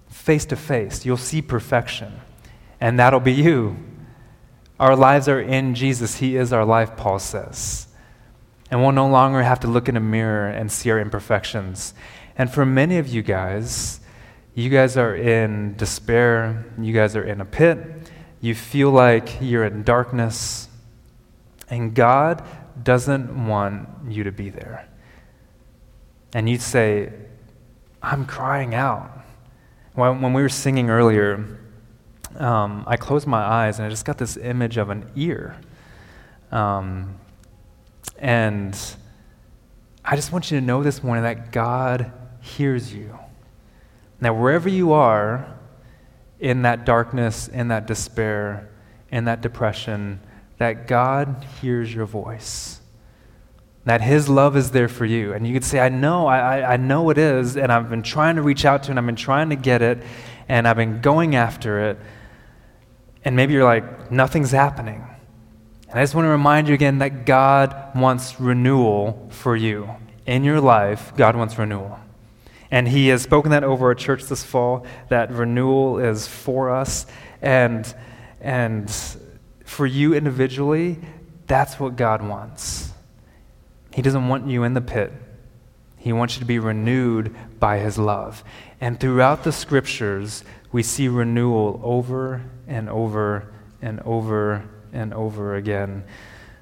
Face 0.08 0.44
to 0.46 0.56
face. 0.56 1.06
You'll 1.06 1.16
see 1.16 1.42
perfection. 1.42 2.12
And 2.80 2.98
that'll 2.98 3.20
be 3.20 3.32
you. 3.32 3.76
Our 4.80 4.96
lives 4.96 5.28
are 5.28 5.40
in 5.40 5.76
Jesus. 5.76 6.16
He 6.16 6.36
is 6.36 6.52
our 6.52 6.64
life, 6.64 6.96
Paul 6.96 7.20
says. 7.20 7.86
And 8.70 8.82
we'll 8.82 8.92
no 8.92 9.08
longer 9.08 9.42
have 9.42 9.60
to 9.60 9.68
look 9.68 9.88
in 9.88 9.96
a 9.96 10.00
mirror 10.00 10.48
and 10.48 10.70
see 10.70 10.90
our 10.90 10.98
imperfections. 10.98 11.94
And 12.36 12.52
for 12.52 12.66
many 12.66 12.98
of 12.98 13.06
you 13.06 13.22
guys, 13.22 14.00
you 14.54 14.70
guys 14.70 14.96
are 14.96 15.14
in 15.14 15.76
despair, 15.76 16.64
you 16.78 16.92
guys 16.92 17.14
are 17.14 17.24
in 17.24 17.40
a 17.40 17.44
pit, 17.44 17.78
you 18.40 18.54
feel 18.54 18.90
like 18.90 19.38
you're 19.40 19.64
in 19.64 19.82
darkness, 19.82 20.68
and 21.68 21.94
God 21.94 22.42
doesn't 22.82 23.46
want 23.46 23.88
you 24.08 24.24
to 24.24 24.32
be 24.32 24.50
there. 24.50 24.88
And 26.32 26.48
you'd 26.48 26.62
say, 26.62 27.12
I'm 28.02 28.26
crying 28.26 28.74
out. 28.74 29.10
When 29.94 30.32
we 30.32 30.42
were 30.42 30.48
singing 30.48 30.90
earlier, 30.90 31.58
um, 32.38 32.84
I 32.86 32.96
closed 32.96 33.26
my 33.26 33.42
eyes 33.42 33.78
and 33.78 33.86
I 33.86 33.88
just 33.88 34.04
got 34.04 34.18
this 34.18 34.36
image 34.36 34.76
of 34.76 34.90
an 34.90 35.10
ear. 35.16 35.56
Um, 36.52 37.18
and 38.18 38.78
I 40.04 40.14
just 40.16 40.32
want 40.32 40.50
you 40.50 40.60
to 40.60 40.64
know 40.64 40.82
this 40.82 41.02
morning 41.02 41.24
that 41.24 41.52
God 41.52 42.12
hears 42.40 42.94
you. 42.94 43.18
Now, 44.20 44.34
wherever 44.34 44.68
you 44.68 44.92
are 44.92 45.58
in 46.38 46.62
that 46.62 46.86
darkness, 46.86 47.48
in 47.48 47.68
that 47.68 47.86
despair, 47.86 48.70
in 49.10 49.24
that 49.24 49.40
depression, 49.40 50.20
that 50.58 50.86
God 50.86 51.44
hears 51.60 51.94
your 51.94 52.06
voice. 52.06 52.80
That 53.84 54.00
His 54.00 54.28
love 54.28 54.56
is 54.56 54.70
there 54.70 54.88
for 54.88 55.04
you. 55.04 55.32
And 55.32 55.46
you 55.46 55.52
could 55.52 55.64
say, 55.64 55.80
I 55.80 55.88
know, 55.88 56.26
I, 56.26 56.74
I 56.74 56.76
know 56.76 57.10
it 57.10 57.18
is, 57.18 57.56
and 57.56 57.70
I've 57.70 57.90
been 57.90 58.02
trying 58.02 58.36
to 58.36 58.42
reach 58.42 58.64
out 58.64 58.84
to 58.84 58.88
it, 58.88 58.92
and 58.92 58.98
I've 58.98 59.06
been 59.06 59.16
trying 59.16 59.50
to 59.50 59.56
get 59.56 59.82
it, 59.82 60.02
and 60.48 60.66
I've 60.66 60.76
been 60.76 61.00
going 61.00 61.36
after 61.36 61.90
it. 61.90 61.98
And 63.24 63.36
maybe 63.36 63.54
you're 63.54 63.64
like, 63.64 64.10
nothing's 64.10 64.50
happening. 64.50 65.04
And 65.88 66.00
I 66.00 66.02
just 66.02 66.14
want 66.14 66.24
to 66.24 66.30
remind 66.30 66.68
you 66.68 66.74
again 66.74 66.98
that 66.98 67.26
God 67.26 67.94
wants 67.94 68.40
renewal 68.40 69.28
for 69.30 69.54
you. 69.54 69.88
In 70.26 70.42
your 70.42 70.60
life, 70.60 71.12
God 71.16 71.36
wants 71.36 71.56
renewal. 71.56 71.98
And 72.70 72.88
He 72.88 73.08
has 73.08 73.22
spoken 73.22 73.52
that 73.52 73.62
over 73.62 73.86
our 73.86 73.94
church 73.94 74.24
this 74.24 74.42
fall, 74.42 74.84
that 75.08 75.30
renewal 75.30 75.98
is 75.98 76.26
for 76.26 76.70
us. 76.70 77.06
And, 77.40 77.92
and 78.40 78.90
for 79.64 79.86
you 79.86 80.14
individually, 80.14 80.98
that's 81.46 81.78
what 81.78 81.94
God 81.94 82.26
wants. 82.26 82.92
He 83.94 84.02
doesn't 84.02 84.26
want 84.26 84.48
you 84.48 84.64
in 84.64 84.74
the 84.74 84.80
pit. 84.80 85.12
He 85.96 86.12
wants 86.12 86.34
you 86.34 86.40
to 86.40 86.46
be 86.46 86.58
renewed 86.58 87.34
by 87.60 87.78
His 87.78 87.96
love. 87.96 88.42
And 88.80 88.98
throughout 88.98 89.44
the 89.44 89.52
scriptures, 89.52 90.42
we 90.72 90.82
see 90.82 91.06
renewal 91.06 91.80
over 91.84 92.42
and 92.66 92.90
over 92.90 93.52
and 93.80 94.00
over 94.00 94.68
and 94.96 95.14
over 95.14 95.54
again. 95.54 96.04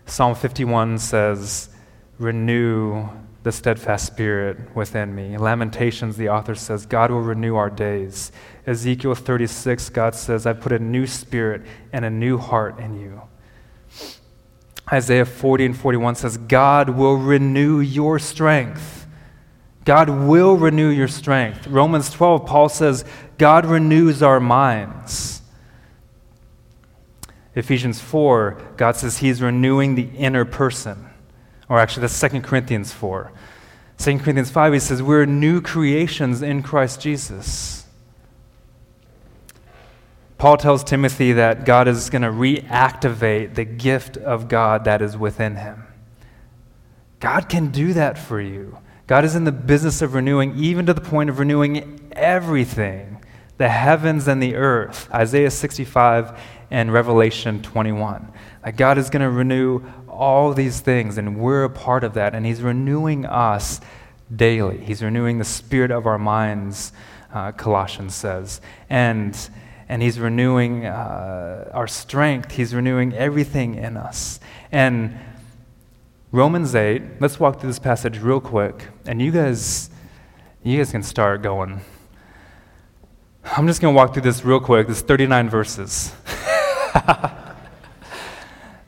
Psalm 0.07 0.35
51 0.35 0.99
says, 0.99 1.70
Renew 2.18 3.09
the 3.45 3.53
steadfast 3.53 4.07
spirit 4.07 4.74
within 4.74 5.14
me. 5.14 5.37
Lamentations, 5.37 6.16
the 6.16 6.30
author 6.30 6.55
says, 6.55 6.87
God 6.87 7.11
will 7.11 7.20
renew 7.20 7.57
our 7.57 7.70
days. 7.70 8.32
Ezekiel 8.66 9.14
36, 9.14 9.91
God 9.91 10.14
says, 10.14 10.47
I 10.47 10.55
put 10.55 10.72
a 10.72 10.78
new 10.78 11.07
spirit 11.07 11.62
and 11.93 12.05
a 12.05 12.11
new 12.11 12.39
heart 12.39 12.78
in 12.78 12.99
you. 12.99 13.22
Isaiah 14.91 15.26
40 15.26 15.66
and 15.66 15.76
41 15.76 16.14
says, 16.14 16.37
God 16.37 16.91
will 16.91 17.16
renew 17.16 17.80
your 17.80 18.18
strength. 18.18 19.07
God 19.85 20.09
will 20.09 20.57
renew 20.57 20.89
your 20.89 21.09
strength. 21.09 21.66
Romans 21.66 22.11
12, 22.11 22.47
Paul 22.47 22.70
says, 22.70 23.05
God 23.37 23.66
renews 23.66 24.22
our 24.22 24.41
minds. 24.41 25.34
Ephesians 27.55 28.00
4, 28.00 28.61
God 28.76 28.96
says 28.96 29.18
He's 29.18 29.40
renewing 29.40 29.94
the 29.94 30.09
inner 30.16 30.44
person. 30.44 31.11
Or 31.68 31.78
actually, 31.78 32.02
that's 32.02 32.20
2 32.20 32.40
Corinthians 32.40 32.92
4. 32.92 33.32
2 33.98 34.18
Corinthians 34.18 34.50
5, 34.50 34.72
he 34.72 34.78
says, 34.80 35.02
We're 35.02 35.24
new 35.24 35.61
creations 35.61 36.42
in 36.42 36.62
Christ 36.62 37.00
Jesus. 37.00 37.86
Paul 40.36 40.57
tells 40.57 40.84
Timothy 40.84 41.32
that 41.32 41.64
God 41.64 41.88
is 41.88 42.11
going 42.11 42.22
to 42.22 42.28
reactivate 42.28 43.55
the 43.55 43.64
gift 43.64 44.16
of 44.16 44.48
God 44.48 44.84
that 44.84 45.00
is 45.00 45.16
within 45.16 45.57
him. 45.57 45.84
God 47.20 47.48
can 47.48 47.68
do 47.68 47.94
that 47.94 48.18
for 48.18 48.40
you. 48.40 48.78
God 49.07 49.24
is 49.24 49.36
in 49.36 49.44
the 49.44 49.52
business 49.52 50.02
of 50.02 50.12
renewing, 50.12 50.57
even 50.57 50.86
to 50.86 50.92
the 50.92 51.00
point 51.00 51.30
of 51.30 51.38
renewing 51.38 52.11
everything 52.12 53.13
the 53.57 53.68
heavens 53.68 54.26
and 54.28 54.42
the 54.42 54.57
earth. 54.57 55.09
Isaiah 55.12 55.50
65 55.50 56.38
and 56.70 56.92
Revelation 56.92 57.62
21. 57.62 58.32
That 58.64 58.76
God 58.76 58.98
is 58.98 59.11
going 59.11 59.22
to 59.22 59.30
renew 59.30 59.82
all 60.09 60.52
these 60.52 60.80
things, 60.80 61.18
and 61.18 61.38
we're 61.38 61.64
a 61.64 61.70
part 61.70 62.05
of 62.05 62.14
that. 62.14 62.34
And 62.34 62.44
He's 62.46 62.62
renewing 62.62 63.26
us 63.26 63.80
daily. 64.34 64.78
He's 64.78 65.02
renewing 65.02 65.38
the 65.38 65.44
spirit 65.44 65.90
of 65.90 66.07
our 66.07 66.18
minds, 66.18 66.92
uh, 67.32 67.52
Colossians 67.52 68.14
says. 68.14 68.61
And, 68.90 69.36
and 69.88 70.02
He's 70.02 70.18
renewing 70.18 70.86
uh, 70.86 71.70
our 71.72 71.86
strength, 71.86 72.52
He's 72.52 72.74
renewing 72.74 73.12
everything 73.14 73.76
in 73.76 73.96
us. 73.96 74.40
And 74.72 75.16
Romans 76.32 76.74
8, 76.74 77.20
let's 77.20 77.38
walk 77.38 77.61
through 77.61 77.70
this 77.70 77.78
passage 77.78 78.18
real 78.18 78.40
quick. 78.40 78.88
And 79.07 79.22
you 79.22 79.30
guys, 79.30 79.90
you 80.64 80.78
guys 80.78 80.90
can 80.90 81.05
start 81.05 81.42
going. 81.42 81.80
I'm 83.45 83.66
just 83.66 83.80
going 83.80 83.92
to 83.92 83.97
walk 83.97 84.14
through 84.14 84.22
this 84.22 84.45
real 84.45 84.59
quick. 84.59 84.86
There's 84.86 85.03
39 85.03 85.51
verses. 85.51 86.12
but 86.95 87.47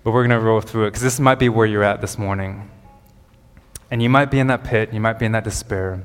we're 0.03 0.27
going 0.27 0.31
to 0.31 0.41
roll 0.41 0.61
through 0.61 0.85
it 0.85 0.89
because 0.89 1.03
this 1.03 1.21
might 1.21 1.39
be 1.39 1.49
where 1.49 1.67
you're 1.67 1.85
at 1.85 2.01
this 2.01 2.17
morning. 2.17 2.71
And 3.91 4.03
you 4.03 4.09
might 4.09 4.31
be 4.31 4.39
in 4.41 4.47
that 4.47 4.65
pit, 4.65 4.93
you 4.93 5.01
might 5.01 5.19
be 5.19 5.27
in 5.27 5.33
that 5.33 5.45
despair. 5.45 6.03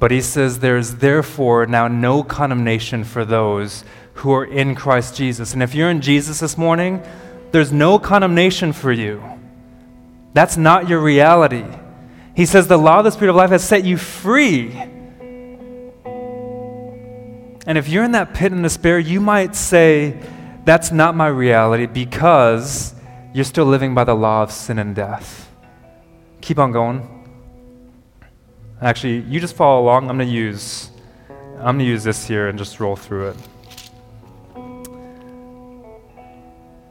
But 0.00 0.10
he 0.10 0.20
says, 0.20 0.58
There's 0.58 0.96
therefore 0.96 1.66
now 1.66 1.88
no 1.88 2.22
condemnation 2.22 3.04
for 3.04 3.24
those 3.24 3.84
who 4.14 4.32
are 4.32 4.44
in 4.44 4.74
Christ 4.74 5.16
Jesus. 5.16 5.54
And 5.54 5.62
if 5.62 5.74
you're 5.74 5.90
in 5.90 6.00
Jesus 6.00 6.40
this 6.40 6.58
morning, 6.58 7.02
there's 7.52 7.72
no 7.72 7.98
condemnation 7.98 8.72
for 8.72 8.92
you. 8.92 9.22
That's 10.34 10.56
not 10.56 10.88
your 10.88 11.00
reality. 11.00 11.64
He 12.34 12.44
says, 12.44 12.66
The 12.66 12.76
law 12.76 12.98
of 12.98 13.04
the 13.04 13.12
Spirit 13.12 13.30
of 13.30 13.36
life 13.36 13.50
has 13.50 13.66
set 13.66 13.84
you 13.84 13.96
free. 13.96 14.76
And 17.66 17.78
if 17.78 17.88
you're 17.88 18.04
in 18.04 18.12
that 18.12 18.34
pit 18.34 18.52
and 18.52 18.62
despair, 18.62 18.98
you 18.98 19.20
might 19.20 19.54
say, 19.56 20.20
that's 20.64 20.90
not 20.90 21.14
my 21.14 21.28
reality 21.28 21.86
because 21.86 22.94
you're 23.32 23.44
still 23.44 23.66
living 23.66 23.94
by 23.94 24.04
the 24.04 24.14
law 24.14 24.42
of 24.42 24.52
sin 24.52 24.78
and 24.78 24.94
death. 24.94 25.50
Keep 26.40 26.58
on 26.58 26.72
going. 26.72 27.10
Actually, 28.80 29.20
you 29.20 29.40
just 29.40 29.56
follow 29.56 29.82
along. 29.82 30.10
I'm 30.10 30.16
going 30.16 30.28
to 30.28 30.34
use 30.34 30.90
I'm 31.64 31.76
going 31.76 31.86
to 31.86 31.92
use 31.92 32.04
this 32.04 32.26
here 32.26 32.48
and 32.48 32.58
just 32.58 32.78
roll 32.78 32.94
through 32.94 33.28
it. 33.28 33.36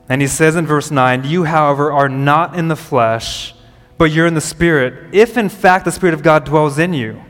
And 0.10 0.22
he 0.22 0.28
says 0.28 0.56
in 0.56 0.66
verse 0.66 0.90
9, 0.90 1.26
You, 1.26 1.44
however, 1.44 1.92
are 1.92 2.10
not 2.10 2.56
in 2.56 2.70
the 2.70 2.76
flesh, 2.76 3.54
but 4.00 4.06
you're 4.06 4.26
in 4.26 4.34
the 4.34 4.42
Spirit, 4.42 5.14
if 5.14 5.38
in 5.38 5.50
fact 5.50 5.86
the 5.86 5.92
Spirit 5.92 6.14
of 6.14 6.24
God 6.24 6.46
dwells 6.46 6.80
in 6.80 6.94
you. 6.94 7.22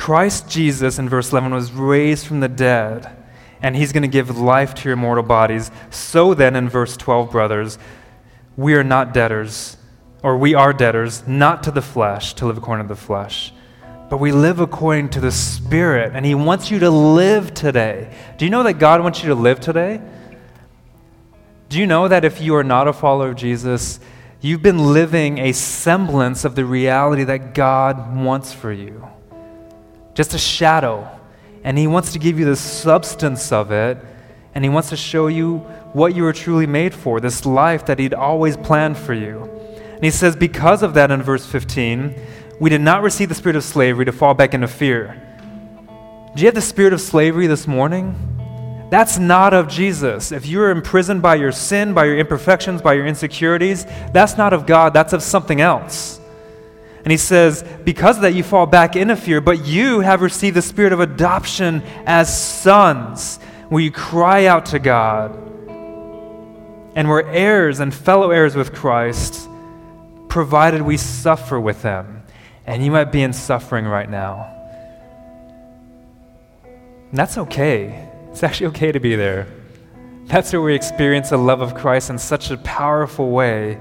Christ 0.00 0.48
Jesus, 0.48 0.98
in 0.98 1.10
verse 1.10 1.30
11, 1.30 1.52
was 1.52 1.72
raised 1.72 2.26
from 2.26 2.40
the 2.40 2.48
dead 2.48 3.14
and 3.60 3.76
he's 3.76 3.92
going 3.92 4.02
to 4.02 4.08
give 4.08 4.38
life 4.38 4.74
to 4.76 4.88
your 4.88 4.96
mortal 4.96 5.22
bodies. 5.22 5.70
So 5.90 6.32
then, 6.32 6.56
in 6.56 6.70
verse 6.70 6.96
12, 6.96 7.30
brothers, 7.30 7.78
we 8.56 8.72
are 8.72 8.82
not 8.82 9.12
debtors, 9.12 9.76
or 10.22 10.38
we 10.38 10.54
are 10.54 10.72
debtors, 10.72 11.28
not 11.28 11.62
to 11.64 11.70
the 11.70 11.82
flesh, 11.82 12.32
to 12.36 12.46
live 12.46 12.56
according 12.56 12.88
to 12.88 12.94
the 12.94 12.98
flesh, 12.98 13.52
but 14.08 14.16
we 14.16 14.32
live 14.32 14.58
according 14.58 15.10
to 15.10 15.20
the 15.20 15.30
Spirit, 15.30 16.12
and 16.14 16.24
he 16.24 16.34
wants 16.34 16.70
you 16.70 16.78
to 16.78 16.88
live 16.88 17.52
today. 17.52 18.10
Do 18.38 18.46
you 18.46 18.50
know 18.50 18.62
that 18.62 18.78
God 18.78 19.02
wants 19.02 19.22
you 19.22 19.28
to 19.28 19.34
live 19.34 19.60
today? 19.60 20.00
Do 21.68 21.78
you 21.78 21.86
know 21.86 22.08
that 22.08 22.24
if 22.24 22.40
you 22.40 22.56
are 22.56 22.64
not 22.64 22.88
a 22.88 22.94
follower 22.94 23.28
of 23.28 23.36
Jesus, 23.36 24.00
you've 24.40 24.62
been 24.62 24.94
living 24.94 25.36
a 25.36 25.52
semblance 25.52 26.46
of 26.46 26.54
the 26.54 26.64
reality 26.64 27.24
that 27.24 27.52
God 27.52 28.16
wants 28.16 28.54
for 28.54 28.72
you? 28.72 29.06
Just 30.14 30.34
a 30.34 30.38
shadow 30.38 31.08
and 31.64 31.76
He 31.76 31.86
wants 31.86 32.12
to 32.12 32.18
give 32.18 32.38
you 32.38 32.44
the 32.44 32.56
substance 32.56 33.52
of 33.52 33.70
it, 33.70 33.98
and 34.54 34.64
He 34.64 34.70
wants 34.70 34.88
to 34.90 34.96
show 34.96 35.26
you 35.26 35.58
what 35.92 36.14
you 36.14 36.22
were 36.22 36.32
truly 36.32 36.66
made 36.66 36.94
for, 36.94 37.20
this 37.20 37.44
life 37.44 37.86
that 37.86 37.98
He'd 37.98 38.14
always 38.14 38.56
planned 38.56 38.96
for 38.96 39.14
you. 39.14 39.42
And 39.94 40.04
He 40.04 40.10
says, 40.10 40.36
because 40.36 40.82
of 40.82 40.94
that, 40.94 41.10
in 41.10 41.22
verse 41.22 41.46
15, 41.46 42.14
we 42.58 42.70
did 42.70 42.80
not 42.80 43.02
receive 43.02 43.28
the 43.28 43.34
spirit 43.34 43.56
of 43.56 43.64
slavery 43.64 44.04
to 44.04 44.12
fall 44.12 44.34
back 44.34 44.54
into 44.54 44.68
fear. 44.68 45.20
Do 46.34 46.42
you 46.42 46.46
have 46.46 46.54
the 46.54 46.60
spirit 46.60 46.92
of 46.92 47.00
slavery 47.00 47.46
this 47.46 47.66
morning? 47.66 48.26
That's 48.90 49.18
not 49.18 49.54
of 49.54 49.68
Jesus. 49.68 50.32
If 50.32 50.46
you're 50.46 50.70
imprisoned 50.70 51.22
by 51.22 51.36
your 51.36 51.52
sin, 51.52 51.94
by 51.94 52.06
your 52.06 52.18
imperfections, 52.18 52.82
by 52.82 52.94
your 52.94 53.06
insecurities, 53.06 53.84
that's 54.12 54.36
not 54.36 54.52
of 54.52 54.66
God, 54.66 54.94
that's 54.94 55.12
of 55.12 55.22
something 55.22 55.60
else. 55.60 56.19
And 57.02 57.10
he 57.10 57.16
says, 57.16 57.64
Because 57.84 58.16
of 58.16 58.22
that, 58.22 58.34
you 58.34 58.42
fall 58.42 58.66
back 58.66 58.94
into 58.94 59.16
fear, 59.16 59.40
but 59.40 59.64
you 59.64 60.00
have 60.00 60.20
received 60.20 60.56
the 60.56 60.62
spirit 60.62 60.92
of 60.92 61.00
adoption 61.00 61.82
as 62.06 62.36
sons, 62.36 63.38
where 63.68 63.82
you 63.82 63.90
cry 63.90 64.46
out 64.46 64.66
to 64.66 64.78
God. 64.78 65.32
And 66.94 67.08
we're 67.08 67.26
heirs 67.26 67.80
and 67.80 67.94
fellow 67.94 68.30
heirs 68.30 68.54
with 68.54 68.74
Christ, 68.74 69.48
provided 70.28 70.82
we 70.82 70.96
suffer 70.96 71.58
with 71.58 71.82
them. 71.82 72.22
And 72.66 72.84
you 72.84 72.90
might 72.90 73.12
be 73.12 73.22
in 73.22 73.32
suffering 73.32 73.86
right 73.86 74.08
now. 74.08 74.56
And 76.64 77.18
that's 77.18 77.38
okay. 77.38 78.08
It's 78.30 78.42
actually 78.42 78.66
okay 78.68 78.92
to 78.92 79.00
be 79.00 79.16
there. 79.16 79.46
That's 80.26 80.52
where 80.52 80.62
we 80.62 80.74
experience 80.74 81.30
the 81.30 81.38
love 81.38 81.60
of 81.60 81.74
Christ 81.74 82.10
in 82.10 82.18
such 82.18 82.50
a 82.50 82.58
powerful 82.58 83.30
way 83.30 83.80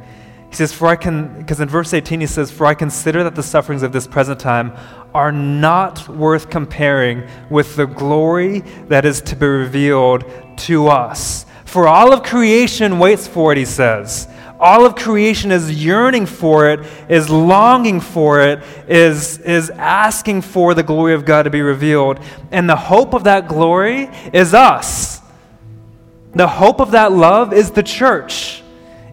He 0.49 0.55
says, 0.55 0.73
For 0.73 0.87
I 0.87 0.95
can, 0.95 1.37
because 1.37 1.59
in 1.59 1.69
verse 1.69 1.93
18 1.93 2.21
he 2.21 2.27
says, 2.27 2.51
For 2.51 2.65
I 2.65 2.73
consider 2.73 3.23
that 3.23 3.35
the 3.35 3.43
sufferings 3.43 3.83
of 3.83 3.91
this 3.91 4.07
present 4.07 4.39
time 4.39 4.73
are 5.13 5.31
not 5.31 6.07
worth 6.09 6.49
comparing 6.49 7.27
with 7.49 7.75
the 7.75 7.85
glory 7.85 8.59
that 8.87 9.05
is 9.05 9.21
to 9.21 9.35
be 9.35 9.45
revealed 9.45 10.25
to 10.57 10.87
us. 10.87 11.45
For 11.65 11.87
all 11.87 12.11
of 12.11 12.23
creation 12.23 12.97
waits 12.97 13.27
for 13.27 13.51
it, 13.51 13.57
he 13.57 13.65
says. 13.65 14.27
All 14.59 14.85
of 14.85 14.95
creation 14.95 15.51
is 15.51 15.71
yearning 15.71 16.25
for 16.25 16.69
it, 16.69 16.81
is 17.07 17.29
longing 17.29 18.01
for 18.01 18.41
it, 18.41 18.61
is, 18.89 19.37
is 19.39 19.69
asking 19.69 20.41
for 20.41 20.73
the 20.73 20.83
glory 20.83 21.13
of 21.13 21.23
God 21.25 21.43
to 21.43 21.49
be 21.49 21.61
revealed. 21.61 22.19
And 22.51 22.69
the 22.69 22.75
hope 22.75 23.13
of 23.13 23.23
that 23.23 23.47
glory 23.47 24.09
is 24.33 24.53
us. 24.53 25.21
The 26.33 26.47
hope 26.47 26.81
of 26.81 26.91
that 26.91 27.11
love 27.13 27.53
is 27.53 27.71
the 27.71 27.83
church. 27.83 28.63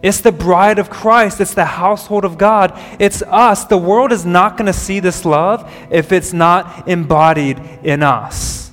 It's 0.01 0.21
the 0.21 0.31
bride 0.31 0.79
of 0.79 0.89
Christ. 0.89 1.41
It's 1.41 1.53
the 1.53 1.65
household 1.65 2.23
of 2.23 2.37
God. 2.37 2.73
It's 2.99 3.21
us. 3.23 3.65
The 3.65 3.77
world 3.77 4.11
is 4.11 4.25
not 4.25 4.57
going 4.57 4.67
to 4.67 4.73
see 4.73 4.99
this 4.99 5.25
love 5.25 5.71
if 5.89 6.11
it's 6.11 6.33
not 6.33 6.87
embodied 6.87 7.59
in 7.83 8.03
us. 8.03 8.71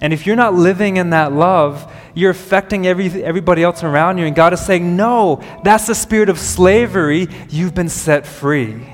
And 0.00 0.12
if 0.12 0.26
you're 0.26 0.36
not 0.36 0.54
living 0.54 0.98
in 0.98 1.10
that 1.10 1.32
love, 1.32 1.90
you're 2.14 2.30
affecting 2.30 2.86
every, 2.86 3.24
everybody 3.24 3.62
else 3.62 3.82
around 3.82 4.18
you. 4.18 4.26
And 4.26 4.36
God 4.36 4.52
is 4.52 4.64
saying, 4.64 4.96
No, 4.96 5.42
that's 5.64 5.86
the 5.86 5.94
spirit 5.94 6.28
of 6.28 6.38
slavery. 6.38 7.28
You've 7.48 7.74
been 7.74 7.88
set 7.88 8.26
free. 8.26 8.86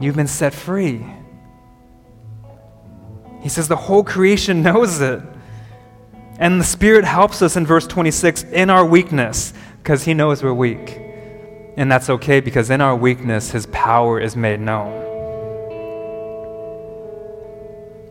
You've 0.00 0.16
been 0.16 0.26
set 0.26 0.54
free. 0.54 1.04
He 3.42 3.48
says 3.48 3.68
the 3.68 3.76
whole 3.76 4.04
creation 4.04 4.62
knows 4.64 5.00
it. 5.00 5.20
And 6.40 6.58
the 6.58 6.64
Spirit 6.64 7.04
helps 7.04 7.42
us 7.42 7.54
in 7.54 7.66
verse 7.66 7.86
26 7.86 8.44
in 8.44 8.70
our 8.70 8.84
weakness 8.84 9.52
because 9.82 10.04
He 10.04 10.14
knows 10.14 10.42
we're 10.42 10.54
weak. 10.54 10.98
And 11.76 11.92
that's 11.92 12.08
okay 12.08 12.40
because 12.40 12.70
in 12.70 12.80
our 12.80 12.96
weakness, 12.96 13.50
His 13.50 13.66
power 13.66 14.18
is 14.18 14.34
made 14.34 14.58
known. 14.58 15.06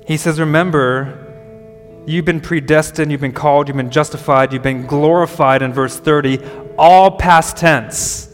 He 0.05 0.15
says, 0.15 0.39
Remember, 0.39 2.03
you've 2.05 2.25
been 2.25 2.39
predestined, 2.39 3.11
you've 3.11 3.19
been 3.19 3.34
called, 3.34 3.67
you've 3.67 3.77
been 3.77 3.89
justified, 3.89 4.53
you've 4.53 4.61
been 4.61 4.86
glorified 4.86 5.63
in 5.63 5.73
verse 5.73 5.99
30, 5.99 6.39
all 6.77 7.17
past 7.17 7.57
tense. 7.57 8.27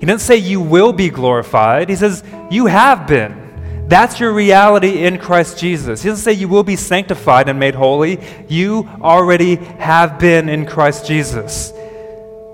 He 0.00 0.06
doesn't 0.06 0.20
say 0.20 0.36
you 0.36 0.62
will 0.62 0.94
be 0.94 1.10
glorified, 1.10 1.90
He 1.90 1.96
says 1.96 2.24
you 2.50 2.66
have 2.66 3.06
been. 3.06 3.43
That's 3.86 4.18
your 4.18 4.32
reality 4.32 5.04
in 5.04 5.18
Christ 5.18 5.58
Jesus. 5.58 6.02
He 6.02 6.08
doesn't 6.08 6.24
say 6.24 6.32
you 6.32 6.48
will 6.48 6.62
be 6.62 6.76
sanctified 6.76 7.48
and 7.48 7.58
made 7.58 7.74
holy. 7.74 8.18
You 8.48 8.88
already 9.02 9.56
have 9.56 10.18
been 10.18 10.48
in 10.48 10.64
Christ 10.64 11.06
Jesus. 11.06 11.72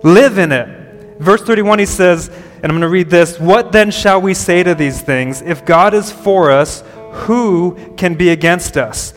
Live 0.02 0.38
in 0.38 0.50
it. 0.50 1.18
Verse 1.20 1.42
31, 1.42 1.78
he 1.78 1.86
says, 1.86 2.28
and 2.28 2.64
I'm 2.64 2.70
going 2.70 2.80
to 2.80 2.88
read 2.88 3.10
this 3.10 3.38
What 3.38 3.72
then 3.72 3.90
shall 3.90 4.20
we 4.20 4.34
say 4.34 4.62
to 4.62 4.74
these 4.74 5.00
things? 5.00 5.40
If 5.40 5.64
God 5.64 5.94
is 5.94 6.10
for 6.10 6.50
us, 6.50 6.82
who 7.12 7.94
can 7.96 8.14
be 8.14 8.30
against 8.30 8.76
us? 8.76 9.14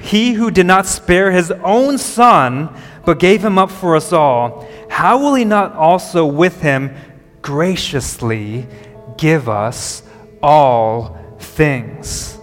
He 0.00 0.34
who 0.34 0.50
did 0.50 0.66
not 0.66 0.86
spare 0.86 1.32
his 1.32 1.50
own 1.50 1.98
son, 1.98 2.74
but 3.04 3.18
gave 3.18 3.44
him 3.44 3.58
up 3.58 3.70
for 3.70 3.96
us 3.96 4.12
all, 4.12 4.68
how 4.88 5.18
will 5.18 5.34
he 5.34 5.44
not 5.44 5.72
also 5.74 6.26
with 6.26 6.60
him 6.60 6.94
graciously 7.42 8.66
give 9.16 9.48
us 9.48 10.02
all 10.42 11.18
things. 11.56 12.38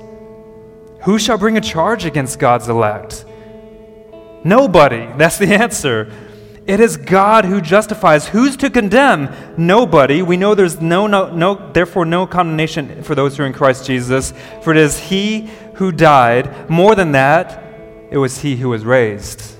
Who 1.03 1.20
shall 1.20 1.38
bring 1.38 1.57
a 1.57 1.61
charge 1.61 2.05
against 2.05 2.39
God's 2.39 2.68
elect? 2.68 3.26
Nobody. 4.43 5.07
That's 5.18 5.38
the 5.38 5.53
answer. 5.53 6.11
It 6.66 6.80
is 6.80 6.95
God 6.95 7.43
who 7.43 7.59
justifies. 7.59 8.28
Who's 8.28 8.55
to 8.57 8.70
condemn? 8.70 9.30
Nobody. 9.57 10.22
We 10.22 10.38
know 10.38 10.55
there's 10.55 10.80
no, 10.80 11.07
no, 11.07 11.30
no, 11.30 11.72
therefore 11.74 12.05
no 12.05 12.26
condemnation 12.26 13.03
for 13.03 13.16
those 13.16 13.36
who 13.36 13.43
are 13.43 13.47
in 13.47 13.53
Christ 13.53 13.86
Jesus, 13.86 14.34
for 14.61 14.72
it 14.72 14.78
is 14.78 14.97
He 14.97 15.49
who 15.76 15.91
died. 15.91 16.70
More 16.70 16.95
than 16.95 17.11
that, 17.11 17.61
it 18.09 18.18
was 18.18 18.39
He 18.39 18.55
who 18.55 18.70
was 18.70 18.86
raised, 18.86 19.57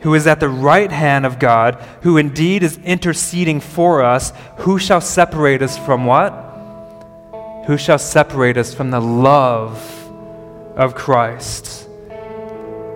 who 0.00 0.14
is 0.14 0.26
at 0.26 0.40
the 0.40 0.48
right 0.48 0.90
hand 0.90 1.24
of 1.24 1.38
God, 1.38 1.76
who 2.02 2.16
indeed 2.16 2.64
is 2.64 2.78
interceding 2.78 3.60
for 3.60 4.02
us. 4.02 4.32
Who 4.58 4.80
shall 4.80 5.00
separate 5.00 5.62
us 5.62 5.78
from 5.78 6.04
what? 6.04 6.45
Who 7.66 7.76
shall 7.76 7.98
separate 7.98 8.56
us 8.56 8.72
from 8.72 8.90
the 8.90 9.00
love 9.00 9.76
of 10.76 10.94
Christ? 10.94 11.88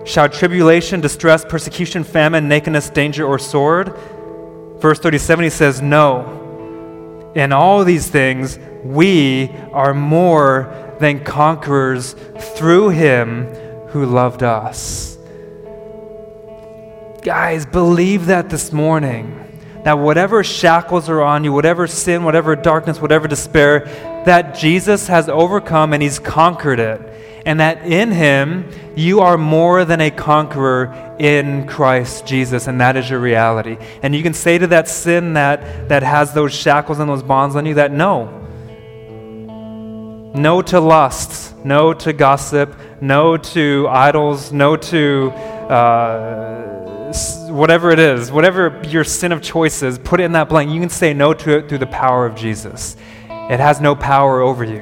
Shall 0.05 0.29
tribulation, 0.29 1.01
distress, 1.01 1.43
persecution, 1.43 2.03
famine, 2.03 2.47
nakedness, 2.47 2.89
danger, 2.89 3.25
or 3.25 3.37
sword? 3.37 3.93
Verse 4.77 4.99
37, 4.99 5.43
he 5.43 5.49
says, 5.49 5.81
No. 5.81 7.31
In 7.35 7.51
all 7.51 7.83
these 7.83 8.09
things, 8.09 8.57
we 8.83 9.51
are 9.73 9.93
more 9.93 10.95
than 10.99 11.23
conquerors 11.23 12.13
through 12.55 12.89
him 12.89 13.45
who 13.89 14.05
loved 14.05 14.41
us. 14.41 15.17
Guys, 17.21 17.65
believe 17.65 18.27
that 18.27 18.49
this 18.49 18.71
morning. 18.71 19.37
That 19.83 19.99
whatever 19.99 20.43
shackles 20.43 21.09
are 21.09 21.21
on 21.21 21.43
you, 21.43 21.51
whatever 21.51 21.87
sin, 21.87 22.23
whatever 22.23 22.55
darkness, 22.55 23.01
whatever 23.01 23.27
despair, 23.27 23.87
that 24.25 24.55
Jesus 24.55 25.07
has 25.07 25.29
overcome 25.29 25.93
and 25.93 26.01
he's 26.01 26.19
conquered 26.19 26.79
it. 26.79 27.01
And 27.45 27.59
that 27.59 27.85
in 27.85 28.11
him, 28.11 28.69
you 28.95 29.21
are 29.21 29.37
more 29.37 29.83
than 29.83 29.99
a 29.99 30.11
conqueror 30.11 31.15
in 31.17 31.65
Christ 31.67 32.25
Jesus, 32.25 32.67
and 32.67 32.81
that 32.81 32.95
is 32.97 33.09
your 33.09 33.19
reality. 33.19 33.77
And 34.03 34.13
you 34.13 34.21
can 34.21 34.33
say 34.33 34.57
to 34.59 34.67
that 34.67 34.87
sin 34.87 35.33
that, 35.33 35.89
that 35.89 36.03
has 36.03 36.33
those 36.33 36.53
shackles 36.53 36.99
and 36.99 37.09
those 37.09 37.23
bonds 37.23 37.55
on 37.55 37.65
you 37.65 37.75
that 37.75 37.91
no. 37.91 38.37
No 40.35 40.61
to 40.61 40.79
lusts, 40.79 41.53
no 41.63 41.93
to 41.93 42.13
gossip, 42.13 42.75
no 43.01 43.37
to 43.37 43.87
idols, 43.89 44.51
no 44.51 44.77
to 44.77 45.31
uh, 45.31 47.11
whatever 47.49 47.91
it 47.91 47.99
is, 47.99 48.31
whatever 48.31 48.81
your 48.87 49.03
sin 49.03 49.31
of 49.31 49.41
choice 49.41 49.83
is, 49.83 49.97
put 49.99 50.19
it 50.19 50.23
in 50.23 50.33
that 50.33 50.47
blank. 50.47 50.71
You 50.71 50.79
can 50.79 50.89
say 50.89 51.13
no 51.13 51.33
to 51.33 51.57
it 51.57 51.69
through 51.69 51.79
the 51.79 51.87
power 51.87 52.25
of 52.25 52.35
Jesus. 52.35 52.95
It 53.51 53.59
has 53.59 53.81
no 53.81 53.95
power 53.97 54.39
over 54.39 54.63
you. 54.63 54.79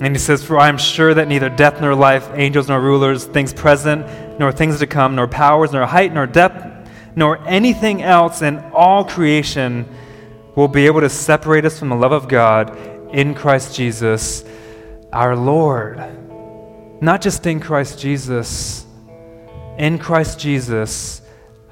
And 0.00 0.14
he 0.14 0.20
says, 0.20 0.44
For 0.44 0.56
I 0.56 0.68
am 0.68 0.78
sure 0.78 1.12
that 1.12 1.26
neither 1.26 1.48
death 1.48 1.80
nor 1.80 1.96
life, 1.96 2.30
angels 2.34 2.68
nor 2.68 2.80
rulers, 2.80 3.24
things 3.24 3.52
present 3.52 4.38
nor 4.38 4.52
things 4.52 4.78
to 4.78 4.86
come, 4.86 5.16
nor 5.16 5.26
powers, 5.26 5.72
nor 5.72 5.84
height, 5.86 6.14
nor 6.14 6.28
depth, 6.28 6.88
nor 7.16 7.44
anything 7.44 8.02
else 8.02 8.40
in 8.40 8.58
all 8.72 9.04
creation 9.04 9.84
will 10.54 10.68
be 10.68 10.86
able 10.86 11.00
to 11.00 11.08
separate 11.08 11.64
us 11.64 11.80
from 11.80 11.88
the 11.88 11.96
love 11.96 12.12
of 12.12 12.28
God 12.28 12.78
in 13.12 13.34
Christ 13.34 13.74
Jesus 13.74 14.44
our 15.12 15.34
Lord. 15.34 15.98
Not 17.02 17.20
just 17.20 17.44
in 17.46 17.58
Christ 17.58 17.98
Jesus, 17.98 18.86
in 19.76 19.98
Christ 19.98 20.38
Jesus 20.38 21.20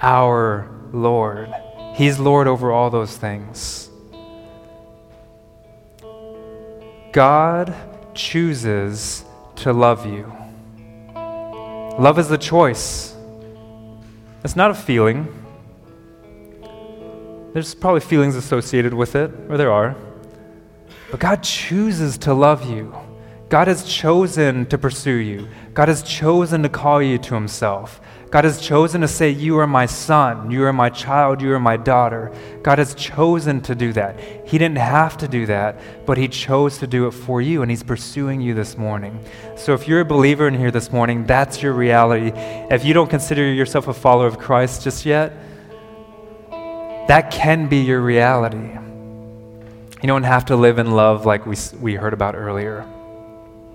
our 0.03 0.69
Lord. 0.93 1.55
He's 1.95 2.19
Lord 2.19 2.49
over 2.49 2.73
all 2.73 2.91
those 2.91 3.17
things. 3.17 3.88
God 7.13 7.75
chooses 8.15 9.25
to 9.57 9.73
love 9.73 10.05
you. 10.05 10.31
Love 11.15 12.19
is 12.19 12.31
a 12.31 12.39
choice, 12.39 13.17
it's 14.45 14.57
not 14.57 14.71
a 14.71 14.75
feeling. 14.75 15.35
There's 17.55 17.75
probably 17.75 18.01
feelings 18.01 18.37
associated 18.37 18.93
with 18.93 19.17
it, 19.17 19.33
or 19.49 19.57
there 19.57 19.73
are. 19.73 19.97
But 21.11 21.19
God 21.19 21.43
chooses 21.43 22.19
to 22.19 22.35
love 22.35 22.71
you. 22.71 22.95
God 23.49 23.69
has 23.69 23.85
chosen 23.85 24.67
to 24.67 24.77
pursue 24.77 25.17
you. 25.17 25.49
God 25.73 25.89
has 25.89 26.03
chosen 26.03 26.63
to 26.63 26.69
call 26.69 27.03
you 27.03 27.17
to 27.19 27.35
Himself. 27.35 28.01
God 28.31 28.45
has 28.45 28.61
chosen 28.61 29.01
to 29.01 29.09
say, 29.09 29.31
You 29.31 29.59
are 29.59 29.67
my 29.67 29.87
son, 29.87 30.51
you 30.51 30.65
are 30.65 30.73
my 30.73 30.91
child, 30.91 31.41
you 31.41 31.53
are 31.55 31.61
my 31.61 31.77
daughter. 31.79 32.31
God 32.63 32.79
has 32.79 32.95
chosen 32.95 33.63
to 33.63 33.75
do 33.75 33.93
that. 33.95 34.21
He 34.47 34.59
didn't 34.59 34.79
have 34.79 35.17
to 35.19 35.29
do 35.29 35.47
that, 35.47 35.81
but 36.05 36.19
He 36.19 36.29
chose 36.29 36.79
to 36.79 36.87
do 36.87 37.07
it 37.07 37.13
for 37.13 37.41
you, 37.41 37.63
and 37.63 37.71
He's 37.71 37.83
pursuing 37.83 38.41
you 38.41 38.53
this 38.53 38.77
morning. 38.77 39.19
So 39.57 39.73
if 39.73 39.89
you're 39.89 40.01
a 40.01 40.05
believer 40.05 40.47
in 40.47 40.55
here 40.55 40.71
this 40.71 40.93
morning, 40.93 41.25
that's 41.25 41.63
your 41.63 41.73
reality. 41.73 42.33
If 42.35 42.85
you 42.85 42.93
don't 42.93 43.09
consider 43.09 43.51
yourself 43.51 43.89
a 43.89 43.95
follower 43.95 44.27
of 44.27 44.39
Christ 44.39 44.85
just 44.85 45.07
yet, 45.07 45.33
that 46.51 47.31
can 47.31 47.69
be 47.69 47.79
your 47.79 48.03
reality. 48.03 48.77
You 50.03 50.07
don't 50.07 50.25
have 50.25 50.45
to 50.47 50.57
live 50.57 50.79
in 50.79 50.91
love 50.91 51.25
like 51.25 51.47
we, 51.47 51.57
we 51.81 51.95
heard 51.95 52.13
about 52.13 52.35
earlier. 52.35 52.87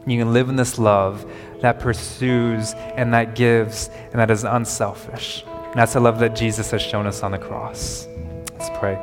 You 0.05 0.19
can 0.19 0.33
live 0.33 0.49
in 0.49 0.55
this 0.55 0.77
love 0.77 1.29
that 1.61 1.79
pursues 1.79 2.73
and 2.73 3.13
that 3.13 3.35
gives 3.35 3.89
and 4.11 4.15
that 4.15 4.29
is 4.29 4.43
unselfish. 4.43 5.43
And 5.45 5.75
that's 5.75 5.93
the 5.93 5.99
love 5.99 6.19
that 6.19 6.35
Jesus 6.35 6.71
has 6.71 6.81
shown 6.81 7.07
us 7.07 7.23
on 7.23 7.31
the 7.31 7.37
cross. 7.37 8.07
Let's 8.51 8.69
pray. 8.77 8.97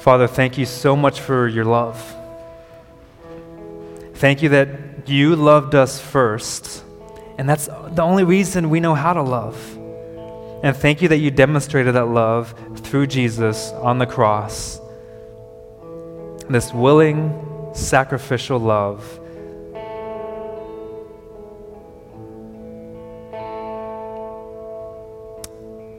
Father, 0.00 0.26
thank 0.26 0.56
you 0.56 0.66
so 0.66 0.96
much 0.96 1.20
for 1.20 1.48
your 1.48 1.64
love. 1.64 2.14
Thank 4.14 4.42
you 4.42 4.48
that 4.50 4.68
you 5.06 5.36
loved 5.36 5.74
us 5.74 6.00
first. 6.00 6.82
And 7.38 7.48
that's 7.48 7.66
the 7.66 8.02
only 8.02 8.24
reason 8.24 8.70
we 8.70 8.80
know 8.80 8.94
how 8.94 9.12
to 9.12 9.22
love. 9.22 9.56
And 10.62 10.74
thank 10.74 11.02
you 11.02 11.08
that 11.08 11.18
you 11.18 11.30
demonstrated 11.30 11.94
that 11.94 12.06
love 12.06 12.54
through 12.78 13.08
Jesus 13.08 13.72
on 13.72 13.98
the 13.98 14.06
cross. 14.06 14.80
This 16.48 16.72
willing, 16.72 17.70
sacrificial 17.74 18.58
love. 18.58 19.20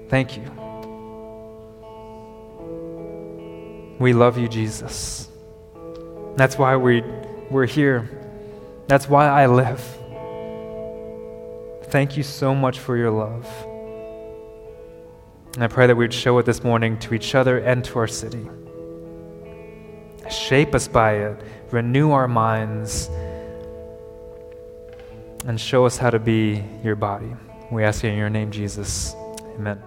Thank 0.10 0.38
you. 0.38 0.44
We 4.00 4.14
love 4.14 4.38
you, 4.38 4.48
Jesus. 4.48 5.28
That's 6.36 6.58
why 6.58 6.76
we, 6.76 7.04
we're 7.50 7.66
here. 7.66 8.10
That's 8.88 9.10
why 9.10 9.28
I 9.28 9.48
live. 9.48 9.82
Thank 11.86 12.16
you 12.16 12.24
so 12.24 12.54
much 12.54 12.80
for 12.80 12.96
your 12.96 13.12
love. 13.12 13.48
And 15.56 15.64
I 15.64 15.68
pray 15.68 15.88
that 15.88 15.96
we 15.96 16.04
would 16.04 16.14
show 16.14 16.38
it 16.38 16.46
this 16.46 16.64
morning 16.64 17.00
to 17.00 17.16
each 17.16 17.34
other 17.34 17.58
and 17.58 17.84
to 17.86 17.98
our 18.00 18.08
city. 18.08 18.48
Shape 20.30 20.76
us 20.76 20.88
by 20.88 21.14
it, 21.14 21.42
renew 21.72 22.12
our 22.12 22.28
minds, 22.28 23.10
and 25.46 25.60
show 25.60 25.86
us 25.86 25.98
how 25.98 26.10
to 26.10 26.20
be 26.20 26.64
your 26.84 26.96
body. 26.96 27.34
We 27.72 27.84
ask 27.84 28.04
you 28.04 28.10
in 28.10 28.18
your 28.18 28.30
name, 28.30 28.52
Jesus. 28.52 29.16
Amen. 29.56 29.87